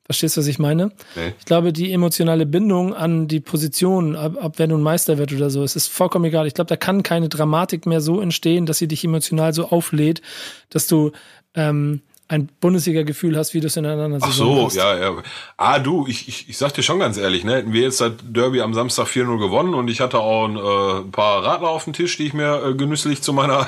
Verstehst 0.06 0.36
du, 0.36 0.42
was 0.42 0.48
ich 0.48 0.60
meine? 0.60 0.92
Nee. 1.16 1.34
Ich 1.40 1.46
glaube, 1.46 1.72
die 1.72 1.94
emotionale 1.94 2.46
Bindung 2.46 2.94
an 2.94 3.30
die 3.30 3.40
Position, 3.40 4.18
ab, 4.18 4.36
ab 4.44 4.54
wenn 4.58 4.70
du 4.70 4.78
ein 4.78 4.82
Meister 4.82 5.18
wird 5.18 5.32
oder 5.32 5.50
so, 5.50 5.64
es 5.64 5.76
ist 5.78 5.88
vollkommen 5.88 6.26
egal. 6.26 6.48
Ich 6.48 6.54
glaube, 6.54 6.68
da 6.68 6.76
kann 6.76 7.02
keine 7.02 7.30
Dramatik 7.30 7.86
mehr 7.86 8.02
so 8.02 8.20
entstehen, 8.20 8.66
dass 8.66 8.78
sie 8.78 8.90
dich 8.90 9.06
emotional 9.06 9.54
so 9.54 9.70
auflädt, 9.70 10.22
dass 10.70 10.88
du 10.88 11.12
ähm, 11.56 12.02
ein 12.32 12.50
Bundesliga-Gefühl 12.62 13.38
hast, 13.38 13.54
wie 13.54 13.60
du 13.60 13.68
es 13.68 13.76
in 13.76 13.86
einer 13.86 14.02
anderen 14.02 14.22
Saison 14.22 14.48
Ach 14.48 14.56
so, 14.56 14.66
hast. 14.68 14.76
ja, 14.76 14.98
ja. 14.98 15.24
Ah, 15.58 15.80
du, 15.80 16.08
ich, 16.08 16.30
ich, 16.30 16.48
ich 16.48 16.58
sag 16.58 16.74
dir 16.74 16.82
schon 16.82 16.98
ganz 16.98 17.18
ehrlich, 17.18 17.44
ne, 17.44 17.56
hätten 17.56 17.74
wir 17.74 17.82
jetzt 17.82 18.00
das 18.00 18.14
Derby 18.24 18.62
am 18.62 18.74
Samstag 18.74 19.08
4-0 19.08 19.38
gewonnen 19.38 19.74
und 19.74 19.90
ich 19.90 20.00
hatte 20.00 20.20
auch 20.20 20.46
ein 20.48 20.56
äh, 20.56 21.12
paar 21.12 21.44
Radler 21.44 21.68
auf 21.68 21.84
dem 21.84 21.92
Tisch, 21.92 22.16
die 22.16 22.28
ich 22.28 22.34
mir 22.34 22.64
äh, 22.64 22.74
genüsslich 22.74 23.22
zu 23.22 23.34
meiner 23.34 23.68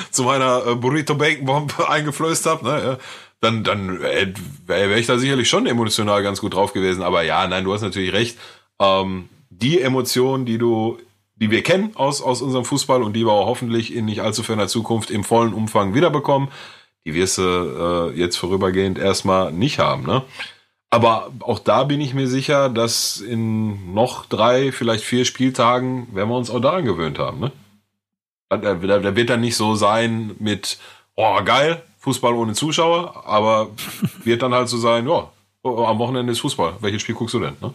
zu 0.10 0.22
meiner 0.22 0.66
äh, 0.66 0.74
Burrito 0.74 1.16
Bacon 1.16 1.44
Bomb 1.44 1.78
eingeflößt 1.90 2.46
habe, 2.46 2.64
ne, 2.64 2.82
ja, 2.82 2.98
dann 3.42 3.62
dann 3.62 4.00
äh, 4.00 4.32
wäre 4.66 4.88
wär 4.88 4.96
ich 4.96 5.06
da 5.06 5.18
sicherlich 5.18 5.50
schon 5.50 5.66
emotional 5.66 6.22
ganz 6.22 6.40
gut 6.40 6.54
drauf 6.54 6.72
gewesen, 6.72 7.02
aber 7.02 7.22
ja, 7.22 7.46
nein, 7.46 7.64
du 7.64 7.74
hast 7.74 7.82
natürlich 7.82 8.14
recht. 8.14 8.38
Ähm, 8.80 9.28
die 9.50 9.82
Emotionen, 9.82 10.46
die 10.46 10.56
du 10.56 10.98
die 11.36 11.50
wir 11.50 11.62
kennen 11.62 11.92
aus, 11.94 12.20
aus 12.20 12.42
unserem 12.42 12.64
Fußball 12.64 13.02
und 13.02 13.12
die 13.12 13.24
wir 13.24 13.32
auch 13.32 13.46
hoffentlich 13.46 13.94
in 13.94 14.06
nicht 14.06 14.22
allzu 14.22 14.42
ferner 14.42 14.66
Zukunft 14.66 15.10
im 15.10 15.22
vollen 15.22 15.54
Umfang 15.54 15.94
wiederbekommen, 15.94 16.48
die 17.04 17.14
wirst 17.14 17.38
du 17.38 17.42
äh, 17.42 18.18
jetzt 18.18 18.36
vorübergehend 18.36 18.98
erstmal 18.98 19.52
nicht 19.52 19.78
haben. 19.78 20.04
Ne? 20.04 20.22
Aber 20.90 21.30
auch 21.40 21.58
da 21.58 21.84
bin 21.84 22.00
ich 22.00 22.14
mir 22.14 22.28
sicher, 22.28 22.68
dass 22.68 23.20
in 23.20 23.94
noch 23.94 24.26
drei, 24.26 24.72
vielleicht 24.72 25.04
vier 25.04 25.24
Spieltagen 25.24 26.14
werden 26.14 26.30
wir 26.30 26.36
uns 26.36 26.50
auch 26.50 26.60
daran 26.60 26.84
gewöhnt 26.84 27.18
haben. 27.18 27.40
Ne? 27.40 27.52
Da, 28.48 28.56
da 28.56 29.16
wird 29.16 29.30
dann 29.30 29.42
nicht 29.42 29.56
so 29.56 29.74
sein 29.74 30.34
mit, 30.38 30.78
oh 31.14 31.42
geil, 31.44 31.82
Fußball 31.98 32.32
ohne 32.32 32.54
Zuschauer, 32.54 33.26
aber 33.26 33.70
wird 34.24 34.42
dann 34.42 34.54
halt 34.54 34.68
so 34.68 34.78
sein, 34.78 35.06
ja, 35.06 35.30
oh, 35.62 35.84
am 35.84 35.98
Wochenende 35.98 36.32
ist 36.32 36.40
Fußball. 36.40 36.76
Welches 36.80 37.02
Spiel 37.02 37.14
guckst 37.14 37.34
du 37.34 37.40
denn? 37.40 37.56
Ne? 37.60 37.74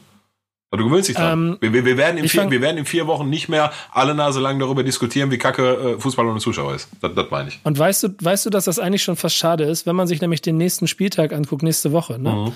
Du 0.77 0.85
gewöhnst 0.85 1.09
dich 1.09 1.15
dran. 1.15 1.57
Ähm, 1.61 1.73
wir, 1.73 1.85
wir, 1.85 1.97
werden 1.97 2.17
in 2.17 2.27
vier, 2.27 2.49
wir 2.49 2.61
werden 2.61 2.77
in 2.77 2.85
vier 2.85 3.05
Wochen 3.05 3.29
nicht 3.29 3.47
mehr 3.47 3.71
alle 3.91 4.15
Nase 4.15 4.39
lang 4.39 4.57
darüber 4.59 4.83
diskutieren, 4.83 5.29
wie 5.29 5.37
kacke 5.37 5.95
äh, 5.95 5.99
Fußball 5.99 6.25
ohne 6.25 6.39
Zuschauer 6.39 6.73
ist. 6.73 6.89
Das, 7.01 7.13
das 7.13 7.29
meine 7.29 7.49
ich. 7.49 7.59
Und 7.63 7.77
weißt 7.77 8.03
du, 8.03 8.15
weißt 8.19 8.45
du, 8.45 8.49
dass 8.49 8.65
das 8.65 8.79
eigentlich 8.79 9.03
schon 9.03 9.15
fast 9.15 9.35
schade 9.35 9.65
ist, 9.65 9.85
wenn 9.85 9.95
man 9.95 10.07
sich 10.07 10.19
nämlich 10.21 10.41
den 10.41 10.57
nächsten 10.57 10.87
Spieltag 10.87 11.31
anguckt, 11.31 11.61
nächste 11.61 11.91
Woche, 11.91 12.17
ne? 12.17 12.31
Mhm. 12.31 12.51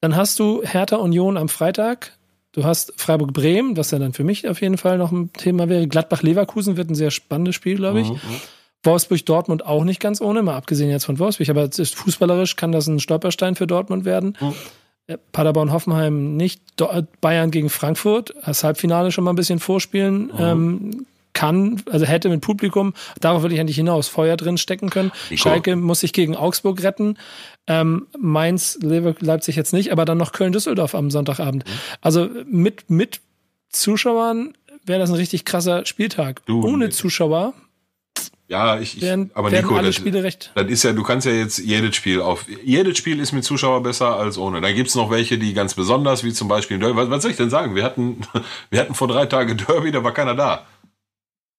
Dann 0.00 0.16
hast 0.16 0.38
du 0.38 0.62
Hertha 0.64 0.96
Union 0.96 1.36
am 1.36 1.48
Freitag, 1.48 2.12
du 2.52 2.64
hast 2.64 2.92
Freiburg 2.96 3.32
Bremen, 3.32 3.76
was 3.76 3.92
ja 3.92 4.00
dann 4.00 4.12
für 4.12 4.24
mich 4.24 4.48
auf 4.48 4.60
jeden 4.60 4.76
Fall 4.76 4.98
noch 4.98 5.12
ein 5.12 5.32
Thema 5.32 5.68
wäre. 5.68 5.86
Gladbach 5.86 6.22
Leverkusen 6.22 6.76
wird 6.76 6.90
ein 6.90 6.96
sehr 6.96 7.12
spannendes 7.12 7.54
Spiel, 7.54 7.76
glaube 7.76 8.00
ich. 8.00 8.08
Mhm. 8.08 8.14
mhm. 8.14 8.40
Wolfsburg 8.84 9.24
Dortmund 9.26 9.64
auch 9.64 9.84
nicht 9.84 10.00
ganz 10.00 10.20
ohne, 10.20 10.42
mal 10.42 10.56
abgesehen 10.56 10.90
jetzt 10.90 11.04
von 11.04 11.20
Wolfsburg, 11.20 11.48
aber 11.50 11.70
fußballerisch 11.70 12.56
kann 12.56 12.72
das 12.72 12.88
ein 12.88 12.98
Stolperstein 12.98 13.54
für 13.54 13.68
Dortmund 13.68 14.04
werden. 14.04 14.36
Mhm. 14.40 14.54
Äh, 15.06 15.18
Paderborn 15.32 15.72
Hoffenheim 15.72 16.36
nicht, 16.36 16.62
Bayern 17.20 17.50
gegen 17.50 17.70
Frankfurt, 17.70 18.34
das 18.44 18.64
Halbfinale 18.64 19.12
schon 19.12 19.24
mal 19.24 19.32
ein 19.32 19.36
bisschen 19.36 19.58
vorspielen. 19.58 20.26
Mhm. 20.26 20.32
Ähm, 20.38 21.06
kann, 21.34 21.82
also 21.90 22.04
hätte 22.04 22.28
mit 22.28 22.42
Publikum, 22.42 22.92
darauf 23.20 23.42
will 23.42 23.52
ich 23.52 23.60
eigentlich 23.60 23.76
hinaus, 23.76 24.06
Feuer 24.06 24.36
drin 24.36 24.58
stecken 24.58 24.90
können. 24.90 25.12
Nico. 25.30 25.42
Schalke 25.42 25.76
muss 25.76 26.00
sich 26.00 26.12
gegen 26.12 26.36
Augsburg 26.36 26.82
retten. 26.82 27.16
Ähm, 27.66 28.06
Mainz, 28.18 28.78
Leipzig 28.82 29.56
jetzt 29.56 29.72
nicht, 29.72 29.92
aber 29.92 30.04
dann 30.04 30.18
noch 30.18 30.32
Köln-Düsseldorf 30.32 30.94
am 30.94 31.10
Sonntagabend. 31.10 31.64
Mhm. 31.64 31.70
Also 32.00 32.28
mit, 32.46 32.90
mit 32.90 33.20
Zuschauern 33.70 34.52
wäre 34.84 35.00
das 35.00 35.10
ein 35.10 35.16
richtig 35.16 35.44
krasser 35.44 35.86
Spieltag. 35.86 36.44
Du, 36.46 36.62
Ohne 36.66 36.90
Zuschauer 36.90 37.54
ja, 38.48 38.78
ich, 38.78 38.96
ich 38.96 39.02
werden, 39.02 39.30
aber 39.34 39.50
Nico, 39.50 39.74
alle 39.76 39.88
das, 39.88 39.96
Spiele 39.96 40.22
recht. 40.22 40.50
das 40.54 40.66
ist 40.66 40.82
ja, 40.82 40.92
du 40.92 41.02
kannst 41.02 41.26
ja 41.26 41.32
jetzt 41.32 41.58
jedes 41.58 41.96
Spiel 41.96 42.20
auf, 42.20 42.46
jedes 42.62 42.98
Spiel 42.98 43.18
ist 43.20 43.32
mit 43.32 43.44
Zuschauer 43.44 43.82
besser 43.82 44.16
als 44.16 44.36
ohne. 44.36 44.60
Dann 44.60 44.74
gibt's 44.74 44.94
noch 44.94 45.10
welche, 45.10 45.38
die 45.38 45.54
ganz 45.54 45.74
besonders, 45.74 46.22
wie 46.24 46.32
zum 46.32 46.48
Beispiel 46.48 46.78
Derby. 46.78 46.96
Was, 46.96 47.10
was 47.10 47.22
soll 47.22 47.30
ich 47.30 47.36
denn 47.36 47.50
sagen? 47.50 47.74
Wir 47.74 47.84
hatten, 47.84 48.20
wir 48.70 48.80
hatten 48.80 48.94
vor 48.94 49.08
drei 49.08 49.26
Tagen 49.26 49.56
Derby, 49.56 49.90
da 49.90 50.04
war 50.04 50.12
keiner 50.12 50.34
da. 50.34 50.66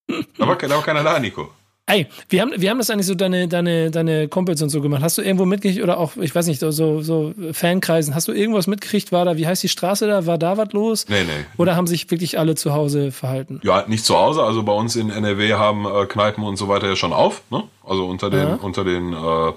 Da 0.08 0.48
war, 0.48 0.56
da 0.56 0.70
war 0.70 0.84
keiner 0.84 1.04
da, 1.04 1.20
Nico. 1.20 1.52
Ey, 1.86 2.08
wie 2.30 2.40
haben, 2.40 2.54
wie 2.56 2.70
haben 2.70 2.78
das 2.78 2.90
eigentlich 2.90 3.08
so 3.08 3.16
deine, 3.16 3.50
deine, 3.50 3.92
deine 3.92 4.30
Kumpels 4.30 4.62
und 4.62 4.70
so 4.70 4.80
gemacht? 4.80 5.04
Hast 5.04 5.18
du 5.18 5.22
irgendwo 5.22 5.46
mitgekriegt 5.46 5.84
oder 5.84 5.98
auch, 5.98 6.16
ich 6.16 6.34
weiß 6.34 6.48
nicht, 6.48 6.62
so, 6.62 6.72
so 6.72 7.34
Fankreisen, 7.52 8.16
hast 8.16 8.30
du 8.30 8.32
irgendwas 8.32 8.68
mitgekriegt? 8.68 9.12
War 9.12 9.26
da, 9.26 9.36
wie 9.36 9.46
heißt 9.46 9.64
die 9.64 9.68
Straße 9.70 10.08
da? 10.08 10.26
War 10.26 10.38
da 10.38 10.56
was 10.56 10.72
los? 10.72 11.06
Nee, 11.10 11.24
nee. 11.24 11.46
Oder 11.58 11.76
haben 11.76 11.88
sich 11.88 12.10
wirklich 12.10 12.40
alle 12.40 12.56
zu 12.56 12.72
Hause 12.72 13.12
verhalten? 13.12 13.60
Ja, 13.64 13.84
nicht 13.88 14.06
zu 14.06 14.18
Hause. 14.18 14.44
Also 14.44 14.64
bei 14.64 14.72
uns 14.72 14.96
in 14.96 15.10
NRW 15.10 15.54
haben 15.56 15.86
äh, 15.86 16.06
Kneipen 16.06 16.46
und 16.46 16.56
so 16.56 16.70
weiter 16.70 16.88
ja 16.88 16.96
schon 16.96 17.12
auf, 17.12 17.44
ne? 17.50 17.64
Also 17.86 18.06
unter 18.06 18.30
den, 18.30 18.48
ja. 18.48 18.56
unter 18.56 18.86
den 18.86 19.12
äh, 19.12 19.52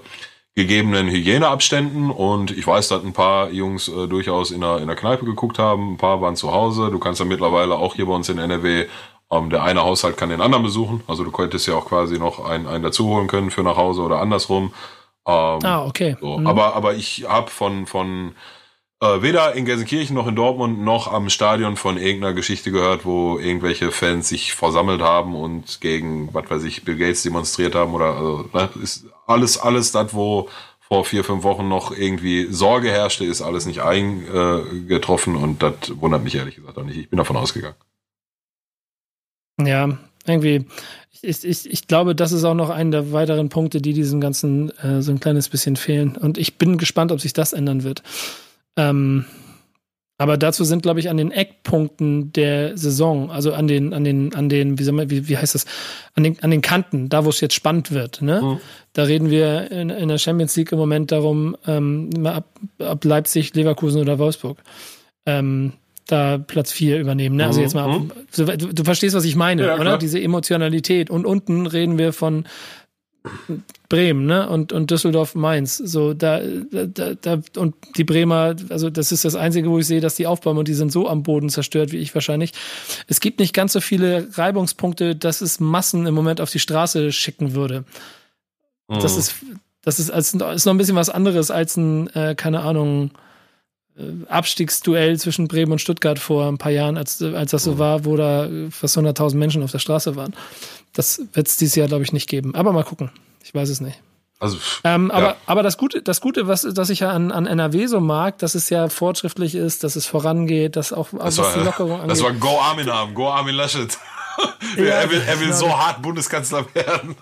gegebenen 0.57 1.09
Hygieneabständen 1.09 2.11
und 2.11 2.51
ich 2.51 2.67
weiß, 2.67 2.89
dass 2.89 3.05
ein 3.05 3.13
paar 3.13 3.51
Jungs 3.51 3.87
äh, 3.87 4.09
durchaus 4.09 4.51
in 4.51 4.63
der, 4.63 4.79
in 4.79 4.89
der 4.89 4.97
Kneipe 4.97 5.27
geguckt 5.27 5.61
haben, 5.61 5.93
ein 5.93 5.97
paar 5.97 6.21
waren 6.23 6.35
zu 6.35 6.51
Hause. 6.51 6.91
Du 6.91 6.99
kannst 6.99 7.21
ja 7.21 7.27
mittlerweile 7.27 7.77
auch 7.77 7.95
hier 7.95 8.07
bei 8.07 8.15
uns 8.15 8.29
in 8.31 8.39
NRW 8.39 8.87
ähm, 9.31 9.51
der 9.51 9.63
eine 9.63 9.83
Haushalt 9.83 10.17
kann 10.17 10.29
den 10.29 10.41
anderen 10.41 10.63
besuchen. 10.63 11.03
Also 11.07 11.25
du 11.25 11.31
könntest 11.31 11.67
ja 11.67 11.75
auch 11.75 11.87
quasi 11.87 12.19
noch 12.19 12.45
einen, 12.45 12.67
einen 12.67 12.85
dazuholen 12.85 13.29
können 13.29 13.51
für 13.51 13.63
nach 13.63 13.77
Hause 13.77 14.03
oder 14.03 14.21
andersrum. 14.21 14.73
Ähm, 15.27 15.59
ah, 15.65 15.85
okay. 15.85 16.17
So. 16.21 16.39
Mhm. 16.39 16.47
Aber, 16.47 16.75
aber 16.75 16.95
ich 16.95 17.27
habe 17.29 17.51
von, 17.51 17.87
von 17.87 18.35
äh, 19.01 19.23
weder 19.23 19.55
in 19.55 19.65
Gelsenkirchen 19.65 20.15
noch 20.15 20.27
in 20.27 20.37
Dortmund 20.37 20.81
noch 20.81 21.13
am 21.13 21.29
Stadion 21.29 21.77
von 21.77 21.99
irgendeiner 21.99 22.35
Geschichte 22.35 22.71
gehört, 22.71 23.05
wo 23.05 23.39
irgendwelche 23.39 23.91
Fans 23.91 24.29
sich 24.29 24.55
versammelt 24.55 25.03
haben 25.03 25.35
und 25.35 25.81
gegen, 25.81 26.33
was 26.33 26.49
weiß 26.49 26.65
ich, 26.65 26.85
Bill 26.85 26.97
Gates 26.97 27.23
demonstriert 27.23 27.75
haben 27.75 27.95
oder 27.95 28.15
also, 28.17 28.49
ne, 28.53 28.69
ist 28.83 29.07
alles, 29.27 29.59
alles 29.59 29.93
das, 29.93 30.15
wo 30.15 30.49
vor 30.81 31.05
vier, 31.05 31.25
fünf 31.25 31.43
Wochen 31.43 31.67
noch 31.69 31.91
irgendwie 31.91 32.47
Sorge 32.51 32.91
herrschte, 32.91 33.25
ist 33.25 33.43
alles 33.43 33.67
nicht 33.67 33.83
eingetroffen 33.83 35.35
und 35.35 35.61
das 35.61 35.75
wundert 36.01 36.23
mich 36.23 36.37
ehrlich 36.37 36.55
gesagt 36.55 36.79
auch 36.79 36.85
nicht. 36.85 36.97
Ich 36.97 37.11
bin 37.11 37.17
davon 37.17 37.37
ausgegangen. 37.37 37.75
Ja, 39.61 39.99
irgendwie, 40.27 40.67
ich, 41.23 41.45
ich, 41.45 41.71
ich 41.71 41.87
glaube, 41.87 42.15
das 42.15 42.33
ist 42.33 42.45
auch 42.45 42.55
noch 42.55 42.71
einer 42.71 42.91
der 42.91 43.13
weiteren 43.13 43.49
Punkte, 43.49 43.81
die 43.81 43.93
diesem 43.93 44.21
Ganzen 44.21 44.71
äh, 44.79 45.03
so 45.03 45.13
ein 45.13 45.21
kleines 45.21 45.49
bisschen 45.49 45.77
fehlen. 45.77 46.17
Und 46.17 46.39
ich 46.39 46.59
bin 46.59 46.79
gespannt, 46.79 47.13
ob 47.13 47.21
sich 47.21 47.33
das 47.33 47.53
ändern 47.53 47.83
wird. 47.83 48.03
Ähm, 48.77 49.25
aber 50.19 50.39
dazu 50.39 50.65
sind, 50.65 50.83
glaube 50.83 51.01
ich, 51.01 51.11
an 51.11 51.19
den 51.19 51.31
Eckpunkten 51.31 52.33
der 52.33 52.77
Saison, 52.79 53.31
also 53.31 53.53
an 53.53 53.69
den, 53.69 53.93
an 53.93 54.03
den, 54.03 54.35
an 54.35 54.49
den, 54.49 54.79
wie, 54.79 54.83
soll 54.83 54.95
man, 54.95 55.11
wie, 55.11 55.29
wie 55.29 55.37
heißt 55.37 55.55
das, 55.55 55.67
an 56.15 56.25
den, 56.25 56.43
an 56.43 56.51
den 56.51 56.63
Kanten, 56.63 57.11
da 57.11 57.27
wo 57.27 57.29
es 57.29 57.41
jetzt 57.41 57.55
spannend 57.55 57.93
wird, 57.93 58.23
ne? 58.23 58.41
Mhm. 58.43 58.61
Da 58.95 59.03
reden 59.03 59.29
wir 59.29 59.71
in, 59.71 59.91
in 59.91 60.09
der 60.09 60.17
Champions 60.17 60.57
League 60.57 60.73
im 60.73 60.79
Moment 60.79 61.13
darum, 61.13 61.55
ähm, 61.67 62.09
ab, 62.25 62.49
ab 62.79 63.05
Leipzig, 63.05 63.55
Leverkusen 63.55 64.01
oder 64.01 64.19
Wolfsburg. 64.19 64.63
Ähm, 65.27 65.75
da 66.07 66.39
Platz 66.39 66.73
4 66.73 67.01
übernehmen. 67.01 67.37
Ne? 67.37 67.47
Also 67.47 67.61
jetzt 67.61 67.75
mal, 67.75 68.01
mhm. 68.01 68.13
du, 68.35 68.57
du, 68.57 68.85
verstehst, 68.85 69.15
was 69.15 69.25
ich 69.25 69.37
meine, 69.37 69.67
ja, 69.67 69.75
oder? 69.75 69.83
Klar. 69.83 69.99
Diese 69.99 70.21
Emotionalität. 70.21 71.11
Und 71.11 71.27
unten 71.27 71.67
reden 71.67 71.99
wir 71.99 72.13
von 72.13 72.45
Bremen, 73.89 74.27
ne? 74.27 74.49
Und, 74.49 74.73
und 74.73 74.91
Düsseldorf 74.91 75.35
Mainz. 75.35 75.77
So, 75.77 76.15
da, 76.15 76.41
da, 76.71 77.15
da, 77.15 77.41
und 77.57 77.75
die 77.97 78.05
Bremer, 78.05 78.55
also 78.69 78.91
das 78.91 79.13
ist 79.13 79.25
das 79.25 79.35
Einzige, 79.35 79.71
wo 79.71 79.79
ich 79.79 79.87
sehe, 79.87 80.01
dass 80.01 80.15
die 80.15 80.27
aufbauen 80.27 80.59
und 80.59 80.69
die 80.69 80.75
sind 80.75 80.93
so 80.93 81.09
am 81.09 81.23
Boden 81.23 81.49
zerstört, 81.49 81.93
wie 81.93 81.99
ich 81.99 82.15
wahrscheinlich. 82.15 82.53
Es 83.07 83.21
gibt 83.21 83.41
nicht 83.41 83.53
ganz 83.53 83.73
so 83.73 83.81
viele 83.81 84.29
Reibungspunkte, 84.33 85.17
dass 85.17 85.41
es 85.41 85.61
Massen 85.61 86.07
im 86.07 86.15
Moment 86.15 86.41
auf 86.41 86.51
die 86.51 86.59
Straße 86.59 87.13
schicken 87.13 87.55
würde. 87.55 87.85
Mhm. 88.89 89.01
Das 89.01 89.17
ist, 89.17 89.35
das 89.83 89.99
ist, 89.99 90.11
als, 90.11 90.35
ist 90.35 90.65
noch 90.67 90.75
ein 90.75 90.79
bisschen 90.79 90.97
was 90.97 91.11
anderes 91.11 91.51
als 91.51 91.77
ein, 91.77 92.09
äh, 92.15 92.35
keine 92.37 92.61
Ahnung, 92.61 93.11
Abstiegsduell 94.29 95.19
zwischen 95.19 95.49
Bremen 95.49 95.73
und 95.73 95.81
Stuttgart 95.81 96.19
vor 96.19 96.47
ein 96.47 96.59
paar 96.59 96.73
Jahren, 96.73 96.97
als, 96.97 97.23
als 97.23 97.51
das 97.51 97.65
so 97.65 97.73
mhm. 97.73 97.79
war, 97.79 98.05
wo 98.05 98.17
da 98.17 98.49
fast 98.71 98.99
100.000 98.99 99.37
Menschen 99.37 99.63
auf 99.63 99.73
der 99.73 99.79
Straße 99.79 100.17
waren. 100.17 100.35
Das 100.93 101.21
wird 101.33 101.49
es 101.49 101.57
dieses 101.57 101.77
Jahr, 101.77 101.89
glaube 101.89 102.05
ich, 102.05 102.13
nicht 102.13 102.29
geben. 102.29 102.55
Aber 102.55 102.73
mal 102.73 102.85
gucken. 102.85 103.11
Ich 103.43 103.55
weiß 103.55 103.69
es 103.69 103.81
nicht. 103.81 104.01
Also, 104.39 104.59
ähm, 104.85 105.11
aber, 105.11 105.27
ja. 105.27 105.37
aber 105.47 105.63
das 105.63 105.79
Gute, 105.79 106.03
das 106.03 106.21
Gute, 106.21 106.47
was, 106.47 106.67
das 106.71 106.91
ich 106.91 107.01
ja 107.01 107.11
an, 107.11 107.33
an 107.33 107.47
NRW 107.47 107.87
so 107.87 108.01
mag, 108.01 108.37
dass 108.39 108.55
es 108.55 108.69
ja 108.69 108.91
fortschrittlich 108.91 109.55
ist, 109.55 109.83
dass 109.83 109.97
es 109.97 110.05
vorangeht, 110.05 110.77
dass 110.77 110.93
auch, 110.93 111.09
das 111.11 111.39
was 111.39 111.39
war, 111.39 111.55
die 111.55 111.65
Lockerung 111.65 111.93
angeht. 111.93 112.11
Das 112.11 112.23
war 112.23 112.35
Go 112.35 112.61
Armin 112.61 112.93
haben, 112.93 113.15
Go 113.15 113.31
Armin 113.31 113.55
Laschet. 113.55 113.97
ja, 114.77 114.85
er 114.85 115.11
will, 115.11 115.23
er 115.27 115.41
will 115.41 115.47
genau. 115.47 115.59
so 115.59 115.79
hart 115.79 116.03
Bundeskanzler 116.03 116.67
werden. 116.75 117.17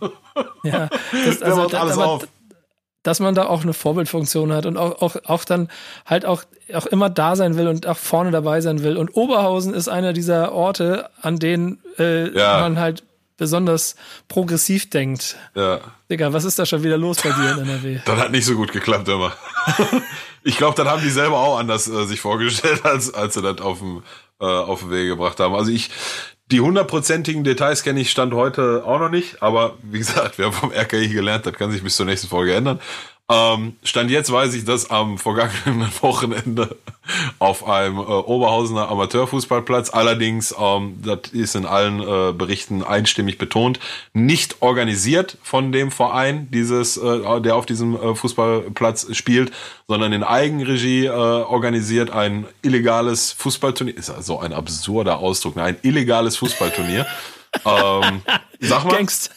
Ja, 0.65 0.89
das, 1.13 1.41
also, 1.43 1.69
alles 1.77 1.99
aber, 1.99 2.07
auf 2.07 2.27
dass 3.05 3.21
man 3.21 3.37
da 3.37 3.47
auch 3.47 3.63
eine 3.63 3.75
Vorbildfunktion 3.75 4.53
hat 4.53 4.67
und 4.67 4.77
auch, 4.77 5.01
auch, 5.01 5.17
auch 5.25 5.45
dann 5.45 5.69
halt 6.05 6.27
auch, 6.27 6.43
auch 6.73 6.87
immer 6.87 7.09
da 7.11 7.37
sein 7.37 7.57
will 7.57 7.69
und 7.69 7.87
auch 7.87 7.99
vorne 7.99 8.33
dabei 8.33 8.61
sein 8.61 8.83
will. 8.83 8.97
Und 8.97 9.15
Oberhausen 9.15 9.73
ist 9.73 9.89
einer 9.89 10.13
dieser 10.13 10.53
Orte, 10.53 11.11
an 11.21 11.39
denen 11.39 11.79
äh, 11.99 12.37
ja. 12.37 12.61
man 12.61 12.81
halt 12.81 13.05
besonders 13.37 13.97
progressiv 14.29 14.91
denkt. 14.91 15.37
Ja. 15.55 15.81
Digga, 16.11 16.33
was 16.33 16.45
ist 16.45 16.59
da 16.59 16.67
schon 16.67 16.83
wieder 16.83 16.97
los 16.97 17.19
bei 17.23 17.31
dir 17.31 17.53
in 17.53 17.59
NRW? 17.69 17.99
Das 18.05 18.19
hat 18.19 18.31
nicht 18.31 18.47
so 18.47 18.55
gut 18.55 18.73
geklappt 18.73 19.09
immer. 19.09 19.33
ich 20.43 20.57
glaube, 20.57 20.77
das 20.77 20.87
haben 20.91 21.03
die 21.03 21.11
selber 21.11 21.39
auch 21.39 21.59
anders 21.59 21.89
äh, 21.89 22.07
sich 22.07 22.21
vorgestellt, 22.21 22.81
als, 22.85 23.13
als 23.13 23.35
sie 23.35 23.43
das 23.43 23.61
auf 23.61 23.81
dem, 23.81 24.03
äh, 24.41 24.47
auf 24.47 24.81
den 24.81 24.91
Weg 24.91 25.09
gebracht 25.09 25.41
haben. 25.41 25.55
Also 25.55 25.71
ich, 25.71 25.91
die 26.51 26.61
hundertprozentigen 26.61 27.43
Details 27.45 27.83
kenne 27.83 28.01
ich 28.01 28.11
Stand 28.11 28.35
heute 28.35 28.85
auch 28.85 28.99
noch 28.99 29.09
nicht, 29.09 29.43
aber 29.43 29.77
wie 29.83 29.99
gesagt, 29.99 30.39
haben 30.39 30.53
vom 30.53 30.73
RKI 30.73 31.09
gelernt, 31.09 31.47
das 31.47 31.55
kann 31.55 31.71
sich 31.71 31.83
bis 31.83 31.97
zur 31.97 32.07
nächsten 32.07 32.29
Folge 32.29 32.55
ändern. 32.55 32.81
Ähm, 33.31 33.77
Stand 33.83 34.11
jetzt 34.11 34.31
weiß 34.31 34.53
ich, 34.53 34.67
dass 34.67 34.91
am 34.91 35.17
vergangenen 35.17 35.91
Wochenende 36.03 36.77
auf 37.39 37.67
einem 37.67 37.97
äh, 37.97 38.03
Oberhausener 38.03 38.91
Amateurfußballplatz, 38.91 39.91
allerdings, 39.91 40.55
ähm, 40.59 40.99
das 41.03 41.33
ist 41.33 41.55
in 41.55 41.65
allen 41.65 42.01
äh, 42.01 42.33
Berichten 42.33 42.83
einstimmig 42.83 43.39
betont, 43.39 43.81
nicht 44.13 44.61
organisiert 44.61 45.39
von 45.43 45.73
dem 45.73 45.91
Verein, 45.91 46.49
dieses, 46.51 46.99
äh, 46.99 47.41
der 47.41 47.57
auf 47.57 47.65
diesem 47.65 47.95
äh, 47.97 48.15
Fußballplatz 48.15 49.15
spielt, 49.17 49.53
sondern 49.89 50.13
in 50.13 50.23
Eigenregie 50.23 51.07
äh, 51.07 51.11
organisiert 51.11 52.11
ein 52.11 52.47
illegales 52.61 53.33
Fußballturnier. 53.33 53.97
Ist 53.97 54.11
also 54.11 54.39
ein 54.39 54.53
absurder 54.53 55.19
Ausdruck, 55.19 55.57
ne? 55.57 55.63
ein 55.63 55.77
illegales 55.81 56.37
Fußballturnier. 56.37 57.07
ähm, 57.65 58.21
sag 58.61 58.85
mal. 58.85 58.97
Gangst. 58.97 59.31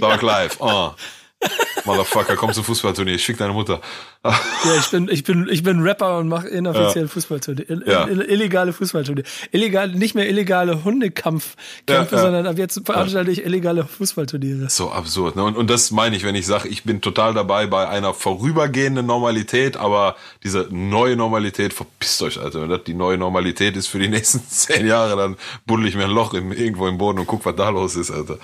Sag 0.00 0.20
live. 0.20 0.56
Oh. 0.60 0.90
Motherfucker, 1.86 2.36
komm 2.36 2.52
zum 2.52 2.64
Fußballturnier, 2.64 3.14
ich 3.14 3.24
schick 3.24 3.38
deine 3.38 3.52
Mutter. 3.52 3.80
ja, 4.24 4.34
ich 4.78 4.90
bin, 4.90 5.08
ich 5.08 5.22
bin, 5.22 5.48
ich 5.50 5.62
bin 5.62 5.80
Rapper 5.80 6.18
und 6.18 6.28
mache 6.28 6.48
inoffiziell 6.48 7.04
ja. 7.04 7.08
Fußballturnier. 7.08 7.70
Ill 7.70 7.84
ja. 7.86 8.06
illegale 8.06 8.72
Fußballturnier. 8.72 9.24
Illegal, 9.52 9.90
nicht 9.90 10.14
mehr 10.14 10.28
illegale 10.28 10.84
Hundekampfkämpfe, 10.84 12.16
ja, 12.16 12.20
sondern 12.20 12.46
ab 12.46 12.58
jetzt 12.58 12.80
veranstalte 12.84 13.30
ich 13.30 13.44
illegale 13.44 13.84
Fußballturniere. 13.84 14.68
So 14.68 14.90
absurd, 14.90 15.36
ne? 15.36 15.44
Und, 15.44 15.56
und 15.56 15.70
das 15.70 15.90
meine 15.90 16.16
ich, 16.16 16.24
wenn 16.24 16.34
ich 16.34 16.46
sage, 16.46 16.68
ich 16.68 16.84
bin 16.84 17.00
total 17.00 17.34
dabei 17.34 17.66
bei 17.66 17.88
einer 17.88 18.14
vorübergehenden 18.14 19.06
Normalität, 19.06 19.76
aber 19.76 20.16
diese 20.42 20.68
neue 20.70 21.16
Normalität, 21.16 21.72
verpisst 21.72 22.20
euch, 22.22 22.40
Alter. 22.40 22.62
Wenn 22.62 22.70
das 22.70 22.84
die 22.84 22.94
neue 22.94 23.16
Normalität 23.18 23.76
ist 23.76 23.86
für 23.86 23.98
die 23.98 24.08
nächsten 24.08 24.40
zehn 24.48 24.86
Jahre, 24.86 25.16
dann 25.16 25.36
buddel 25.66 25.86
ich 25.86 25.94
mir 25.94 26.04
ein 26.04 26.10
Loch 26.10 26.34
im, 26.34 26.50
irgendwo 26.52 26.88
im 26.88 26.98
Boden 26.98 27.20
und 27.20 27.26
guck, 27.26 27.44
was 27.44 27.54
da 27.54 27.68
los 27.68 27.94
ist, 27.94 28.10
Alter. 28.10 28.38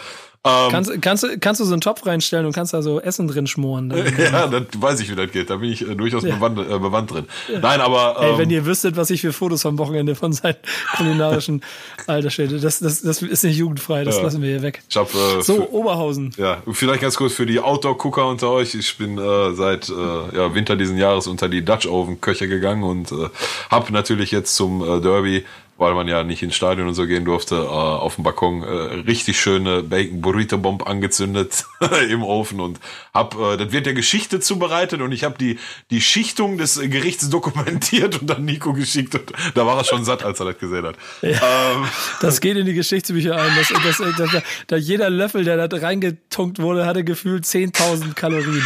Ähm, 0.45 0.73
kannst, 0.73 1.03
kannst, 1.03 1.41
kannst 1.41 1.61
du 1.61 1.65
so 1.65 1.73
einen 1.73 1.81
Topf 1.81 2.05
reinstellen 2.05 2.47
und 2.47 2.53
kannst 2.53 2.75
da 2.75 2.83
so 2.83 3.01
Essen 3.01 3.29
drin 3.29 3.47
schmoren? 3.47 3.95
ja, 4.19 4.49
dann 4.49 4.67
weiß 4.77 4.99
ich, 4.99 5.09
wie 5.09 5.15
das 5.15 5.31
geht. 5.31 5.51
Da 5.51 5.57
bin 5.57 5.71
ich 5.71 5.89
äh, 5.89 5.95
durchaus 5.95 6.25
ja. 6.25 6.35
bewandt, 6.35 6.59
äh, 6.59 6.79
bewandt 6.81 7.13
drin. 7.13 7.27
Ja. 7.49 7.61
Nein, 7.61 7.81
aber. 7.81 8.17
Ähm, 8.19 8.25
Ey, 8.25 8.39
wenn 8.39 8.51
ähm, 8.51 8.57
ihr 8.57 8.67
wüsstet, 8.67 8.97
was 8.97 9.11
ich 9.11 9.21
für 9.21 9.33
Fotos 9.33 9.65
am 9.67 9.79
Wochenende 9.79 10.17
von 10.17 10.33
seinen 10.33 10.57
kulinarischen 10.97 11.63
Alter 12.09 12.31
stelle, 12.31 12.59
das, 12.59 12.81
das, 12.81 13.03
das 13.03 13.23
ist 13.23 13.45
nicht 13.45 13.57
jugendfrei, 13.57 14.03
das 14.03 14.17
ja. 14.17 14.23
lassen 14.25 14.43
wir 14.43 14.51
hier 14.51 14.63
weg. 14.63 14.83
Ich 14.89 14.97
hab, 14.97 15.15
äh, 15.15 15.43
so, 15.43 15.55
für, 15.55 15.73
Oberhausen. 15.73 16.35
Ja, 16.37 16.61
vielleicht 16.73 17.03
ganz 17.03 17.17
kurz 17.17 17.35
für 17.35 17.47
die 17.47 17.61
Outdoor-Gucker 17.61 18.27
unter 18.27 18.51
euch. 18.51 18.75
Ich 18.75 18.99
bin 18.99 19.19
äh, 19.19 19.55
seit 19.55 19.91
äh, 19.91 19.93
ja, 19.93 20.53
Winter 20.57 20.75
diesen 20.75 20.99
Jahres 20.99 21.29
unter 21.29 21.49
die 21.49 21.65
Dutch 21.65 21.87
Oven 21.87 22.21
Köche 22.21 22.49
gegangen 22.49 22.83
und 22.83 23.13
äh, 23.13 23.29
habe 23.71 23.93
natürlich 23.93 24.33
jetzt 24.33 24.57
zum 24.57 24.83
äh, 24.83 25.01
Derby 25.01 25.45
weil 25.83 25.95
man 25.95 26.09
ja 26.09 26.23
nicht 26.23 26.43
ins 26.43 26.55
Stadion 26.55 26.89
und 26.89 26.95
so 26.95 27.07
gehen 27.07 27.25
durfte, 27.25 27.57
äh, 27.57 27.59
auf 27.67 28.15
dem 28.15 28.25
Balkon 28.25 28.63
äh, 28.63 28.67
richtig 28.67 29.39
schöne 29.41 29.83
Bacon 29.83 30.21
Burrito 30.21 30.57
Bomb 30.57 30.89
angezündet 30.89 31.67
im 32.09 32.23
Ofen 32.23 32.61
und 32.61 32.81
hab, 33.13 33.39
äh, 33.39 33.57
das 33.57 33.73
wird 33.73 33.87
der 33.87 33.93
Geschichte 33.93 34.41
zubereitet 34.41 35.03
und 35.03 35.13
ich 35.13 35.25
habe 35.25 35.37
die 35.37 35.59
die 35.91 36.01
Schichtung 36.01 36.57
des 36.57 36.81
Gerichts 36.81 37.29
dokumentiert 37.31 38.21
und 38.21 38.31
dann 38.31 38.45
Nico 38.45 38.73
geschickt 38.73 39.15
und 39.15 39.33
da 39.55 39.67
war 39.67 39.77
er 39.77 39.85
schon 39.85 40.05
satt, 40.05 40.25
als 40.25 40.41
er 40.41 40.47
das 40.47 40.59
gesehen 40.59 40.87
hat. 40.87 40.97
Ja, 41.21 41.73
ähm, 41.73 41.85
das 42.21 42.41
geht 42.41 42.57
in 42.57 42.65
die 42.65 42.75
Geschichtsbücher 42.75 43.37
ein. 43.37 43.51
Das, 43.57 43.69
das, 43.69 44.17
das, 44.17 44.31
das, 44.31 44.43
da 44.69 44.77
jeder 44.77 45.11
Löffel, 45.11 45.45
der 45.45 45.69
da 45.69 45.77
reingetunkt 45.77 46.61
wurde, 46.61 46.87
hatte 46.87 47.05
gefühlt 47.05 47.45
10.000 47.45 48.15
Kalorien. 48.15 48.63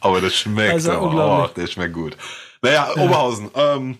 Aber 0.00 0.20
das 0.20 0.36
schmeckt. 0.36 0.72
Also, 0.72 0.92
oh, 1.00 1.48
der 1.56 1.66
schmeckt 1.66 1.94
gut. 1.94 2.16
Naja, 2.62 2.92
ja. 2.94 3.02
Oberhausen. 3.02 3.50
Ähm, 3.54 3.98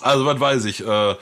also 0.00 0.24
was 0.24 0.40
weiß 0.40 0.64
ich. 0.66 0.86
Äh, 0.86 1.14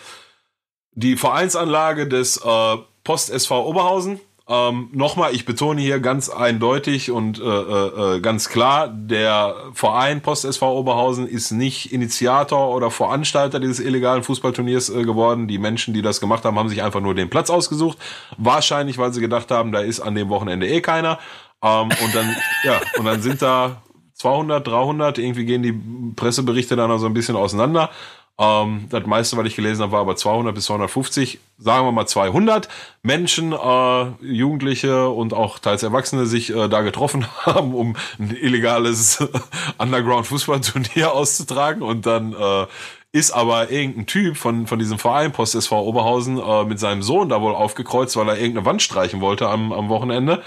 die 0.96 1.16
Vereinsanlage 1.16 2.08
des 2.08 2.38
äh, 2.38 2.76
Post 3.04 3.30
SV 3.30 3.66
Oberhausen. 3.66 4.18
Ähm, 4.48 4.88
Nochmal, 4.92 5.34
ich 5.34 5.44
betone 5.44 5.80
hier 5.80 6.00
ganz 6.00 6.28
eindeutig 6.28 7.10
und 7.10 7.40
äh, 7.40 7.44
äh, 7.44 8.16
äh 8.16 8.20
ganz 8.20 8.48
klar, 8.48 8.88
der 8.88 9.56
Verein 9.74 10.22
Post 10.22 10.44
SV 10.44 10.78
Oberhausen 10.78 11.26
ist 11.26 11.50
nicht 11.50 11.92
Initiator 11.92 12.74
oder 12.74 12.90
Veranstalter 12.90 13.60
dieses 13.60 13.80
illegalen 13.80 14.22
Fußballturniers 14.22 14.88
äh, 14.90 15.02
geworden. 15.02 15.48
Die 15.48 15.58
Menschen, 15.58 15.94
die 15.94 16.02
das 16.02 16.20
gemacht 16.20 16.44
haben, 16.44 16.58
haben 16.58 16.68
sich 16.68 16.82
einfach 16.82 17.00
nur 17.00 17.14
den 17.14 17.28
Platz 17.28 17.50
ausgesucht. 17.50 17.98
Wahrscheinlich, 18.38 18.98
weil 18.98 19.12
sie 19.12 19.20
gedacht 19.20 19.50
haben, 19.50 19.72
da 19.72 19.80
ist 19.80 20.00
an 20.00 20.14
dem 20.14 20.28
Wochenende 20.28 20.66
eh 20.66 20.80
keiner. 20.80 21.18
Ähm, 21.62 21.88
und 22.02 22.14
dann, 22.14 22.36
ja, 22.64 22.80
und 22.98 23.04
dann 23.04 23.20
sind 23.20 23.42
da 23.42 23.82
200, 24.14 24.66
300, 24.66 25.18
irgendwie 25.18 25.44
gehen 25.44 25.62
die 25.62 25.74
Presseberichte 26.14 26.74
dann 26.74 26.88
noch 26.88 26.98
so 26.98 27.06
ein 27.06 27.14
bisschen 27.14 27.36
auseinander. 27.36 27.90
Ähm, 28.38 28.86
das 28.90 29.06
meiste, 29.06 29.36
was 29.38 29.46
ich 29.46 29.56
gelesen 29.56 29.82
habe, 29.82 29.92
war 29.92 30.00
aber 30.00 30.14
200 30.14 30.54
bis 30.54 30.66
250, 30.66 31.38
sagen 31.58 31.86
wir 31.86 31.92
mal 31.92 32.06
200 32.06 32.68
Menschen, 33.02 33.52
äh, 33.52 34.06
Jugendliche 34.20 35.08
und 35.08 35.32
auch 35.32 35.58
teils 35.58 35.82
Erwachsene 35.82 36.26
sich 36.26 36.54
äh, 36.54 36.68
da 36.68 36.82
getroffen 36.82 37.26
haben, 37.46 37.74
um 37.74 37.96
ein 38.18 38.36
illegales 38.36 39.26
Underground-Fußballturnier 39.78 41.12
auszutragen. 41.12 41.82
Und 41.82 42.04
dann 42.04 42.34
äh, 42.34 42.66
ist 43.12 43.30
aber 43.30 43.70
irgendein 43.70 44.04
Typ 44.04 44.36
von, 44.36 44.66
von 44.66 44.78
diesem 44.78 44.98
Verein 44.98 45.32
Post 45.32 45.54
SV 45.54 45.84
Oberhausen 45.84 46.38
äh, 46.38 46.64
mit 46.64 46.78
seinem 46.78 47.02
Sohn 47.02 47.30
da 47.30 47.40
wohl 47.40 47.54
aufgekreuzt, 47.54 48.16
weil 48.16 48.28
er 48.28 48.36
irgendeine 48.36 48.66
Wand 48.66 48.82
streichen 48.82 49.22
wollte 49.22 49.48
am, 49.48 49.72
am 49.72 49.88
Wochenende. 49.88 50.42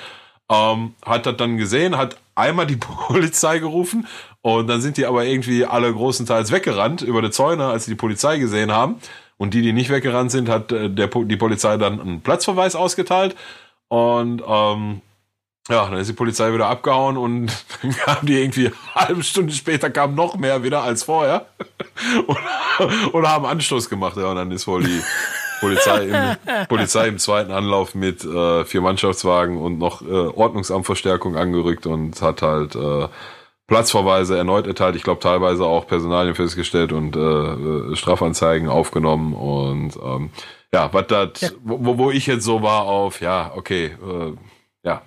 Ähm, 0.51 0.93
hat 1.03 1.25
das 1.25 1.37
dann 1.37 1.57
gesehen, 1.57 1.97
hat 1.97 2.17
einmal 2.35 2.67
die 2.67 2.75
Polizei 3.07 3.57
gerufen 3.57 4.07
und 4.57 4.67
dann 4.67 4.81
sind 4.81 4.97
die 4.97 5.05
aber 5.05 5.25
irgendwie 5.25 5.65
alle 5.65 5.91
großenteils 5.93 6.51
weggerannt 6.51 7.01
über 7.01 7.21
die 7.21 7.31
Zäune, 7.31 7.65
als 7.67 7.85
sie 7.85 7.91
die 7.91 7.97
Polizei 7.97 8.37
gesehen 8.37 8.71
haben. 8.71 8.95
Und 9.37 9.53
die, 9.53 9.61
die 9.61 9.73
nicht 9.73 9.89
weggerannt 9.89 10.31
sind, 10.31 10.49
hat 10.49 10.71
äh, 10.71 10.89
der, 10.89 11.07
die 11.07 11.37
Polizei 11.37 11.77
dann 11.77 11.99
einen 11.99 12.21
Platzverweis 12.21 12.75
ausgeteilt. 12.75 13.35
Und 13.87 14.43
ähm, 14.45 15.01
ja, 15.69 15.85
dann 15.85 15.97
ist 15.97 16.09
die 16.09 16.13
Polizei 16.13 16.53
wieder 16.53 16.67
abgehauen 16.67 17.15
und 17.17 17.51
dann 17.81 17.91
kamen 17.91 18.25
die 18.25 18.41
irgendwie 18.41 18.67
eine 18.67 18.75
halbe 18.95 19.23
Stunde 19.23 19.53
später 19.53 19.89
kamen 19.89 20.15
noch 20.15 20.35
mehr 20.35 20.63
wieder 20.63 20.83
als 20.83 21.03
vorher 21.03 21.45
und, 22.27 23.13
und 23.13 23.27
haben 23.27 23.45
Anstoß 23.45 23.89
gemacht. 23.89 24.17
Ja, 24.17 24.27
und 24.27 24.35
dann 24.35 24.51
ist 24.51 24.67
wohl 24.67 24.83
die 24.83 25.01
Polizei 25.59 26.05
im, 26.05 26.67
Polizei 26.67 27.07
im 27.07 27.17
zweiten 27.17 27.51
Anlauf 27.51 27.93
mit 27.93 28.23
äh, 28.23 28.65
vier 28.65 28.81
Mannschaftswagen 28.81 29.57
und 29.57 29.77
noch 29.77 30.01
äh, 30.01 30.05
Ordnungsamtverstärkung 30.05 31.35
angerückt 31.35 31.85
und 31.85 32.21
hat 32.21 32.41
halt 32.41 32.75
äh, 32.75 33.07
Platzverweise 33.69 34.35
erneut 34.35 34.67
erteilt, 34.67 34.95
ich 34.95 35.03
glaube 35.03 35.21
teilweise 35.21 35.63
auch 35.63 35.87
Personalien 35.87 36.35
festgestellt 36.35 36.91
und 36.91 37.15
äh, 37.15 37.19
äh, 37.19 37.95
Strafanzeigen 37.95 38.67
aufgenommen 38.67 39.33
und 39.33 39.95
ähm, 40.03 40.31
ja, 40.73 40.91
was 40.91 41.07
das, 41.07 41.41
ja. 41.41 41.49
wo, 41.63 41.97
wo 41.97 42.11
ich 42.11 42.27
jetzt 42.27 42.43
so 42.43 42.61
war 42.61 42.83
auf, 42.83 43.21
ja, 43.21 43.51
okay, 43.55 43.85
äh, 43.85 44.33
ja, 44.83 45.03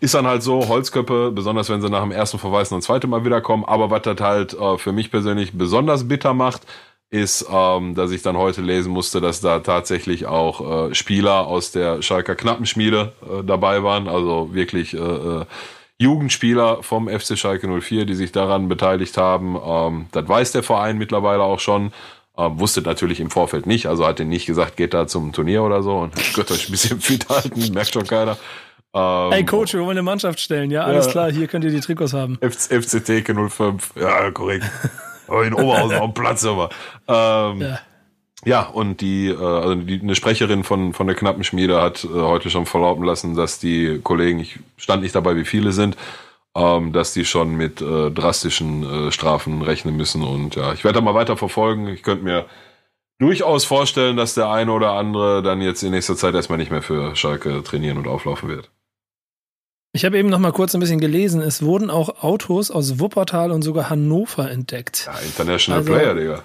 ist 0.00 0.14
dann 0.14 0.26
halt 0.26 0.42
so, 0.42 0.68
Holzköppe, 0.68 1.32
besonders 1.32 1.70
wenn 1.70 1.80
sie 1.80 1.88
nach 1.88 2.02
dem 2.02 2.12
ersten 2.12 2.38
Verweis 2.38 2.70
noch 2.70 2.78
ein 2.78 2.82
zweites 2.82 3.08
Mal 3.08 3.24
wiederkommen, 3.24 3.64
aber 3.64 3.90
was 3.90 4.02
das 4.02 4.20
halt 4.20 4.54
äh, 4.54 4.76
für 4.76 4.92
mich 4.92 5.10
persönlich 5.10 5.54
besonders 5.54 6.06
bitter 6.06 6.34
macht, 6.34 6.62
ist, 7.08 7.46
ähm, 7.50 7.94
dass 7.94 8.10
ich 8.10 8.20
dann 8.20 8.36
heute 8.36 8.60
lesen 8.60 8.92
musste, 8.92 9.22
dass 9.22 9.40
da 9.40 9.60
tatsächlich 9.60 10.26
auch 10.26 10.90
äh, 10.90 10.94
Spieler 10.94 11.46
aus 11.46 11.72
der 11.72 12.02
Schalker 12.02 12.34
Knappenschmiede 12.34 13.12
äh, 13.22 13.44
dabei 13.44 13.82
waren, 13.82 14.06
also 14.06 14.52
wirklich 14.52 14.92
äh, 14.92 14.98
äh 14.98 15.44
Jugendspieler 15.98 16.82
vom 16.82 17.08
FC 17.08 17.38
Schalke 17.38 17.68
04, 17.68 18.04
die 18.04 18.14
sich 18.14 18.32
daran 18.32 18.68
beteiligt 18.68 19.16
haben. 19.16 19.56
Ähm, 19.62 20.06
das 20.12 20.28
weiß 20.28 20.52
der 20.52 20.62
Verein 20.62 20.98
mittlerweile 20.98 21.42
auch 21.42 21.60
schon. 21.60 21.92
Ähm, 22.38 22.60
wusste 22.60 22.82
natürlich 22.82 23.20
im 23.20 23.30
Vorfeld 23.30 23.66
nicht, 23.66 23.86
also 23.86 24.06
hat 24.06 24.20
er 24.20 24.26
nicht 24.26 24.44
gesagt, 24.44 24.76
geht 24.76 24.92
da 24.92 25.06
zum 25.06 25.32
Turnier 25.32 25.62
oder 25.62 25.82
so 25.82 25.96
und 25.96 26.14
könnt 26.34 26.50
euch 26.50 26.68
ein 26.68 26.72
bisschen 26.72 27.00
fit 27.00 27.26
halten, 27.30 27.72
merkt 27.72 27.94
schon 27.94 28.06
keiner. 28.06 28.36
Ähm, 28.92 29.32
Ey 29.32 29.44
Coach, 29.46 29.72
wir 29.72 29.80
wollen 29.80 29.92
eine 29.92 30.02
Mannschaft 30.02 30.38
stellen, 30.38 30.70
ja, 30.70 30.82
alles 30.84 31.06
ja. 31.06 31.12
klar, 31.12 31.32
hier 31.32 31.46
könnt 31.46 31.64
ihr 31.64 31.70
die 31.70 31.80
Trikots 31.80 32.12
haben. 32.12 32.38
FCT 32.42 33.24
05, 33.50 33.92
ja, 33.96 34.30
korrekt. 34.32 34.66
in 35.46 35.54
Oberhausen 35.54 35.96
auf 35.96 36.12
dem 36.12 36.14
Platz 36.14 36.44
aber. 36.44 36.68
Ähm, 37.08 37.62
ja. 37.62 37.78
Ja, 38.46 38.62
und 38.62 39.00
die, 39.00 39.26
äh, 39.26 39.36
also 39.36 39.74
die, 39.74 40.00
eine 40.00 40.14
Sprecherin 40.14 40.62
von, 40.62 40.92
von 40.92 41.08
der 41.08 41.16
knappen 41.16 41.42
Schmiede 41.42 41.82
hat 41.82 42.04
äh, 42.04 42.08
heute 42.08 42.48
schon 42.48 42.64
verlauten 42.64 43.02
lassen, 43.02 43.34
dass 43.34 43.58
die 43.58 44.00
Kollegen, 44.02 44.38
ich 44.38 44.60
stand 44.76 45.02
nicht 45.02 45.16
dabei, 45.16 45.34
wie 45.34 45.44
viele 45.44 45.72
sind, 45.72 45.96
ähm, 46.54 46.92
dass 46.92 47.12
die 47.12 47.24
schon 47.24 47.56
mit 47.56 47.80
äh, 47.80 48.10
drastischen 48.12 49.08
äh, 49.08 49.12
Strafen 49.12 49.62
rechnen 49.62 49.96
müssen. 49.96 50.22
Und 50.22 50.54
ja, 50.54 50.72
ich 50.72 50.84
werde 50.84 51.00
da 51.00 51.00
mal 51.00 51.14
weiter 51.14 51.36
verfolgen. 51.36 51.88
Ich 51.88 52.04
könnte 52.04 52.22
mir 52.22 52.46
durchaus 53.18 53.64
vorstellen, 53.64 54.16
dass 54.16 54.34
der 54.34 54.48
eine 54.48 54.70
oder 54.70 54.92
andere 54.92 55.42
dann 55.42 55.60
jetzt 55.60 55.82
in 55.82 55.90
nächster 55.90 56.14
Zeit 56.14 56.36
erstmal 56.36 56.58
nicht 56.58 56.70
mehr 56.70 56.82
für 56.82 57.16
Schalke 57.16 57.64
trainieren 57.64 57.98
und 57.98 58.06
auflaufen 58.06 58.48
wird. 58.48 58.70
Ich 59.92 60.04
habe 60.04 60.18
eben 60.18 60.28
noch 60.28 60.38
mal 60.38 60.52
kurz 60.52 60.72
ein 60.74 60.80
bisschen 60.80 61.00
gelesen. 61.00 61.40
Es 61.40 61.62
wurden 61.62 61.90
auch 61.90 62.22
Autos 62.22 62.70
aus 62.70 63.00
Wuppertal 63.00 63.50
und 63.50 63.62
sogar 63.62 63.90
Hannover 63.90 64.48
entdeckt. 64.48 65.06
Ja, 65.06 65.18
International 65.18 65.80
also, 65.80 65.92
Player, 65.92 66.14
Digga. 66.14 66.44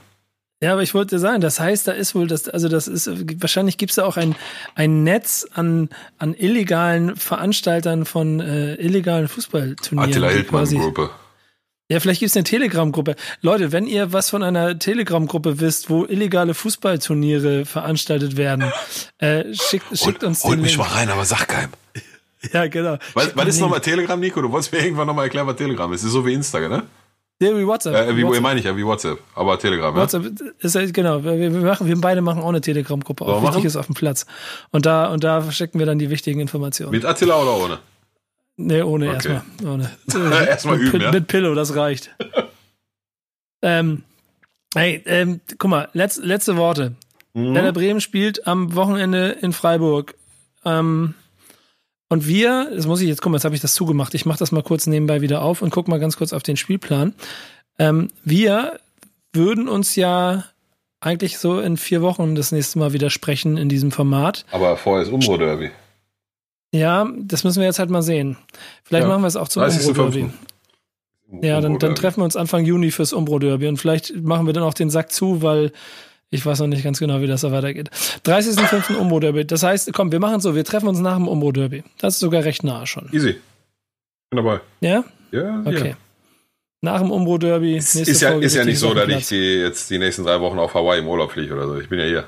Ja, 0.63 0.73
aber 0.73 0.83
ich 0.83 0.93
wollte 0.93 1.17
sagen, 1.17 1.41
das 1.41 1.59
heißt, 1.59 1.87
da 1.87 1.91
ist 1.91 2.13
wohl 2.13 2.27
das, 2.27 2.47
also 2.47 2.67
das 2.69 2.87
ist, 2.87 3.09
wahrscheinlich 3.41 3.77
gibt 3.79 3.91
es 3.91 3.95
da 3.95 4.05
auch 4.05 4.15
ein, 4.15 4.35
ein 4.75 5.03
Netz 5.03 5.47
an, 5.55 5.89
an 6.19 6.35
illegalen 6.35 7.15
Veranstaltern 7.15 8.05
von 8.05 8.39
äh, 8.39 8.75
illegalen 8.75 9.27
Fußballturnieren. 9.27 10.11
Attila 10.11 10.29
Hildmann-Gruppe. 10.29 11.09
Ja, 11.89 11.99
vielleicht 11.99 12.19
gibt 12.19 12.29
es 12.29 12.37
eine 12.37 12.43
Telegram-Gruppe. 12.43 13.15
Leute, 13.41 13.71
wenn 13.71 13.87
ihr 13.87 14.13
was 14.13 14.29
von 14.29 14.43
einer 14.43 14.77
Telegram-Gruppe 14.77 15.59
wisst, 15.59 15.89
wo 15.89 16.05
illegale 16.05 16.53
Fußballturniere 16.53 17.65
veranstaltet 17.65 18.37
werden, 18.37 18.71
äh, 19.17 19.43
schickt, 19.53 19.97
schickt 19.97 20.23
uns 20.23 20.43
Holt 20.43 20.59
mich 20.61 20.77
Link. 20.77 20.87
mal 20.87 20.93
rein, 20.95 21.09
aber 21.09 21.25
sag 21.25 21.47
keinem. 21.47 21.71
Ja, 22.53 22.67
genau. 22.67 22.97
Was, 23.13 23.35
was 23.35 23.47
ist 23.47 23.59
nochmal 23.59 23.81
Telegram, 23.81 24.19
Nico? 24.19 24.41
Du 24.41 24.51
wolltest 24.51 24.71
mir 24.71 24.79
irgendwann 24.79 25.05
nochmal 25.05 25.25
erklären, 25.25 25.47
was 25.47 25.57
Telegram 25.57 25.91
ist. 25.93 26.01
Das 26.01 26.07
ist 26.07 26.13
so 26.13 26.25
wie 26.25 26.33
Instagram, 26.33 26.71
ne? 26.71 26.83
Ja, 27.41 27.57
wie 27.57 27.65
WhatsApp. 27.65 27.95
Äh, 27.95 28.15
wie, 28.15 28.23
WhatsApp. 28.23 28.43
meine 28.43 28.59
ich 28.59 28.65
ja, 28.65 28.77
wie 28.77 28.85
WhatsApp. 28.85 29.19
Aber 29.33 29.57
Telegram, 29.57 29.95
ja? 29.95 30.01
WhatsApp 30.01 30.25
ist 30.59 30.93
genau. 30.93 31.23
Wir, 31.23 31.49
machen, 31.49 31.87
wir 31.87 31.99
beide 31.99 32.21
machen 32.21 32.43
auch 32.43 32.49
eine 32.49 32.61
Telegram-Gruppe 32.61 33.25
auf. 33.25 33.41
Wichtig 33.41 33.65
ist 33.65 33.75
auf 33.75 33.87
dem 33.87 33.95
Platz. 33.95 34.27
Und 34.69 34.85
da, 34.85 35.07
und 35.07 35.23
da 35.23 35.41
verstecken 35.41 35.79
wir 35.79 35.87
dann 35.87 35.97
die 35.97 36.11
wichtigen 36.11 36.39
Informationen. 36.39 36.91
Mit 36.91 37.03
Attila 37.03 37.41
oder 37.41 37.57
ohne? 37.57 37.79
Nee, 38.57 38.83
ohne 38.83 39.15
okay. 39.15 39.41
erstmal. 39.57 39.73
Ohne. 39.73 39.91
erstmal 40.47 40.79
üben, 40.79 40.91
mit, 40.91 41.01
ja? 41.01 41.11
Mit 41.11 41.27
Pillow, 41.27 41.55
das 41.55 41.75
reicht. 41.75 42.15
ähm, 43.63 44.03
hey, 44.75 45.01
ähm, 45.07 45.41
guck 45.57 45.71
mal, 45.71 45.89
letz, 45.93 46.17
letzte 46.17 46.57
Worte. 46.57 46.93
Mhm. 47.33 47.55
Werder 47.55 47.73
Bremen 47.73 48.01
spielt 48.01 48.45
am 48.45 48.75
Wochenende 48.75 49.29
in 49.41 49.51
Freiburg. 49.51 50.13
Ähm, 50.63 51.15
und 52.11 52.27
wir, 52.27 52.69
das 52.75 52.87
muss 52.87 52.99
ich 52.99 53.07
jetzt 53.07 53.21
gucken, 53.21 53.35
jetzt 53.35 53.45
habe 53.45 53.55
ich 53.55 53.61
das 53.61 53.73
zugemacht. 53.73 54.13
Ich 54.15 54.25
mache 54.25 54.37
das 54.37 54.51
mal 54.51 54.61
kurz 54.61 54.85
nebenbei 54.85 55.21
wieder 55.21 55.41
auf 55.41 55.61
und 55.61 55.69
guck 55.69 55.87
mal 55.87 55.97
ganz 55.97 56.17
kurz 56.17 56.33
auf 56.33 56.43
den 56.43 56.57
Spielplan. 56.57 57.13
Ähm, 57.79 58.09
wir 58.25 58.81
würden 59.31 59.69
uns 59.69 59.95
ja 59.95 60.43
eigentlich 60.99 61.37
so 61.37 61.61
in 61.61 61.77
vier 61.77 62.01
Wochen 62.01 62.35
das 62.35 62.51
nächste 62.51 62.79
Mal 62.79 62.91
wieder 62.91 63.09
sprechen 63.09 63.55
in 63.55 63.69
diesem 63.69 63.93
Format. 63.93 64.45
Aber 64.51 64.75
vorher 64.75 65.03
ist 65.03 65.09
Umbro-Derby. 65.09 65.71
Ja, 66.73 67.09
das 67.17 67.45
müssen 67.45 67.61
wir 67.61 67.67
jetzt 67.67 67.79
halt 67.79 67.89
mal 67.89 68.01
sehen. 68.01 68.35
Vielleicht 68.83 69.03
ja, 69.03 69.07
machen 69.07 69.21
wir 69.21 69.27
es 69.27 69.37
auch 69.37 69.47
zum 69.47 69.63
Umbro-Derby. 69.63 70.31
Ja, 71.41 71.61
dann, 71.61 71.79
dann 71.79 71.95
treffen 71.95 72.19
wir 72.19 72.25
uns 72.25 72.35
Anfang 72.35 72.65
Juni 72.65 72.91
fürs 72.91 73.13
Umbro-Derby 73.13 73.69
und 73.69 73.77
vielleicht 73.77 74.17
machen 74.17 74.47
wir 74.47 74.53
dann 74.53 74.63
auch 74.63 74.73
den 74.73 74.89
Sack 74.89 75.13
zu, 75.13 75.41
weil 75.41 75.71
Ich 76.33 76.45
weiß 76.45 76.61
noch 76.61 76.67
nicht 76.67 76.83
ganz 76.83 76.97
genau, 76.99 77.19
wie 77.21 77.27
das 77.27 77.41
da 77.41 77.51
weitergeht. 77.51 77.89
30.05. 78.25 78.95
Umbro-Derby. 78.95 79.45
Das 79.45 79.63
heißt, 79.63 79.91
komm, 79.93 80.11
wir 80.13 80.19
machen 80.21 80.39
so, 80.39 80.55
wir 80.55 80.63
treffen 80.63 80.87
uns 80.87 80.99
nach 80.99 81.15
dem 81.17 81.27
Umbro-Derby. 81.27 81.83
Das 81.99 82.13
ist 82.15 82.19
sogar 82.21 82.43
recht 82.45 82.63
nahe 82.63 82.87
schon. 82.87 83.09
Easy. 83.11 83.33
Bin 84.29 84.37
dabei. 84.37 84.61
Ja? 84.79 85.03
Ja, 85.31 85.61
Okay. 85.65 85.89
ja. 85.89 85.95
Nach 86.83 86.99
dem 87.01 87.11
Umbro-Derby. 87.11 87.75
Ist, 87.77 87.95
ist 87.95 88.21
ja, 88.21 88.31
ist 88.39 88.55
ja 88.55 88.63
nicht 88.65 88.79
so, 88.79 88.93
dass 88.93 89.07
ich 89.09 89.27
die 89.27 89.35
jetzt 89.35 89.89
die 89.89 89.99
nächsten 89.99 90.23
drei 90.23 90.39
Wochen 90.39 90.57
auf 90.57 90.73
Hawaii 90.73 90.99
im 90.99 91.07
Urlaub 91.07 91.31
fliege 91.33 91.53
oder 91.53 91.67
so. 91.67 91.77
Ich 91.79 91.89
bin 91.89 91.99
ja 91.99 92.05
hier. 92.05 92.23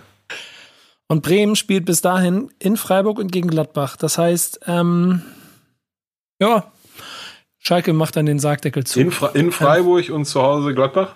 Und 1.07 1.21
Bremen 1.21 1.55
spielt 1.55 1.85
bis 1.85 2.01
dahin 2.01 2.49
in 2.59 2.75
Freiburg 2.77 3.19
und 3.19 3.31
gegen 3.31 3.47
Gladbach. 3.49 3.95
Das 3.97 4.17
heißt, 4.17 4.59
ähm, 4.67 5.21
ja, 6.41 6.71
Schalke 7.59 7.93
macht 7.93 8.15
dann 8.17 8.25
den 8.25 8.39
Sargdeckel 8.39 8.83
zu. 8.83 8.99
In, 8.99 9.11
Fra 9.11 9.29
in 9.29 9.51
Freiburg 9.53 10.09
und 10.09 10.25
zu 10.25 10.41
Hause 10.41 10.73
Gladbach 10.73 11.15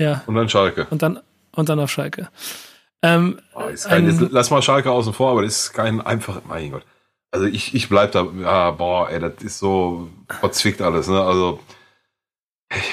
ja, 0.00 0.22
und 0.26 0.34
dann 0.34 0.48
Schalke. 0.48 0.86
und 0.90 1.02
dann, 1.02 1.20
und 1.58 1.68
dann 1.68 1.80
auf 1.80 1.90
Schalke. 1.90 2.28
Ähm, 3.02 3.40
Oh, 3.54 3.62
kein, 3.88 4.06
Ein- 4.06 4.20
jetzt, 4.20 4.32
lass 4.32 4.50
mal 4.50 4.62
Schalke 4.62 4.90
außen 4.90 5.12
vor, 5.12 5.32
aber 5.32 5.42
das 5.42 5.64
ist 5.64 5.72
kein 5.72 6.00
einfach, 6.00 6.40
mein 6.48 6.70
Gott. 6.70 6.84
Also 7.30 7.46
ich, 7.46 7.74
ich 7.74 7.88
bleib 7.88 8.12
da, 8.12 8.26
ja, 8.40 8.70
boah, 8.70 9.10
ey, 9.10 9.20
das 9.20 9.42
ist 9.42 9.58
so 9.58 10.08
verzwickt 10.40 10.80
alles, 10.80 11.08
ne? 11.08 11.20
Also, 11.20 11.60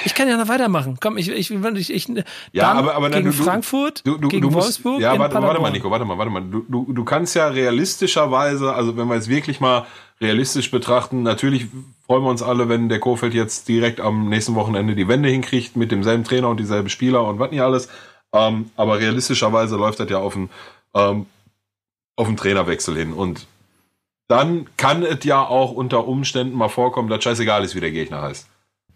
ich 0.03 0.13
kann 0.15 0.27
ja 0.27 0.37
noch 0.37 0.47
weitermachen. 0.47 0.97
Komm, 1.01 1.17
ich, 1.17 1.29
ich, 1.29 1.51
ich, 1.51 1.89
ich 1.89 2.07
ja, 2.53 2.71
aber, 2.71 2.95
aber 2.95 3.09
gegen 3.09 3.25
du, 3.25 3.31
Frankfurt, 3.33 4.01
du, 4.05 4.17
du, 4.17 4.29
gegen 4.29 4.45
musst, 4.47 4.83
Wolfsburg, 4.83 5.01
ja, 5.01 5.17
warte, 5.19 5.41
warte 5.41 5.61
mal. 5.61 5.71
Nico, 5.71 5.91
warte 5.91 6.05
mal, 6.05 6.17
warte 6.17 6.31
mal. 6.31 6.41
Du, 6.41 6.65
du, 6.67 6.91
du 6.91 7.03
kannst 7.03 7.35
ja 7.35 7.47
realistischerweise, 7.47 8.73
also 8.73 8.97
wenn 8.97 9.07
wir 9.07 9.15
jetzt 9.15 9.27
wirklich 9.29 9.59
mal 9.59 9.85
realistisch 10.21 10.71
betrachten, 10.71 11.23
natürlich 11.23 11.67
freuen 12.05 12.23
wir 12.23 12.29
uns 12.29 12.41
alle, 12.41 12.69
wenn 12.69 12.87
der 12.89 12.99
Kofeld 12.99 13.33
jetzt 13.33 13.67
direkt 13.67 13.99
am 13.99 14.29
nächsten 14.29 14.55
Wochenende 14.55 14.95
die 14.95 15.07
Wende 15.07 15.29
hinkriegt 15.29 15.75
mit 15.75 15.91
demselben 15.91 16.23
Trainer 16.23 16.49
und 16.49 16.59
dieselben 16.59 16.89
Spieler 16.89 17.23
und 17.25 17.39
was 17.39 17.51
nicht 17.51 17.61
alles. 17.61 17.89
Ähm, 18.35 18.69
aber 18.75 18.99
realistischerweise 18.99 19.77
läuft 19.77 19.99
das 19.99 20.09
ja 20.09 20.17
auf 20.19 20.35
einen, 20.35 20.49
ähm, 20.93 21.25
auf 22.17 22.27
einen 22.27 22.37
Trainerwechsel 22.37 22.95
hin. 22.95 23.13
Und 23.13 23.47
dann 24.27 24.67
kann 24.75 25.03
es 25.03 25.23
ja 25.23 25.41
auch 25.41 25.71
unter 25.71 26.05
Umständen 26.07 26.55
mal 26.55 26.69
vorkommen, 26.69 27.09
dass 27.09 27.23
scheißegal 27.23 27.63
ist, 27.63 27.75
wie 27.75 27.79
der 27.79 27.91
Gegner 27.91 28.21
heißt. 28.21 28.49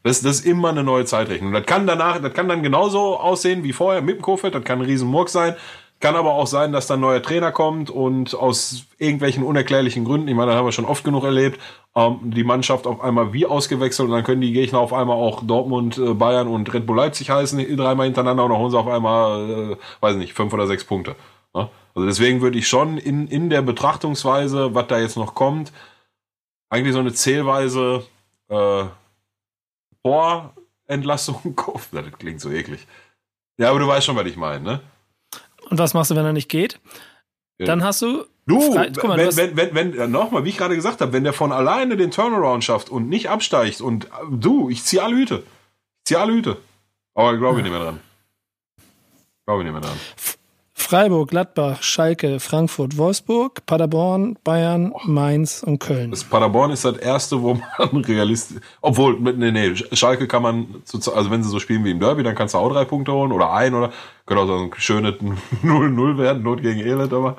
Das, 0.04 0.22
das 0.22 0.40
ist 0.40 0.46
immer 0.46 0.70
eine 0.70 0.84
neue 0.84 1.06
Zeitrechnung. 1.06 1.54
Das 1.54 1.66
kann 1.66 1.88
danach, 1.88 2.22
das 2.22 2.34
kann 2.34 2.50
dann 2.50 2.64
genauso 2.64 3.18
aussehen 3.18 3.64
wie 3.64 3.74
vorher 3.74 4.02
mit 4.02 4.18
dem 4.18 4.22
Kofeld, 4.22 4.56
das 4.56 4.64
kann 4.64 4.80
ein 4.80 4.86
Riesenmurk 4.86 5.30
sein. 5.30 5.56
Kann 6.00 6.16
aber 6.16 6.34
auch 6.34 6.48
sein, 6.48 6.72
dass 6.72 6.88
dann 6.88 7.00
ein 7.00 7.02
neuer 7.02 7.22
Trainer 7.22 7.52
kommt 7.52 7.90
und 7.90 8.34
aus 8.34 8.86
irgendwelchen 9.00 9.44
unerklärlichen 9.44 10.06
Gründen, 10.06 10.30
ich 10.30 10.36
meine, 10.36 10.52
das 10.52 10.58
haben 10.58 10.66
wir 10.66 10.72
schon 10.72 10.86
oft 10.86 11.04
genug 11.04 11.26
erlebt, 11.26 11.60
ähm, 11.94 12.20
die 12.24 12.46
Mannschaft 12.46 12.88
auf 12.88 13.02
einmal 13.02 13.34
wie 13.34 13.46
ausgewechselt 13.46 14.08
und 14.08 14.16
dann 14.16 14.24
können 14.24 14.40
die 14.40 14.54
Gegner 14.54 14.80
auf 14.80 14.94
einmal 14.94 15.18
auch 15.18 15.44
Dortmund, 15.46 15.98
äh, 15.98 16.14
Bayern 16.14 16.48
und 16.48 16.74
Red 16.74 16.86
Bull 16.86 16.96
Leipzig 16.96 17.30
heißen, 17.30 17.76
dreimal 17.76 18.06
hintereinander 18.06 18.46
und 18.46 18.52
dann 18.52 18.60
holen 18.60 18.72
sie 18.72 18.80
auf 18.80 18.88
einmal, 18.88 19.74
äh, 19.74 19.78
weiß 20.00 20.16
nicht, 20.16 20.34
fünf 20.34 20.54
oder 20.54 20.68
sechs 20.68 20.86
Punkte. 20.86 21.18
Ne? 21.54 21.70
Also 21.94 22.08
deswegen 22.08 22.40
würde 22.40 22.58
ich 22.58 22.70
schon 22.70 22.98
in, 22.98 23.28
in 23.28 23.50
der 23.50 23.62
Betrachtungsweise, 23.62 24.74
was 24.74 24.88
da 24.88 25.00
jetzt 25.00 25.18
noch 25.18 25.36
kommt, 25.36 25.74
eigentlich 26.70 26.94
so 26.94 27.00
eine 27.00 27.14
Zählweise 27.14 28.06
äh, 28.48 28.86
Vorentlassung 30.02 31.54
kaufen. 31.58 31.96
Das 31.96 32.06
klingt 32.20 32.40
so 32.40 32.50
eklig. 32.50 32.88
Ja, 33.58 33.72
aber 33.72 33.80
du 33.80 33.88
weißt 33.88 34.06
schon, 34.06 34.16
was 34.16 34.28
ich 34.28 34.38
meine, 34.38 34.64
ne? 34.64 34.80
Und 35.70 35.78
was 35.78 35.94
machst 35.94 36.12
du, 36.12 36.16
wenn 36.16 36.26
er 36.26 36.34
nicht 36.34 36.50
geht? 36.50 36.80
Ja. 37.58 37.66
Dann 37.68 37.84
hast 37.84 38.02
du. 38.02 38.26
Du, 38.46 38.74
Frei- 38.74 38.92
guck 38.96 39.04
mal, 39.10 39.16
du 39.16 39.22
wenn, 39.22 39.28
hast- 39.28 39.38
wenn, 39.38 39.76
wenn, 39.76 39.96
wenn, 39.98 40.12
nochmal, 40.12 40.44
wie 40.46 40.50
ich 40.50 40.58
gerade 40.58 40.76
gesagt 40.76 41.02
habe, 41.02 41.14
wenn 41.14 41.24
der 41.24 41.34
von 41.34 41.52
alleine 41.52 41.98
den 41.98 42.10
Turnaround 42.10 42.64
schafft 42.64 42.90
und 42.90 43.08
nicht 43.08 43.30
absteigt 43.30 43.80
und 43.82 44.06
äh, 44.06 44.10
du, 44.32 44.70
ich 44.70 44.84
ziehe 44.84 45.04
alle 45.04 45.16
Hüte. 45.16 45.44
Ich 46.00 46.06
ziehe 46.06 46.20
alle 46.20 46.34
Hüte. 46.34 46.58
Aber 47.14 47.38
glaube 47.38 47.60
ich 47.60 47.64
nicht 47.64 47.72
mehr 47.72 47.84
dran. 47.84 48.00
Glaube 49.46 49.62
ich 49.62 49.66
nicht 49.66 49.74
mehr 49.74 49.82
dran. 49.82 50.00
Freiburg, 50.90 51.30
Gladbach, 51.30 51.84
Schalke, 51.84 52.40
Frankfurt, 52.40 52.98
Wolfsburg, 52.98 53.64
Paderborn, 53.68 54.40
Bayern, 54.44 54.92
Mainz 55.06 55.62
und 55.62 55.78
Köln. 55.78 56.10
Das 56.10 56.24
Paderborn 56.24 56.72
ist 56.72 56.84
das 56.84 56.98
erste, 56.98 57.44
wo 57.44 57.54
man 57.78 58.04
realistisch, 58.08 58.58
obwohl, 58.82 59.20
mit- 59.20 59.38
nee, 59.38 59.52
nee, 59.52 59.76
Schalke 59.94 60.28
kann 60.28 60.42
man, 60.42 60.82
also 60.92 61.30
wenn 61.30 61.44
sie 61.44 61.50
so 61.50 61.60
spielen 61.60 61.84
wie 61.86 61.92
im 61.92 62.00
Derby, 62.00 62.24
dann 62.24 62.34
kannst 62.34 62.56
du 62.56 62.58
auch 62.58 62.72
drei 62.74 62.86
Punkte 62.86 63.14
holen 63.14 63.32
oder 63.32 63.54
ein 63.54 63.76
oder, 63.76 63.92
könnte 64.26 64.42
auch 64.42 64.48
so 64.48 64.56
ein 64.58 64.72
schönes 64.78 65.14
0-0 65.64 66.18
werden, 66.18 66.42
Not 66.42 66.64
gegen 66.64 66.80
Elend, 66.80 67.14
aber. 67.14 67.38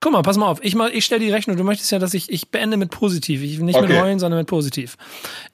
Guck 0.00 0.10
mal, 0.12 0.22
pass 0.22 0.36
mal 0.36 0.46
auf. 0.48 0.58
Ich, 0.64 0.74
ich 0.74 1.04
stelle 1.04 1.24
die 1.24 1.30
Rechnung. 1.30 1.56
Du 1.56 1.62
möchtest 1.62 1.92
ja, 1.92 2.00
dass 2.00 2.14
ich, 2.14 2.32
ich 2.32 2.50
beende 2.50 2.76
mit 2.76 2.90
positiv. 2.90 3.42
Ich, 3.44 3.60
nicht 3.60 3.80
mit 3.80 3.90
Okay. 3.90 4.00
heulen, 4.00 4.18
sondern 4.18 4.38
mit 4.40 4.48
positiv. 4.48 4.96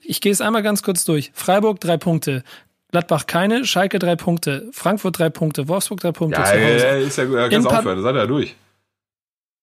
Ich 0.01 0.23
gehe 0.23 0.33
es 0.33 0.41
einmal 0.41 0.63
ganz 0.63 0.83
kurz 0.83 1.05
durch. 1.05 1.31
Freiburg 1.35 1.79
drei 1.81 1.99
Punkte. 1.99 2.43
Gladbach 2.95 3.27
keine, 3.27 3.65
Schalke 3.65 3.99
drei 3.99 4.15
Punkte, 4.15 4.69
Frankfurt 4.71 5.19
drei 5.19 5.29
Punkte, 5.29 5.67
Wolfsburg 5.67 5.99
drei 5.99 6.13
Punkte 6.13 6.41
Ja, 6.41 6.55
ja, 6.55 6.97
ist 6.99 7.19
ja 7.19 7.25
ja, 7.25 7.61
Pa- 7.61 7.79
aufhören, 7.79 8.01
seid 8.01 8.15
ihr 8.15 8.21
ja 8.21 8.27
durch. 8.27 8.55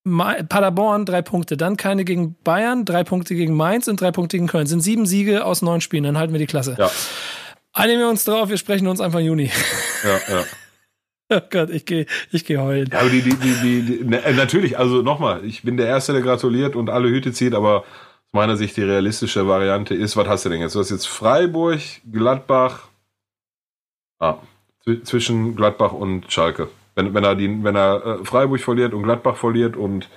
Paderborn 0.04 1.06
drei 1.06 1.22
Punkte, 1.22 1.56
dann 1.56 1.78
keine 1.78 2.04
gegen 2.04 2.36
Bayern, 2.44 2.84
drei 2.84 3.06
Punkte 3.06 3.34
gegen 3.36 3.56
Mainz 3.56 3.88
und 3.88 4.02
drei 4.02 4.12
Punkte 4.12 4.36
gegen 4.36 4.48
Köln. 4.48 4.68
Sind 4.68 4.82
sieben 4.82 5.06
Siege 5.06 5.46
aus 5.46 5.62
neun 5.62 5.80
Spielen, 5.80 6.04
dann 6.04 6.18
halten 6.18 6.34
wir 6.34 6.40
die 6.40 6.46
Klasse. 6.46 6.76
Ja, 6.78 6.92
Einigen 7.72 8.00
wir 8.02 8.10
uns 8.10 8.26
drauf, 8.26 8.50
wir 8.50 8.58
sprechen 8.58 8.88
uns 8.88 9.00
Anfang 9.00 9.24
Juni. 9.24 9.50
ja, 10.04 10.36
ja. 10.36 10.44
Oh 11.30 11.42
Gott, 11.50 11.70
ich 11.70 11.86
gehe 11.86 12.08
ich 12.32 12.44
geh 12.44 12.58
heulen. 12.58 12.90
Ja, 12.92 13.00
aber 13.00 13.10
die, 13.10 13.22
die, 13.22 13.36
die, 13.36 13.54
die, 13.62 13.82
die 14.00 14.04
ne, 14.04 14.22
äh, 14.26 14.34
natürlich, 14.34 14.78
also 14.78 15.02
nochmal, 15.04 15.46
ich 15.46 15.64
bin 15.64 15.78
der 15.78 15.88
Erste, 15.88 16.12
der 16.12 16.22
gratuliert 16.22 16.76
und 16.76 16.90
alle 16.90 17.08
Hüte 17.08 17.32
zieht, 17.32 17.54
aber 17.56 17.78
aus 17.78 17.86
meiner 18.34 18.58
Sicht 18.58 18.76
die 18.76 18.84
realistische 18.84 19.48
Variante 19.48 19.96
ist, 19.96 20.18
was 20.18 20.28
hast 20.28 20.44
du 20.44 20.50
denn 20.50 20.60
jetzt? 20.60 20.76
Du 20.76 20.80
hast 20.80 20.90
jetzt 20.90 21.08
Freiburg, 21.08 21.80
Gladbach, 22.12 22.90
ah, 24.22 24.36
zw- 24.86 25.04
zwischen 25.04 25.56
Gladbach 25.58 25.92
und 25.92 26.32
Schalke. 26.32 26.70
Wenn, 26.96 27.14
wenn 27.14 27.24
er, 27.24 27.36
die, 27.36 27.64
wenn 27.64 27.76
er 27.76 28.06
äh, 28.22 28.26
Freiburg 28.26 28.62
verliert 28.62 28.94
und 28.94 29.04
Gladbach 29.04 29.36
verliert 29.36 29.76
und 29.76 30.10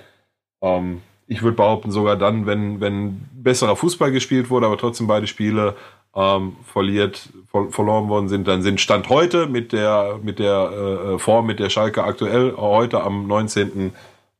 ähm, 0.61 1.01
ich 1.27 1.41
würde 1.41 1.57
behaupten, 1.57 1.91
sogar 1.91 2.15
dann, 2.15 2.45
wenn, 2.45 2.79
wenn 2.79 3.27
besserer 3.33 3.75
Fußball 3.75 4.11
gespielt 4.11 4.49
wurde, 4.49 4.67
aber 4.67 4.77
trotzdem 4.77 5.07
beide 5.07 5.27
Spiele 5.27 5.75
ähm, 6.15 6.55
verliert, 6.63 7.29
ver 7.51 7.69
verloren 7.71 8.07
worden 8.09 8.29
sind, 8.29 8.47
dann 8.47 8.61
sind 8.61 8.79
Stand 8.79 9.09
heute 9.09 9.47
mit 9.47 9.73
der, 9.73 10.19
mit 10.21 10.39
der 10.39 11.15
äh, 11.15 11.19
Form, 11.19 11.47
mit 11.47 11.59
der 11.59 11.69
Schalke 11.69 12.03
aktuell 12.03 12.53
heute 12.55 13.01
am 13.01 13.27
19. 13.27 13.93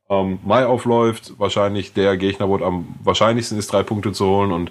Ähm, 0.08 0.38
Mai 0.44 0.64
aufläuft, 0.66 1.34
wahrscheinlich 1.38 1.92
der 1.92 2.16
Gegner, 2.16 2.48
wo 2.48 2.56
am 2.58 2.86
wahrscheinlichsten 3.02 3.58
ist, 3.58 3.72
drei 3.72 3.82
Punkte 3.82 4.12
zu 4.12 4.24
holen 4.26 4.52
und 4.52 4.70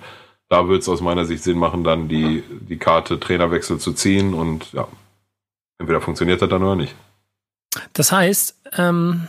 da 0.49 0.67
wird 0.67 0.81
es 0.81 0.89
aus 0.89 1.01
meiner 1.01 1.25
Sicht 1.25 1.43
Sinn 1.43 1.57
machen, 1.57 1.83
dann 1.83 2.07
die, 2.07 2.43
die 2.69 2.77
Karte 2.77 3.19
Trainerwechsel 3.19 3.79
zu 3.79 3.93
ziehen 3.93 4.33
und 4.33 4.71
ja, 4.73 4.87
entweder 5.79 6.01
funktioniert 6.01 6.41
das 6.41 6.49
dann 6.49 6.63
oder 6.63 6.75
nicht. 6.75 6.95
Das 7.93 8.11
heißt, 8.11 8.55
ähm, 8.77 9.27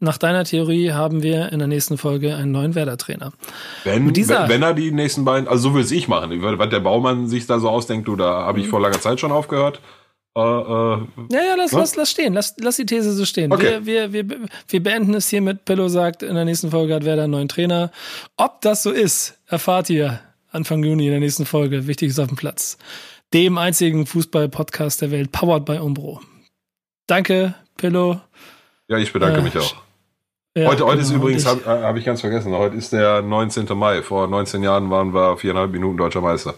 nach 0.00 0.18
deiner 0.18 0.44
Theorie 0.44 0.92
haben 0.92 1.22
wir 1.22 1.50
in 1.52 1.58
der 1.58 1.68
nächsten 1.68 1.98
Folge 1.98 2.36
einen 2.36 2.52
neuen 2.52 2.74
Werder-Trainer. 2.74 3.32
Wenn, 3.84 4.14
wenn, 4.14 4.28
wenn 4.48 4.62
er 4.62 4.74
die 4.74 4.92
nächsten 4.92 5.24
beiden, 5.24 5.48
also 5.48 5.70
so 5.70 5.74
will 5.74 5.82
es 5.82 5.90
ich 5.90 6.06
machen. 6.06 6.30
Was 6.42 6.68
der 6.70 6.80
Baumann 6.80 7.28
sich 7.28 7.46
da 7.46 7.58
so 7.58 7.68
ausdenkt, 7.68 8.06
du, 8.06 8.14
da 8.14 8.44
habe 8.44 8.60
ich 8.60 8.66
Mhm. 8.66 8.70
vor 8.70 8.80
langer 8.80 9.00
Zeit 9.00 9.18
schon 9.18 9.32
aufgehört. 9.32 9.80
Äh, 10.36 10.40
äh, 10.40 10.44
Ja, 10.44 11.40
ja, 11.44 11.54
lass, 11.56 11.72
Was? 11.72 11.80
lass, 11.80 11.96
lass 11.96 12.10
stehen. 12.12 12.34
Lass, 12.34 12.54
lass 12.60 12.76
die 12.76 12.86
These 12.86 13.12
so 13.12 13.24
stehen. 13.24 13.52
Okay. 13.52 13.80
Wir, 13.82 14.12
wir, 14.12 14.28
wir, 14.28 14.38
wir 14.68 14.82
beenden 14.82 15.14
es 15.14 15.28
hier 15.30 15.40
mit 15.40 15.64
Pillow 15.64 15.88
sagt, 15.88 16.22
in 16.22 16.34
der 16.36 16.44
nächsten 16.44 16.70
Folge 16.70 16.94
hat 16.94 17.04
Werder 17.04 17.24
einen 17.24 17.32
neuen 17.32 17.48
Trainer. 17.48 17.90
Ob 18.36 18.60
das 18.60 18.82
so 18.84 18.90
ist, 18.92 19.38
erfahrt 19.46 19.90
ihr 19.90 20.20
Anfang 20.50 20.82
Juni 20.82 21.04
in 21.06 21.10
der 21.12 21.20
nächsten 21.20 21.46
Folge. 21.46 21.86
Wichtig 21.86 22.08
ist 22.10 22.18
auf 22.18 22.28
dem 22.28 22.36
Platz. 22.36 22.78
Dem 23.34 23.58
einzigen 23.58 24.06
Fußball-Podcast 24.06 25.02
der 25.02 25.10
Welt, 25.10 25.32
powered 25.32 25.64
by 25.64 25.78
Umbro. 25.78 26.20
Danke, 27.06 27.54
Pillow. 27.76 28.20
ja, 28.88 28.96
ich 28.98 29.12
bedanke 29.12 29.40
Äh, 29.40 29.42
mich 29.42 29.58
auch. 29.58 29.74
Ja, 30.56 30.68
heute 30.68 30.86
heute 30.86 31.02
ist 31.02 31.08
genau. 31.10 31.22
übrigens, 31.24 31.46
Und 31.46 31.60
ich- 31.60 31.66
habe 31.66 31.82
hab 31.82 31.96
ich 31.96 32.04
ganz 32.04 32.20
vergessen, 32.20 32.52
heute 32.54 32.76
ist 32.76 32.92
der 32.92 33.22
19. 33.22 33.74
Mai. 33.76 34.02
Vor 34.02 34.26
19 34.28 34.62
Jahren 34.62 34.90
waren 34.90 35.12
wir 35.14 35.36
viereinhalb 35.36 35.70
Minuten 35.70 35.96
deutscher 35.98 36.20
Meister. 36.20 36.54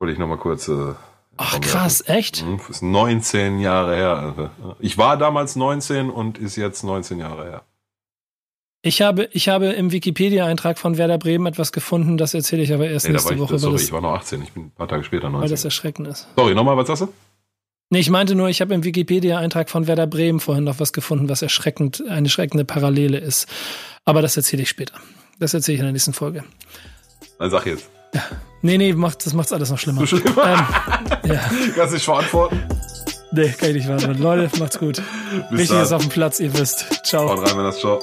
Wollte 0.00 0.12
ich 0.14 0.18
nochmal 0.18 0.38
kurz. 0.38 0.68
Äh, 0.68 0.94
Ach 1.36 1.60
krass, 1.60 2.02
echt? 2.06 2.44
Mhm, 2.44 2.58
Das 2.58 2.68
ist 2.70 2.82
19 2.82 3.60
Jahre 3.60 3.94
her. 3.96 4.16
Alter. 4.16 4.50
Ich 4.80 4.98
war 4.98 5.16
damals 5.16 5.56
19 5.56 6.10
und 6.10 6.38
ist 6.38 6.56
jetzt 6.56 6.82
19 6.82 7.18
Jahre 7.18 7.44
her. 7.44 7.62
Ich 8.84 9.00
habe, 9.00 9.28
ich 9.32 9.48
habe 9.48 9.66
im 9.66 9.92
Wikipedia-Eintrag 9.92 10.76
von 10.76 10.98
Werder 10.98 11.16
Bremen 11.16 11.46
etwas 11.46 11.70
gefunden, 11.70 12.18
das 12.18 12.34
erzähle 12.34 12.62
ich 12.62 12.72
aber 12.72 12.88
erst 12.88 13.06
Nee, 13.06 13.12
nächste 13.12 13.34
ich, 13.34 13.38
Woche, 13.40 13.56
sorry, 13.58 13.74
das, 13.74 13.84
ich 13.84 13.92
war 13.92 14.00
noch 14.00 14.12
18. 14.14 14.42
Ich 14.42 14.52
bin 14.52 14.64
ein 14.64 14.70
paar 14.72 14.88
Tage 14.88 15.04
später 15.04 15.32
weil 15.32 15.42
das 15.42 15.50
19. 15.50 15.64
erschreckend 15.66 16.08
ist. 16.08 16.26
Sorry, 16.36 16.54
nochmal, 16.54 16.76
was 16.76 16.88
sagst 16.88 17.02
du? 17.02 17.08
Nee, 17.90 18.00
ich 18.00 18.10
meinte 18.10 18.34
nur, 18.34 18.48
ich 18.48 18.60
habe 18.60 18.74
im 18.74 18.82
Wikipedia-Eintrag 18.82 19.70
von 19.70 19.86
Werder 19.86 20.08
Bremen 20.08 20.40
vorhin 20.40 20.64
noch 20.64 20.80
was 20.80 20.92
gefunden, 20.92 21.28
was 21.28 21.42
erschreckend, 21.42 22.02
eine 22.08 22.28
schreckende 22.28 22.64
Parallele 22.64 23.18
ist. 23.18 23.46
Aber 24.04 24.20
das 24.20 24.36
erzähle 24.36 24.62
ich 24.62 24.68
später. 24.68 24.94
Das 25.38 25.54
erzähle 25.54 25.74
ich 25.74 25.80
in 25.80 25.86
der 25.86 25.92
nächsten 25.92 26.12
Folge. 26.12 26.42
Dann 27.38 27.50
sag 27.50 27.66
jetzt. 27.66 27.88
Nee, 28.62 28.78
nee, 28.78 28.92
macht, 28.94 29.24
das 29.24 29.32
macht's 29.32 29.52
alles 29.52 29.70
noch 29.70 29.78
schlimmer. 29.78 30.00
So 30.00 30.06
schlimm? 30.16 30.24
Ähm, 30.26 30.66
ja, 31.24 31.40
Kannst 31.76 31.94
dich 31.94 32.02
verantworten? 32.02 32.60
nee, 33.32 33.48
kann 33.50 33.68
ich 33.70 33.76
nicht 33.76 33.88
warten. 33.88 34.20
Leute, 34.20 34.58
macht's 34.58 34.78
gut. 34.78 35.00
Bis 35.50 35.60
Wichtig 35.60 35.78
ist 35.80 35.90
dann. 35.90 35.96
auf 35.96 36.02
dem 36.02 36.10
Platz, 36.10 36.40
ihr 36.40 36.52
wisst. 36.58 37.04
Ciao. 37.06 37.28
Haut 37.28 37.38
rein, 37.46 37.56
wenn 37.56 37.64
das 37.64 37.78
ciao. 37.78 38.00